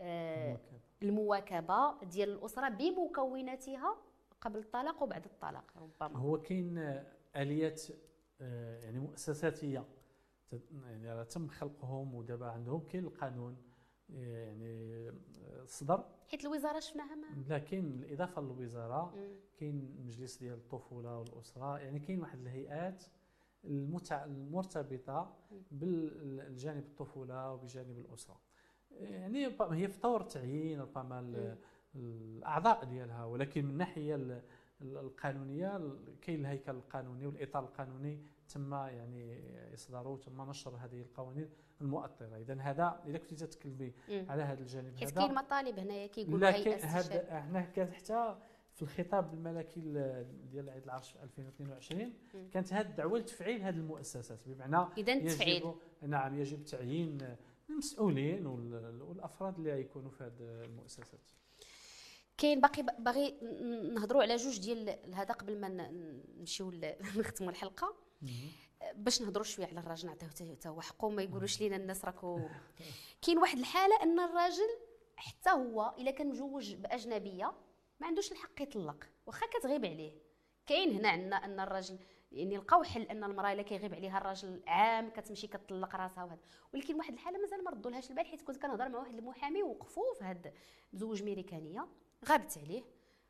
آه، 0.00 0.58
المواكبة. 1.02 2.02
ديال 2.04 2.28
الأسرة 2.28 2.68
بمكوناتها 2.68 3.96
قبل 4.40 4.58
الطلاق 4.58 5.02
وبعد 5.02 5.24
الطلاق 5.24 5.64
ربما. 5.76 6.18
هو 6.18 6.40
كاين 6.40 6.78
آليات 7.36 7.82
آه، 8.40 8.84
يعني 8.84 8.98
مؤسساتية 8.98 9.84
يعني 10.84 11.24
تم 11.24 11.48
خلقهم 11.48 12.14
ودابا 12.14 12.46
عندهم 12.46 12.80
كاين 12.80 13.04
القانون 13.04 13.56
آه، 14.14 14.46
يعني 14.46 15.12
صدر 15.66 16.04
حيت 16.28 16.44
الوزارة 16.44 16.80
شفناها 16.80 17.14
ما؟ 17.14 17.26
لكن 17.48 18.02
الإضافة 18.02 18.42
للوزارة 18.42 19.14
كاين 19.56 19.94
المجلس 19.98 20.36
ديال 20.38 20.54
الطفولة 20.54 21.18
والأسرة 21.18 21.78
يعني 21.78 21.98
كاين 21.98 22.20
واحد 22.20 22.40
الهيئات 22.40 23.04
المرتبطة 23.68 25.36
بالجانب 25.70 26.84
الطفولة 26.84 27.52
وبجانب 27.52 27.98
الأسرة. 27.98 28.40
يعني 29.00 29.46
هي 29.70 29.88
في 29.88 30.00
طور 30.00 30.22
تعيين 30.22 30.80
ربما 30.80 31.56
الأعضاء 31.94 32.84
ديالها 32.84 33.24
ولكن 33.24 33.64
من 33.64 33.70
الناحيه 33.70 34.42
القانونية 34.82 35.80
كاين 36.22 36.40
الهيكل 36.40 36.72
القانوني 36.72 37.26
والإطار 37.26 37.64
القانوني 37.64 38.22
تم 38.48 38.74
يعني 38.74 39.42
إصداره 39.74 40.08
وتم 40.08 40.50
نشر 40.50 40.76
هذه 40.76 41.00
القوانين 41.00 41.50
المؤطرة. 41.80 42.36
اذا 42.36 42.54
هذا 42.60 43.02
إذا 43.06 43.18
كنت 43.18 43.44
تتكلمي 43.44 43.92
على 44.08 44.42
هذا 44.42 44.60
الجانب 44.60 44.96
هذا 44.96 45.10
كاين 45.10 45.34
مطالب 45.34 45.78
هنايا 45.78 46.06
كيقولوا 46.06 46.50
لكن 46.50 46.70
هذا 46.70 47.28
هنا 47.30 47.60
كانت 47.60 47.92
حتى 47.92 48.36
في 48.78 48.82
الخطاب 48.82 49.34
الملكي 49.34 49.80
ديال 50.50 50.70
عيد 50.70 50.84
العرش 50.84 51.10
في 51.10 51.22
2022 51.22 52.12
كانت 52.52 52.72
هذه 52.72 52.86
الدعوة 52.86 53.18
لتفعيل 53.18 53.62
هذه 53.62 53.76
المؤسسات 53.76 54.48
بمعنى 54.48 54.88
اذا 54.98 55.12
التفعيل 55.12 55.72
نعم 56.02 56.40
يجب 56.40 56.64
تعيين 56.64 57.36
المسؤولين 57.70 58.46
والأفراد 58.46 59.58
اللي 59.58 59.80
يكونوا 59.80 60.10
في 60.10 60.24
هذه 60.24 60.64
المؤسسات. 60.64 61.20
كاين 62.38 62.60
باقي 62.60 62.86
باغي 62.98 63.34
نهضروا 63.94 64.22
على 64.22 64.36
جوج 64.36 64.58
ديال 64.58 65.14
هذا 65.14 65.34
قبل 65.34 65.60
ما 65.60 65.90
نمشيو 66.38 66.72
نختموا 67.18 67.50
الحلقة. 67.50 67.96
باش 68.94 69.22
نهضروا 69.22 69.44
شوية 69.44 69.66
على 69.66 69.80
الراجل 69.80 70.08
نعطيوه 70.08 70.30
حتى 70.30 70.68
هو 70.68 70.80
حقه 70.80 71.08
ما 71.08 71.22
يقولوش 71.22 71.60
لينا 71.60 71.76
الناس 71.76 72.04
راكو 72.04 72.40
كاين 73.22 73.38
واحد 73.38 73.58
الحالة 73.58 74.02
أن 74.02 74.20
الراجل 74.20 74.68
حتى 75.16 75.50
هو 75.50 75.94
إلا 75.98 76.10
كان 76.10 76.28
مجوج 76.28 76.74
بأجنبية 76.74 77.52
ما 78.00 78.06
عندوش 78.06 78.32
الحق 78.32 78.62
يطلق 78.62 79.04
واخا 79.26 79.46
كتغيب 79.46 79.84
عليه. 79.84 80.12
كاين 80.66 80.90
هنا 80.90 81.08
عندنا 81.08 81.36
أن 81.36 81.60
الراجل 81.60 81.98
يعني 82.32 82.56
لقاو 82.56 82.82
حل 82.82 83.02
أن 83.02 83.24
المرأة 83.24 83.52
إلا 83.52 83.62
كيغيب 83.62 83.94
عليها 83.94 84.18
الراجل 84.18 84.62
عام 84.66 85.10
كتمشي 85.10 85.46
كتطلق 85.46 85.96
راسها 85.96 86.24
وهذا. 86.24 86.40
ولكن 86.74 86.94
واحد 86.94 87.12
الحالة 87.12 87.38
مازال 87.38 87.64
ما 87.64 87.70
ردولهاش 87.70 88.10
البال 88.10 88.26
حيت 88.26 88.42
كنت 88.42 88.56
كنهضر 88.62 88.88
مع 88.88 88.98
واحد 88.98 89.18
المحامي 89.18 89.62
وقفوا 89.62 90.14
في 90.18 90.24
هاد 90.24 90.52
مزوج 90.92 91.22
ميريكانية 91.22 91.88
غابت 92.28 92.58
عليه. 92.58 92.82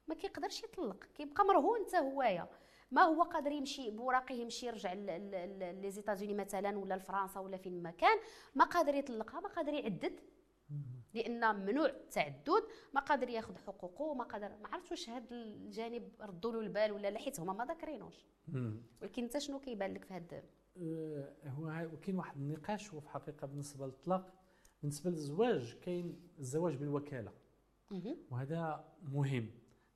ما 0.08 0.14
كيقدرش 0.14 0.62
يطلق 0.62 1.04
كيبقى 1.04 1.44
مرهون 1.44 1.86
حتى 1.86 1.98
هوايا. 1.98 2.48
ما 2.90 3.02
هو 3.02 3.22
قادر 3.22 3.52
يمشي 3.52 3.90
بوراقه 3.90 4.32
يمشي 4.32 4.66
يرجع 4.66 4.92
لي 4.92 6.34
مثلا 6.34 6.78
ولا 6.78 6.94
لفرنسا 6.94 7.40
ولا 7.40 7.56
فين 7.56 7.82
ما 7.82 7.90
كان 7.90 8.18
ما 8.54 8.64
قادر 8.64 8.94
يطلقها 8.94 9.40
ما 9.40 9.48
قادر 9.48 9.72
يعدد. 9.72 10.20
لأن 11.18 11.56
ممنوع 11.56 11.86
التعدد 11.86 12.62
ما 12.94 13.00
قادر 13.00 13.28
ياخذ 13.28 13.56
حقوقه 13.56 14.14
ما 14.14 14.24
قادر 14.24 14.48
ما 14.48 14.68
عرفتش 14.68 14.90
واش 14.90 15.10
هذا 15.10 15.26
الجانب 15.30 16.08
ردوا 16.20 16.52
له 16.52 16.60
البال 16.60 16.92
ولا 16.92 17.10
لا 17.10 17.18
حيت 17.18 17.40
هما 17.40 17.52
ما 17.52 17.64
ذاكرينوش. 17.64 18.26
ولكن 19.02 19.22
انت 19.22 19.38
شنو 19.38 19.60
كيبان 19.60 19.94
لك 19.94 20.04
في 20.04 20.14
هذا 20.14 20.42
أه 20.76 21.34
هو 21.46 21.88
كاين 22.02 22.16
واحد 22.18 22.36
النقاش 22.36 22.94
هو 22.94 23.00
في 23.00 23.06
الحقيقة 23.06 23.46
بالنسبة 23.46 23.86
للطلاق 23.86 24.34
بالنسبة 24.82 25.10
للزواج 25.10 25.74
كاين 25.82 26.20
الزواج 26.38 26.76
بالوكالة. 26.76 27.32
وهذا 28.30 28.84
مهم 29.02 29.50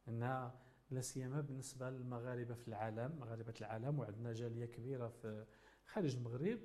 لأن 0.06 0.50
لا 0.90 1.00
سيما 1.00 1.40
بالنسبة 1.40 1.90
للمغاربة 1.90 2.54
في 2.54 2.68
العالم 2.68 3.16
مغاربة 3.20 3.54
العالم 3.60 3.98
وعندنا 3.98 4.32
جالية 4.32 4.66
كبيرة 4.66 5.08
في 5.08 5.46
خارج 5.86 6.16
المغرب 6.16 6.58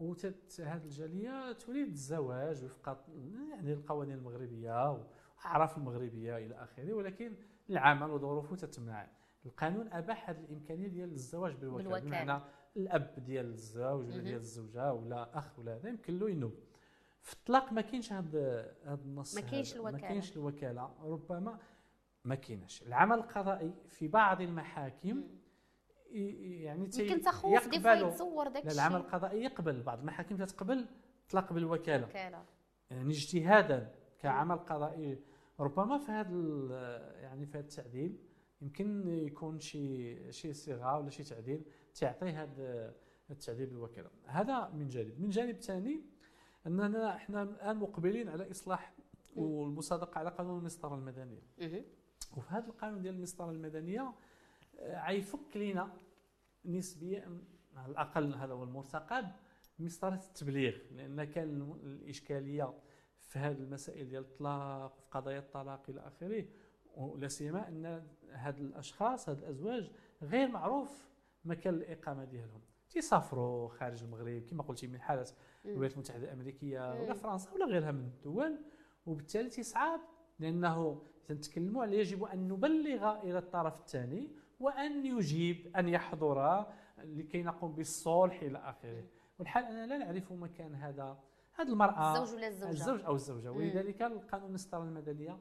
وهذه 0.00 0.84
الجالية 0.84 1.52
تريد 1.52 1.88
الزواج 1.88 2.64
وفق 2.64 3.04
يعني 3.50 3.72
القوانين 3.72 4.14
المغربية 4.14 4.90
والاعراف 4.90 5.78
المغربية 5.78 6.36
إلى 6.36 6.54
آخره 6.54 6.92
ولكن 6.92 7.34
العمل 7.70 8.10
وظروفه 8.10 8.56
تتمنع. 8.56 9.08
القانون 9.46 9.92
أباح 9.92 10.30
هذه 10.30 10.40
الإمكانية 10.40 10.88
ديال 10.88 11.12
الزواج 11.12 11.54
بالوكالة 11.54 11.98
بمعنى 12.00 12.42
الأب 12.76 13.14
ديال 13.24 13.46
الزوج 13.46 14.06
ولا 14.06 14.22
ديال 14.22 14.40
الزوجة 14.40 14.92
ولا 14.92 15.38
أخ 15.38 15.58
ولا 15.58 15.76
هذا 15.76 15.88
يمكن 15.88 16.18
له 16.18 16.30
ينوب. 16.30 16.54
في 17.22 17.32
الطلاق 17.32 17.72
ما 17.72 17.80
كاينش 17.80 18.12
هذا 18.12 18.74
هذا 18.84 19.02
النص 19.04 19.34
ما 19.34 19.40
كاينش 19.40 19.74
الوكاله 19.74 19.92
ما 19.92 20.08
كاينش 20.08 20.36
الوكالة 20.36 20.94
ربما 21.02 21.58
ما 22.24 22.34
كاينش. 22.34 22.82
العمل 22.82 23.16
القضائي 23.16 23.74
في 23.88 24.08
بعض 24.08 24.40
المحاكم 24.40 25.24
يعني 26.16 26.90
يمكن 26.98 27.20
تخوف 27.20 27.68
دي 27.68 27.76
يتصور 27.76 28.48
داك 28.48 28.66
الشيء. 28.66 28.80
العمل 28.80 28.96
القضائي 28.96 29.42
يقبل 29.42 29.82
بعض 29.82 29.98
المحاكم 29.98 30.36
تتقبل 30.36 30.86
اطلاق 31.28 31.52
بالوكاله 31.52 32.06
وكالة. 32.06 32.44
يعني 32.90 33.10
اجتهادا 33.10 33.94
كعمل 34.18 34.56
قضائي. 34.56 35.18
ربما 35.60 35.98
في 35.98 36.12
هذا 36.12 36.30
يعني 37.20 37.46
في 37.46 37.58
هذا 37.58 37.64
التعديل 37.64 38.18
يمكن 38.62 39.08
يكون 39.08 39.58
شي 39.60 40.32
شي 40.32 40.52
صيغه 40.52 40.98
ولا 40.98 41.10
شي 41.10 41.24
تعديل 41.24 41.64
تعطي 41.94 42.30
هذا 42.30 42.94
التعديل 43.30 43.66
بالوكالة. 43.66 44.10
هذا 44.26 44.70
من 44.74 44.88
جانب. 44.88 45.20
من 45.20 45.28
جانب 45.28 45.56
ثاني 45.56 46.00
أننا 46.66 47.16
إحنا 47.16 47.42
الآن 47.42 47.76
مقبلين 47.76 48.28
على 48.28 48.50
إصلاح 48.50 48.94
والمصادقة 49.36 50.18
على 50.18 50.30
قانون 50.30 50.58
المسطرة 50.58 50.94
المدنية. 50.94 51.42
وفي 52.36 52.48
هذا 52.48 52.66
القانون 52.66 53.02
ديال 53.02 53.14
المسطرة 53.14 53.50
المدنية 53.50 54.12
غيفك 55.08 55.56
لينا 55.56 55.92
نسبيا 56.66 57.40
على 57.76 57.92
الأقل 57.92 58.34
هذا 58.34 58.52
هو 58.52 58.64
المرتقب 58.64 59.26
مسطرة 59.78 60.14
التبليغ 60.14 60.76
لأن 60.90 61.24
كان 61.24 61.76
الإشكالية 61.82 62.74
في 63.20 63.38
هذه 63.38 63.56
المسائل 63.56 64.08
ديال 64.08 64.22
الطلاق 64.22 64.96
في 64.96 65.02
قضايا 65.10 65.38
الطلاق 65.38 65.82
إلى 65.88 66.00
آخره. 66.00 66.44
ولا 66.96 67.28
سيما 67.28 67.68
أن 67.68 68.06
هاد 68.32 68.58
الأشخاص 68.58 69.28
هاد 69.28 69.38
الأزواج 69.38 69.90
غير 70.22 70.48
معروف 70.48 71.08
مكان 71.44 71.74
الإقامة 71.74 72.24
ديالهم. 72.24 72.60
تيسافروا 72.90 73.68
خارج 73.68 74.02
المغرب 74.02 74.42
كما 74.42 74.62
قلتي 74.62 74.86
من 74.86 75.00
حالة 75.00 75.26
الولايات 75.64 75.92
المتحدة 75.92 76.24
الأمريكية 76.24 77.02
ولا 77.02 77.14
فرنسا 77.14 77.52
ولا 77.52 77.66
غيرها 77.66 77.92
من 77.92 78.04
الدول. 78.04 78.58
وبالتالي 79.06 79.48
تيصعب 79.48 80.00
لأنه 80.38 81.02
تنتكلموا 81.24 81.82
على 81.82 81.98
يجب 81.98 82.24
أن 82.24 82.48
نبلغ 82.48 83.22
إلى 83.22 83.38
الطرف 83.38 83.80
الثاني. 83.80 84.30
وأن 84.60 85.06
يجيب 85.06 85.76
أن 85.76 85.88
يحضر 85.88 86.66
لكي 86.98 87.42
نقوم 87.42 87.72
بالصلح 87.72 88.42
إلى 88.42 88.58
آخره. 88.58 89.04
والحال 89.38 89.64
أننا 89.64 89.86
لا 89.86 89.98
نعرف 89.98 90.32
مكان 90.32 90.74
هذا. 90.74 91.18
هذه 91.54 91.68
المرأة 91.68 92.22
الزوج 92.22 92.36
ولا 92.36 92.48
الزوجة؟ 92.48 92.70
الزوج 92.70 93.04
أو 93.04 93.14
الزوجة. 93.14 93.50
ولذلك 93.50 94.02
القانون 94.02 94.54
الستاره 94.54 94.82
المدنيه 94.82 95.38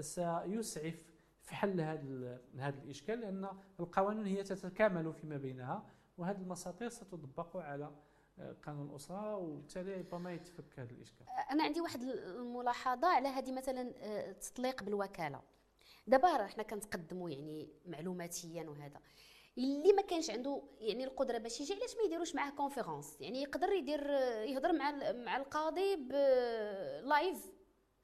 سيسعف 0.00 0.94
في 1.42 1.54
حل 1.54 1.80
هذا 1.80 2.40
هذا 2.58 2.82
الإشكال 2.82 3.20
لأن 3.20 3.48
القوانين 3.80 4.26
هي 4.26 4.42
تتكامل 4.42 5.12
فيما 5.12 5.36
بينها 5.36 5.84
وهذه 6.18 6.40
المساطير 6.40 6.88
ستطبق 6.88 7.56
على 7.56 7.90
قانون 8.66 8.90
الاسره 8.90 9.36
وبالتالي 9.36 9.94
ربما 9.94 10.32
يتفك 10.32 10.78
هذا 10.78 10.90
الإشكال. 10.90 11.26
أنا 11.50 11.64
عندي 11.64 11.80
واحد 11.80 12.02
الملاحظة 12.02 13.08
على 13.08 13.28
هذه 13.28 13.52
مثلا 13.52 13.92
التطليق 14.30 14.82
بالوكالة. 14.82 15.40
دابا 16.06 16.44
إحنا 16.44 16.62
كنتقدموا 16.62 17.30
يعني 17.30 17.68
معلوماتيا 17.86 18.62
وهذا. 18.68 19.00
اللي 19.58 19.92
ما 19.92 20.02
كانش 20.02 20.30
عنده 20.30 20.62
يعني 20.80 21.04
القدرة 21.04 21.38
باش 21.38 21.60
يجي 21.60 21.74
علاش 21.74 21.96
ما 21.96 22.02
يديروش 22.02 22.34
معاه 22.34 22.50
conférence 22.50 23.20
يعني 23.20 23.42
يقدر 23.42 23.72
يدير 23.72 24.10
يهضر 24.44 24.72
مع 24.72 25.12
مع 25.12 25.36
القاضي 25.36 25.96
ب 25.96 26.26
live 26.26 27.46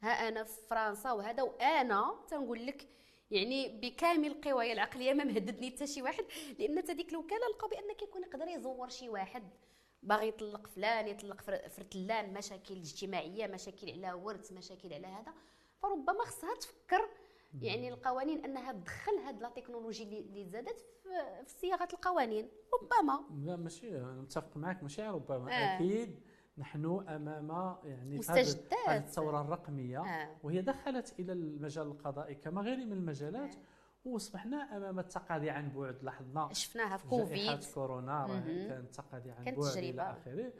ها 0.03 0.29
أنا 0.29 0.45
في 0.45 0.61
فرنسا 0.71 1.13
وهذا 1.13 1.43
وأنا 1.43 2.15
تنقول 2.29 2.67
لك 2.67 2.89
يعني 3.31 3.81
بكامل 3.81 4.41
قواي 4.41 4.73
العقلية 4.73 5.13
ما 5.13 5.25
مهددني 5.25 5.71
حتى 5.71 5.87
شي 5.87 6.03
واحد 6.03 6.25
لأن 6.59 6.79
حتى 6.79 6.95
ديك 6.95 7.13
الوكالة 7.13 7.49
لقاو 7.55 7.69
بان 7.69 7.93
كيكون 7.93 8.23
يقدر 8.23 8.49
يزور 8.49 8.89
شي 8.89 9.09
واحد. 9.09 9.51
باغي 10.03 10.29
يطلق 10.29 10.67
فلان 10.67 11.09
يطلق 11.09 11.41
فرتلان 11.69 12.33
مشاكل 12.33 12.75
اجتماعية 12.77 13.47
مشاكل 13.47 13.91
على 13.91 14.13
ورث 14.13 14.53
مشاكل 14.53 14.93
على 14.93 15.07
هذا. 15.07 15.35
فربما 15.83 16.25
خصها 16.25 16.55
تفكر 16.55 17.09
يعني 17.61 17.89
القوانين 17.89 18.45
انها 18.45 18.73
تدخل 18.73 19.13
هاد 19.27 19.43
لا 19.43 19.49
تكنولوجي 19.49 20.03
اللي 20.03 20.45
زادت 20.45 20.87
في 21.47 21.51
صياغة 21.61 21.89
القوانين. 21.93 22.49
ربما. 22.75 23.25
لا 23.45 23.57
ماشي 23.57 23.99
أنا 23.99 24.21
متفق 24.21 24.57
معك 24.57 24.83
ماشي 24.83 25.03
ربما. 25.03 25.51
آه. 25.51 25.77
أكيد 25.77 26.21
نحن 26.59 27.05
أمام 27.09 27.77
يعني 27.85 28.19
مستجدات 28.19 28.75
هذه 28.89 28.97
الثورة 28.99 29.41
الرقمية 29.41 30.01
آه. 30.01 30.37
وهي 30.43 30.63
دخلت 30.63 31.15
إلى 31.21 31.33
المجال 31.33 31.87
القضائي 31.87 32.35
كما 32.35 32.63
غير 32.63 32.77
من 32.77 32.93
المجالات 32.93 33.55
آه. 33.55 33.59
وأصبحنا 34.05 34.77
أمام 34.77 34.99
التقاضي 34.99 35.51
عن 35.51 35.69
بعد 35.69 36.03
لاحظنا 36.03 36.49
شفناها 36.53 36.97
في 36.97 37.09
كوفيد. 37.09 37.65
كورونا 37.75 38.43
كانت 38.69 38.95
تقاضي 38.95 39.31
عن 39.31 39.45
بعد 39.45 39.77
إلى 39.77 40.03
آخره. 40.03 40.53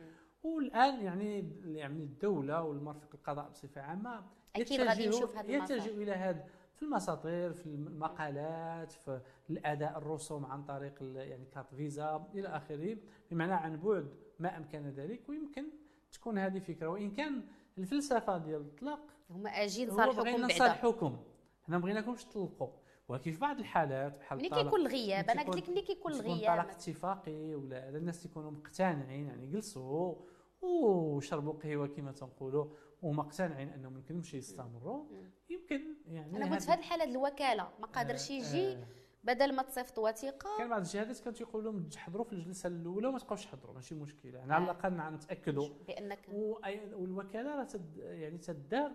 والآن 0.43 1.01
يعني 1.01 1.53
يعني 1.65 2.03
الدولة 2.03 2.63
والمرفق 2.63 3.09
القضاء 3.15 3.51
بصفة 3.51 3.81
عامة 3.81 4.25
أكيد 4.57 4.81
غادي 4.81 5.09
نشوف 5.09 5.37
هذا 5.37 5.51
يتجه 5.51 5.91
إلى 5.91 6.13
هذا 6.13 6.45
في 6.83 6.89
المساطير 6.89 7.53
في 7.53 7.67
المقالات 7.67 8.93
في 8.93 9.51
الأداء 9.51 9.99
الرسوم 9.99 10.47
عن 10.47 10.65
طريق 10.65 10.95
يعني 11.03 11.45
كارت 11.45 11.75
فيزا 11.75 12.29
إلى 12.35 12.49
آخره 12.49 12.97
بمعنى 13.31 13.53
عن 13.53 13.77
بعد 13.77 14.15
ما 14.39 14.57
أمكن 14.57 14.89
ذلك 14.89 15.29
ويمكن 15.29 15.65
تكون 16.13 16.39
هذه 16.39 16.59
فكرة. 16.59 16.89
وإن 16.89 17.11
كان 17.11 17.43
الفلسفة 17.79 18.39
ديال 18.39 18.61
الإطلاق 18.61 19.01
هما 19.31 19.51
اجين 19.51 19.91
صالحوكم 19.91 20.41
بعدا. 20.41 20.55
نصالحوكم 20.55 21.17
حنا 21.63 21.79
بغيناكمش 21.79 22.25
تطلقوا. 22.25 22.69
ولكن 23.09 23.33
في 23.33 23.39
بعض 23.39 23.59
الحالات 23.59 24.19
بحال 24.19 24.39
ملي 24.39 24.49
كيكون 24.49 24.81
الغياب؟ 24.81 25.31
أنا 25.31 25.43
قلت 25.43 25.57
لك 25.57 25.71
ملي 25.71 25.83
كيكون 25.83 26.13
الغياب. 26.13 26.55
طلاق 26.55 26.71
اتفاقي 26.71 27.55
ولا 27.55 27.89
الناس 27.89 28.27
يكونوا 28.27 28.51
مقتنعين 28.51 29.27
يعني 29.27 29.47
جلسوا 29.47 30.15
وشربوا 30.63 31.53
قهوة 31.53 31.87
كما 31.87 32.13
تنقولوا. 32.13 32.67
ومقتنعين 33.03 33.69
انهم 33.69 33.97
يمكنهمش 33.97 34.35
يستمروا. 34.35 35.05
يمكن 35.51 35.95
يعني 36.07 36.37
أنا 36.37 36.55
قلت 36.55 36.63
في 36.63 36.71
هذه 36.71 36.79
الحالة 36.79 37.05
الوكالة 37.05 37.71
ما 37.81 37.87
قادرش 37.87 38.31
آه، 38.31 38.35
يجي 38.35 38.73
آه. 38.73 38.87
بدل 39.25 39.55
ما 39.55 39.63
تصيفط 39.63 39.99
وثيقة. 39.99 40.59
كان 40.59 40.69
بعض 40.69 40.81
الجهات 40.81 41.19
كانوا 41.19 41.39
تيقول 41.39 41.65
لهم 41.65 41.89
تحضروا 41.89 42.25
في 42.25 42.33
الجلسة 42.33 42.67
الأولى 42.67 43.09
وما 43.09 43.19
تبقاوش 43.19 43.45
تحضروا 43.45 43.75
ماشي 43.75 43.95
مشكلة. 43.95 44.39
يعني 44.39 44.55
على 44.55 44.65
آه. 44.65 44.71
الأقل 44.71 45.15
نتاكدوا 45.15 45.69
بانك 45.87 46.29
والوكالة 46.29 47.57
راه 47.57 47.65
تد 47.65 47.97
يعني 47.97 48.39
تدار 48.39 48.93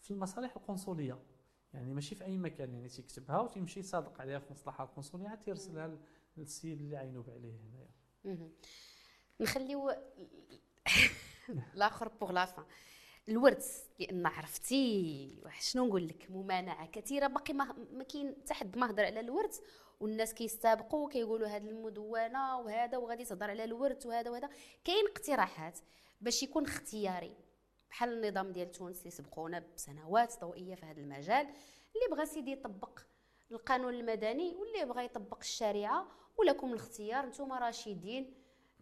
في 0.00 0.10
المصالح 0.10 0.56
القنصلية. 0.56 1.18
يعني 1.74 1.94
ماشي 1.94 2.14
في 2.14 2.24
أي 2.24 2.38
مكان 2.38 2.74
يعني 2.74 2.88
تيكتبها 2.88 3.40
وتمشي 3.40 3.82
صادق 3.82 4.20
عليها 4.20 4.38
في 4.38 4.46
المصلحه 4.46 4.84
القنصلية 4.84 5.28
عاد 5.28 5.38
تيرسلها 5.38 5.98
للسيد 6.36 6.80
اللي 6.80 6.96
عينوب 6.96 7.30
عليه 7.30 7.54
هنايا. 8.24 8.50
نخليو 9.40 9.90
الآخر 11.74 12.08
pour 12.08 12.32
la 12.32 12.44
fin 12.44 12.64
الورث 13.30 13.84
لأن 13.98 14.26
عرفتي 14.26 15.42
شنو 15.60 15.86
نقول 15.86 16.08
لك 16.08 16.26
ممانعة 16.30 16.86
كثيرة. 16.86 17.26
باقي 17.26 17.54
ما, 17.54 17.74
كاين 18.08 18.36
حتى 18.42 18.54
حد 18.54 18.78
ما 18.78 18.90
هضر 18.90 19.04
على 19.04 19.20
الورث 19.20 19.60
والناس 20.00 20.34
كيستابقوا 20.34 21.08
كيقولوا 21.08 21.48
هذه 21.48 21.68
المدونة 21.68 22.58
وهذا 22.58 22.98
وغادي 22.98 23.24
تهضر 23.24 23.50
على 23.50 23.64
الورث 23.64 24.06
وهذا 24.06 24.30
وهذا. 24.30 24.48
كاين 24.84 25.06
اقتراحات 25.06 25.78
باش 26.20 26.42
يكون 26.42 26.64
اختياري 26.64 27.36
بحال 27.90 28.12
النظام 28.12 28.52
ديال 28.52 28.72
تونس 28.72 28.98
اللي 28.98 29.10
سبقونا 29.10 29.64
بسنوات 29.76 30.40
ضوئية 30.40 30.74
في 30.74 30.86
هذا 30.86 31.00
المجال 31.00 31.46
اللي 31.96 32.16
بغى 32.16 32.26
سيدي 32.26 32.52
يطبق 32.52 33.00
القانون 33.50 33.94
المدني 33.94 34.54
واللي 34.54 34.84
بغى 34.84 35.04
يطبق 35.04 35.38
الشريعة 35.40 36.08
ولكم 36.38 36.72
الاختيار. 36.72 37.26
نتوما 37.26 37.58
راشدين 37.58 38.34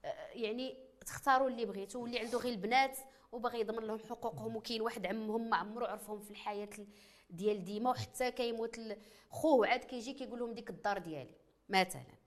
آه، 0.04 0.28
يعني 0.32 0.76
تختاروا 1.06 1.48
اللي 1.48 1.64
بغيتوا 1.64 2.02
واللي 2.02 2.18
عنده 2.18 2.38
غير 2.38 2.52
البنات 2.52 2.98
وباغي 3.32 3.60
يضمن 3.60 3.86
لهم 3.86 3.98
حقوقهم 3.98 4.56
وكاين 4.56 4.80
واحد 4.80 5.06
عمهم 5.06 5.50
ما 5.50 5.56
عمرو 5.56 5.86
عرفهم 5.86 6.20
في 6.20 6.30
الحياة 6.30 6.70
ديال 7.30 7.64
ديما 7.64 7.90
وحتى 7.90 8.30
كيموت 8.30 8.80
خوه 9.30 9.66
عاد 9.66 9.84
كيجي 9.84 10.12
كيقول 10.12 10.38
لهم 10.38 10.54
ديك 10.54 10.70
الدار 10.70 10.98
ديالي 10.98 11.34
مثلا. 11.68 12.18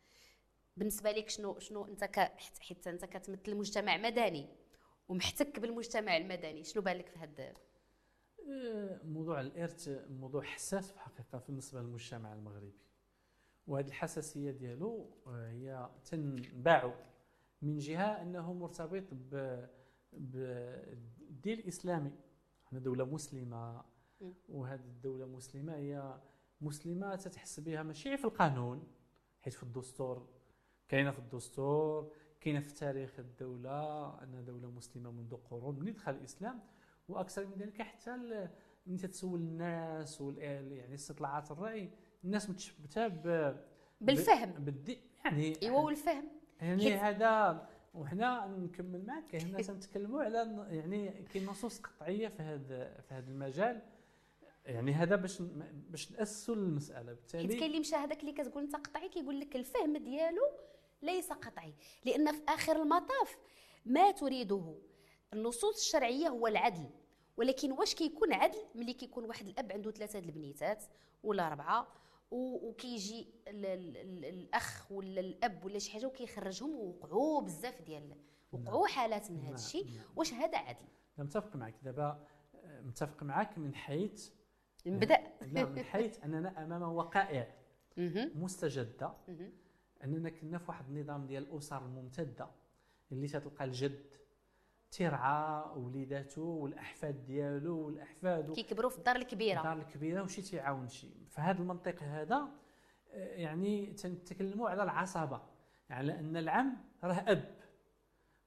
بالنسبة 0.78 1.12
لك 1.12 1.30
شنو 1.30 1.60
شنو 1.60 1.86
أنت 1.86 2.04
حتى 2.60 2.90
أنت 2.90 3.06
كتمثل 3.06 3.56
مجتمع 3.56 3.98
مدني 3.98 4.48
ومحتك 5.10 5.60
بالمجتمع 5.60 6.18
المدني 6.18 6.64
شنو 6.64 6.84
بالك 6.84 7.10
في 7.10 7.20
هذا 7.20 7.54
آه، 8.50 9.00
موضوع 9.04 9.42
الإرث 9.42 9.90
موضوع 10.10 10.44
حساس 10.44 10.88
في 10.88 10.94
الحقيقة 10.94 11.44
بالنسبة 11.48 11.82
للمجتمع 11.82 12.34
المغربي. 12.34 12.74
وهذه 13.68 13.88
الحساسية 13.88 14.52
ديالو 14.52 15.10
آه، 15.28 15.50
هي 15.50 15.90
تنباع 16.06 16.94
من 17.62 17.78
جهة 17.78 18.22
أنه 18.22 18.54
مرتبط 18.54 19.04
بالدين 20.14 21.60
الإسلامي. 21.60 22.12
إحنا 22.68 22.80
دولة 22.80 23.06
مسلمة. 23.06 23.84
وهذه 24.50 24.86
الدولة 24.86 25.26
المسلمه 25.26 25.76
هي 25.76 26.20
مسلمة 26.62 27.16
تتحس 27.16 27.60
بها 27.60 27.84
ماشي 27.84 28.18
في 28.18 28.26
القانون 28.26 28.88
حيث 29.40 29.56
في 29.56 29.64
الدستور 29.64 30.28
كاينة 30.88 31.12
في 31.12 31.20
الدستور 31.20 32.14
كاينة 32.42 32.60
في 32.60 32.74
تاريخ 32.74 33.20
الدولة 33.20 34.08
انها 34.24 34.42
دولة 34.42 34.72
مسلمة 34.72 35.12
منذ 35.12 35.36
قرون 35.36 35.80
من 35.80 35.94
دخل 35.94 36.12
الإسلام. 36.12 36.60
وأكثر 37.08 37.46
من 37.46 37.54
ذلك 37.58 37.82
حتى 37.82 38.18
ملي 38.86 38.98
تتسول 38.98 39.40
الناس 39.40 40.22
يعني 40.38 40.94
استطلاعات 40.94 41.52
الرأي 41.52 41.92
الناس 42.24 42.50
متشبتة 42.50 43.08
بالفهم. 44.02 44.52
بالدي 44.52 45.02
يعني 45.26 45.62
إيوا 45.64 45.80
والفهم. 45.80 46.28
يعني 46.62 46.94
هذا 46.96 47.68
وحنا 47.94 48.48
نكمل 48.48 49.06
معك 49.06 49.36
هنا 49.36 49.62
تنتكلموا 49.62 50.24
على 50.24 50.66
يعني 50.70 51.26
كاين 51.34 51.46
نصوص 51.46 51.80
قطعية 51.80 52.28
في 52.28 52.44
هذا 52.44 53.02
في 53.02 53.14
هذا 53.14 53.32
المجال. 53.32 53.82
يعني 54.66 54.92
هذا 54.92 55.16
باش 55.16 55.42
باش 55.90 56.12
نأسسوا 56.12 56.56
المسألة. 56.56 57.14
بالتالي 57.14 57.48
حيت 57.48 57.60
كاين 57.60 57.66
اللي 57.66 57.80
مشى 57.80 57.96
هذاك 57.96 58.22
اللي 58.22 58.32
كتقول 58.32 58.64
انت 58.64 58.76
قطعي 58.76 59.10
كيقول 59.10 59.40
لك 59.40 59.56
الفهم 59.56 59.98
ديالو 59.98 60.42
ليس 61.02 61.32
قطعي. 61.34 61.74
لأن 62.06 62.32
في 62.32 62.42
آخر 62.48 62.82
المطاف 62.82 63.38
ما 63.86 64.12
تريده. 64.12 64.76
النصوص 65.34 65.76
الشرعية 65.76 66.28
هو 66.28 66.48
العدل. 66.48 66.90
ولكن 67.38 67.72
واش 67.72 67.96
كيكون 67.96 68.34
عدل؟ 68.34 68.66
ملي 68.76 68.94
كيكون 68.94 69.26
واحد 69.26 69.48
الأب 69.48 69.72
عنده 69.72 69.92
ثلاثة 69.92 70.20
البنيتات 70.20 70.84
ولا 71.24 71.48
اربعه 71.48 71.88
وكيجي 72.32 73.28
الأخ 73.48 74.92
ولا 74.92 75.20
الأب 75.20 75.66
ولا 75.66 75.80
شي 75.80 75.92
حاجة 75.92 76.06
وكيخرجهم 76.06 76.76
ووقعوا 76.76 77.42
بزاف 77.42 77.82
ديال 77.82 78.16
وقعوا 78.52 78.88
نعم. 78.88 78.96
حالات 78.96 79.32
من 79.32 79.38
هذا 79.38 79.46
نعم. 79.46 79.54
الشيء. 79.54 79.86
واش 80.16 80.34
هذا 80.34 80.58
عدل 80.58 80.86
متفق 81.18 81.56
معك 81.56 81.76
دابا 81.84 82.28
آه، 82.56 82.82
متفق 82.82 83.24
معك 83.24 83.58
من 83.58 83.76
حيث 83.76 84.30
نبدا 84.86 85.18
لا 85.42 85.66
من 85.66 85.84
حيث 85.84 86.24
أننا 86.24 86.64
أمام 86.64 86.82
وقائع 86.82 87.56
مستجدة 88.36 89.14
أننا 90.04 90.30
كنا 90.30 90.58
في 90.58 90.66
واحد 90.68 90.90
النظام 90.90 91.26
ديال 91.26 91.44
الأسر 91.44 91.86
الممتدة 91.86 92.48
اللي 93.12 93.28
تتلقى 93.28 93.66
الجد 93.66 94.06
تيرعى 94.92 95.64
وليداته 95.76 96.42
والأحفاد 96.42 97.26
ديالو 97.26 97.86
والأحفاد 97.86 98.52
كيكبروا 98.52 98.90
في 98.90 98.98
الدار 98.98 99.16
الكبيرة. 99.16 99.58
الدار 99.58 99.78
الكبيرة 99.78 100.24
وشي 100.24 100.42
تيعاون 100.42 100.88
شي. 100.88 101.08
فهذا 101.30 101.62
المنطق 101.62 102.04
هذا 102.04 102.50
آه، 103.14 103.36
يعني 103.36 103.86
تنتكلموا 103.86 104.70
على 104.70 104.84
العصبه 104.84 105.42
على 105.90 106.20
أن 106.20 106.38
العم 106.38 106.78
راه 107.04 107.26
أب. 107.28 107.56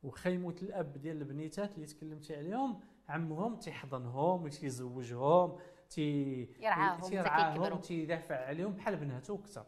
وخيمه 0.03 0.55
الأب 0.63 0.93
ديال 0.93 1.17
البنيتات 1.17 1.75
اللي 1.75 1.87
تكلمتي 1.87 2.37
عليهم 2.37 2.81
عمهم 3.09 3.57
تيحضنهم 3.57 4.45
وتيزوجهم 4.45 5.59
تي 5.91 6.41
يرعاهم 6.61 7.01
تيرعاهم 7.01 7.81
تيدافع 7.81 8.47
عليهم 8.47 8.73
بحال 8.73 8.97
بناته 8.97 9.35
وكثر 9.35 9.67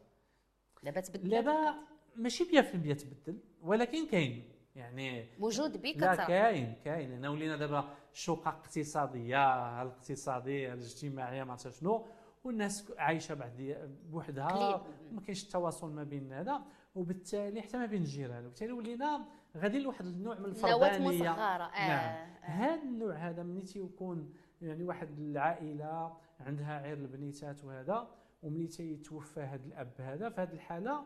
دابا 0.83 1.01
تبدل 1.01 1.31
دابا 1.31 1.75
ماشي 2.17 2.45
100% 2.45 2.97
تبدل 2.97 3.39
ولكن 3.63 4.07
كاين. 4.07 4.56
يعني 4.77 5.27
موجود 5.39 5.83
بكثره 5.83 6.15
لا 6.15 6.25
كاين 6.25 6.75
كاين. 6.85 7.13
انا 7.13 7.29
ولينا 7.29 7.57
دابا 7.57 7.85
شقق 8.13 8.49
اقتصادية 8.49 9.83
الاقتصاديه 9.83 10.73
الاجتماعيه 10.73 11.45
ما 11.45 11.53
عرفت 11.53 11.69
شنو. 11.69 12.07
والناس 12.45 12.93
عايشة 12.99 13.35
بعد 13.35 13.77
بوحدها 14.11 14.87
ما 15.13 15.21
كاينش 15.21 15.45
التواصل 15.45 15.93
ما 15.93 16.05
بين 16.05 16.33
هذا. 16.33 16.63
وبالتالي 16.95 17.63
حتى 17.63 17.79
ما 17.79 17.87
بين 17.87 18.03
الجيران. 18.03 18.45
وبالتالي 18.45 18.73
ولينا 18.73 19.25
غادي 19.57 19.79
لواحد 19.79 20.07
النوع 20.07 20.39
من 20.39 20.45
الفردانيه 20.45 21.09
مصغره 21.09 21.65
آه. 21.65 21.89
نعم. 21.89 22.15
آه. 22.15 22.47
هذا 22.47 22.83
النوع 22.83 23.15
هذا 23.15 23.43
ملي 23.43 23.61
تيكون 23.63 24.33
يعني 24.63 24.85
واحد 24.85 25.19
العائلة 25.19 26.17
عندها 26.41 26.83
غير 26.83 26.97
البنيتات 26.97 27.65
وهذا 27.65 28.09
وملي 28.43 28.67
تيتوفى 28.67 29.41
هذا 29.41 29.65
الأب 29.67 29.93
هذا 29.99 30.29
في 30.29 30.41
هذه 30.41 30.53
الحالة 30.53 31.05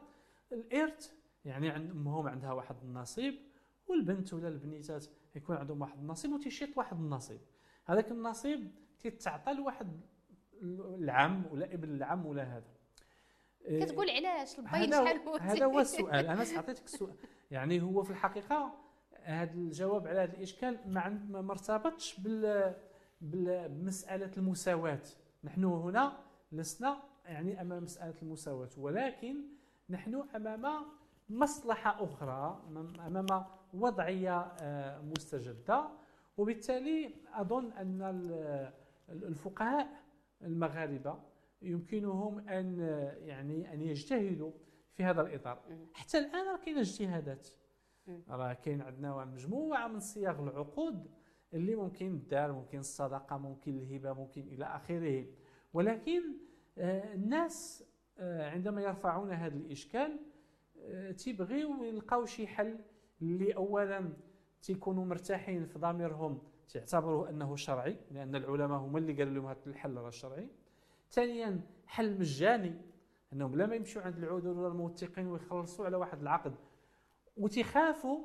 الإرث 0.53 1.13
يعني 1.45 1.71
عند 1.71 1.91
أمهم 1.91 2.29
عندها 2.29 2.53
واحد 2.53 2.77
النصيب. 2.83 3.35
والبنت 3.91 4.35
ولا 4.35 4.49
البنيتات 4.49 5.07
يكون 5.37 5.57
عندهم 5.57 5.81
واحد 5.81 5.99
النصيب 5.99 6.33
وتيشيط 6.33 6.79
واحد 6.79 6.97
النصيب. 6.97 7.41
هذاك 7.85 8.11
النصيب 8.11 8.71
تيتعطى 8.99 9.53
لواحد 9.53 10.01
العم 10.63 11.45
ولا 11.51 11.75
ابن 11.75 11.95
العم 11.95 12.27
ولا 12.27 12.43
هذا. 12.43 12.81
كتقول 13.67 14.11
علاش 14.11 14.59
البين 14.59 14.93
شحال 14.93 15.19
هو 15.19 15.37
هذا 15.37 15.65
هو 15.65 15.81
السؤال. 15.81 16.27
أنا 16.33 16.41
عطيتك 16.41 16.85
السؤال. 16.85 17.15
يعني 17.51 17.83
هو 17.83 18.03
في 18.03 18.11
الحقيقة 18.11 18.73
هذا 19.23 19.53
الجواب 19.53 20.07
على 20.07 20.21
هذا 20.21 20.37
الإشكال 20.37 20.79
ما 20.87 21.09
ما 21.29 21.53
ارتبطش 21.53 22.21
بال 22.21 22.75
بمسألة 23.21 24.31
المساواة. 24.37 25.03
نحن 25.45 25.65
هنا 25.65 26.17
لسنا 26.53 27.03
يعني 27.25 27.61
أمام 27.61 27.83
مسألة 27.83 28.15
المساواة. 28.23 28.71
ولكن 28.77 29.37
نحن 29.91 30.15
أمام 30.37 30.85
مصلحة 31.31 32.05
أخرى 32.05 32.63
أمام 33.07 33.27
وضعية 33.75 34.41
آه، 34.41 35.01
مستجدة. 35.01 35.89
وبالتالي 36.37 37.15
أظن 37.35 37.73
أن 37.73 38.03
الفقهاء 39.09 39.89
المغاربة 40.43 41.19
يمكنهم 41.63 42.49
أن 42.49 42.79
يعني 43.21 43.75
أن 43.75 43.81
يجتهدوا 43.81 44.53
في 44.93 45.05
هذا 45.05 45.21
الإطار. 45.21 45.63
حتى 45.95 46.19
الآن 46.19 46.47
راه 46.47 46.57
كاين 46.57 46.79
اجتهادات. 46.79 47.49
راه 48.29 48.53
كاين 48.53 48.83
عندنا 48.83 49.25
مجموعه 49.25 49.89
من 49.89 50.01
صياغ 50.01 50.43
العقود 50.43 51.11
اللي 51.55 51.77
ممكن 51.77 52.07
الدار 52.07 52.53
ممكن 52.53 52.79
الصدقة 52.79 53.39
ممكن 53.39 53.79
الهبة 53.79 54.13
ممكن 54.13 54.43
إلى 54.43 54.65
آخره. 54.65 55.27
ولكن 55.73 56.23
آه، 56.79 57.15
الناس 57.15 57.85
آه، 58.19 58.51
عندما 58.51 58.83
يرفعون 58.83 59.33
هذا 59.33 59.57
الإشكال 59.57 60.19
تيبغيو 61.17 61.85
يلقاو 61.85 62.27
شي 62.27 62.47
حل 62.47 62.79
اللي 63.23 63.57
اولا 63.57 64.13
تيكونوا 64.63 65.05
مرتاحين 65.05 65.67
في 65.67 65.79
ضميرهم 65.79 66.39
تعتبروا 66.69 67.29
أنه 67.29 67.57
شرعي 67.57 67.97
لأن 68.11 68.37
العلماء 68.37 68.79
هما 68.79 68.99
اللي 68.99 69.13
قالوا 69.13 69.35
لهم 69.35 69.47
هذا 69.47 69.59
الحل 69.67 69.97
راه 69.97 70.11
شرعي. 70.11 70.49
ثانيا 71.11 71.61
حل 71.87 72.19
مجاني 72.19 72.75
أنهم 73.33 73.57
لما 73.57 73.75
يمشوا 73.75 74.03
عند 74.03 74.19
العذر 74.19 74.49
ولا 74.49 74.69
الموثقين 74.69 75.27
ويخلصوا 75.27 75.85
على 75.85 75.97
واحد 75.97 76.21
العقد. 76.21 76.55
وتخافوا 77.37 78.25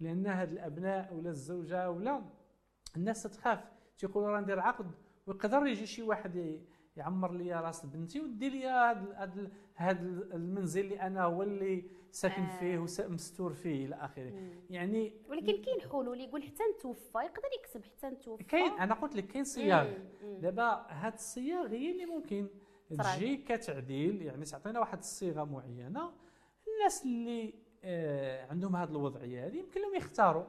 لأن 0.00 0.26
هاد 0.26 0.52
الأبناء 0.52 1.14
ولا 1.14 1.30
الزوجة 1.30 1.90
ولا 1.90 2.22
الناس 2.96 3.22
تخاف. 3.22 3.64
تيقولوا 3.98 4.28
راه 4.28 4.40
ندير 4.40 4.60
عقد 4.60 4.90
ويقدر 5.26 5.66
يجي 5.66 5.86
شي 5.86 6.02
واحد 6.02 6.60
يعمر 6.96 7.32
لي 7.32 7.60
راس 7.60 7.86
بنتي 7.86 8.20
ودير 8.20 8.52
لي 8.52 8.66
هذا 8.66 9.50
هذا 9.74 10.00
المنزل 10.34 10.80
اللي 10.80 11.00
أنا 11.00 11.24
هو 11.24 11.42
اللي 11.42 11.84
ساكن 12.10 12.42
آه. 12.42 12.58
فيه 12.58 12.78
ومستور 12.78 13.52
فيه 13.52 13.86
إلى 13.86 13.94
آخره. 13.94 14.32
يعني 14.70 15.12
ولكن 15.28 15.62
كاين 15.62 15.80
حلول 15.80 16.20
يقول 16.20 16.42
حتى 16.42 16.62
نتوفى 16.76 17.18
يقدر 17.18 17.48
يكتب 17.58 17.84
حتى 17.84 18.06
نتوفى. 18.06 18.44
كاين 18.44 18.72
أنا 18.72 18.94
قلت 18.94 19.16
لك 19.16 19.26
كاين 19.26 19.44
صياغ 19.44 19.92
دابا 20.22 20.86
هاد 20.88 21.12
الصياغ 21.12 21.68
هي 21.68 21.92
اللي 21.92 22.06
ممكن 22.06 22.48
تجي 22.90 23.36
كتعديل 23.36 24.22
يعني 24.22 24.44
تعطينا 24.44 24.80
واحد 24.80 24.98
الصيغة 24.98 25.44
معينة. 25.44 26.12
الناس 26.68 27.04
اللي 27.04 27.54
آه 27.84 28.46
عندهم 28.46 28.76
هذه 28.76 28.90
الوضعية 28.90 29.46
هذه 29.46 29.56
يمكن 29.56 29.80
لهم 29.80 29.94
يختاروا 29.94 30.44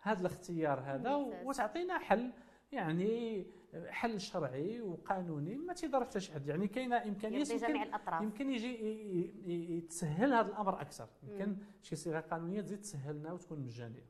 هذا 0.00 0.20
الاختيار 0.20 0.80
هذا 0.80 1.14
وتعطينا 1.44 1.98
حل. 1.98 2.32
يعني 2.72 3.46
حل 3.88 4.20
شرعي 4.20 4.80
وقانوني 4.80 5.54
ما 5.54 5.72
تيضر 5.72 6.04
حتى 6.04 6.20
شي 6.20 6.32
حد. 6.32 6.48
يعني 6.48 6.68
كاينة 6.68 6.96
إمكانية 6.96 7.38
يمكن 7.38 7.76
يمكن 8.22 8.50
يجي 8.50 9.76
يتسهل 9.76 10.32
هذا 10.32 10.48
الأمر 10.48 10.80
أكثر. 10.80 11.08
يمكن 11.22 11.56
شي 11.82 11.96
صيغة 11.96 12.20
قانونية 12.20 12.60
تزيد 12.60 12.80
تسهلنا 12.80 13.32
وتكون 13.32 13.58
مجانية. 13.60 14.06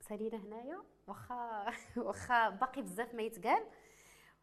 سالينا 0.00 0.36
هنايا 0.36 0.82
واخا 1.06 1.66
واخا 2.06 2.48
باقي 2.48 2.82
بزاف 2.82 3.14
ما 3.14 3.22
يتقال 3.22 3.62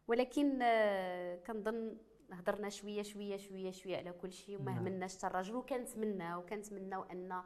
ولكن 0.08 0.58
آه، 0.62 1.36
كنظن 1.36 1.96
هضرنا 2.32 2.68
شوية 2.68 3.02
شوية 3.02 3.36
شوية 3.36 3.70
شوية 3.70 3.96
على 3.96 4.12
كل 4.12 4.32
شيء 4.32 4.56
وما 4.60 4.72
نعم. 4.72 4.86
همناش 4.86 5.12
حتى 5.12 5.56
وكنتمنى 5.56 6.34
وكنتمناو 6.34 7.02
أن 7.02 7.42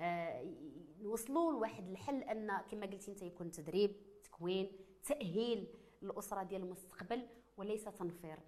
آه، 0.00 0.44
نوصلوا 1.02 1.52
لواحد 1.52 1.88
الحل 1.88 2.22
أن 2.22 2.58
كما 2.70 2.86
قلتي 2.86 3.10
أنت 3.10 3.22
يكون 3.22 3.50
تدريب 3.50 3.96
تكوين 4.34 4.72
تأهيل 5.04 5.68
الأسرة 6.02 6.42
ديال 6.42 6.62
المستقبل 6.62 7.26
وليس 7.56 7.84
تنفير. 7.84 8.38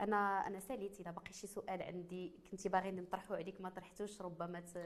أنا 0.00 0.46
أنا 0.46 0.60
ساليت 0.60 1.00
اذا 1.00 1.10
باقي 1.10 1.32
شي 1.32 1.46
سؤال 1.46 1.82
عندي 1.82 2.40
كنتي 2.50 2.68
باغي 2.68 2.90
نطرحه 2.90 3.36
عليك 3.36 3.60
ما 3.60 3.68
طرحتوش 3.68 4.22
ربما 4.22 4.60
ت... 4.60 4.78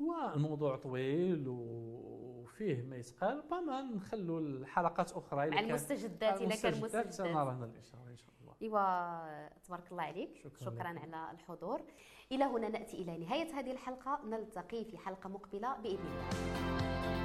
هو 0.00 0.32
الموضوع 0.34 0.76
طويل 0.76 1.44
وفيه 1.48 2.82
ما 2.82 2.96
يتقال 2.96 3.38
ربما 3.38 3.82
نخلوا 3.82 4.40
الحلقات 4.40 5.12
أخرى 5.12 5.50
مع 5.50 5.60
المستجدات 5.60 6.42
اذا 6.42 6.62
كان 6.62 6.80
مستجدات. 6.80 7.20
نرانا 7.20 7.64
ان 7.64 7.82
شاء 7.82 8.00
الله 8.00 8.10
إن 8.10 8.16
شاء 8.16 8.30
الله. 8.40 8.54
إيوا 8.62 9.58
تبارك 9.58 9.92
الله 9.92 10.02
عليك. 10.02 10.36
شكرا, 10.36 10.64
شكرا 10.64 10.88
على 10.88 11.30
الحضور. 11.30 11.82
إلى 12.32 12.44
هنا 12.44 12.68
نأتي 12.68 12.96
إلى 13.02 13.18
نهاية 13.18 13.58
هذه 13.58 13.70
الحلقة. 13.70 14.20
نلتقي 14.24 14.84
في 14.84 14.98
حلقة 14.98 15.28
مقبلة 15.28 15.76
بإذن 15.76 16.06
الله. 16.06 17.23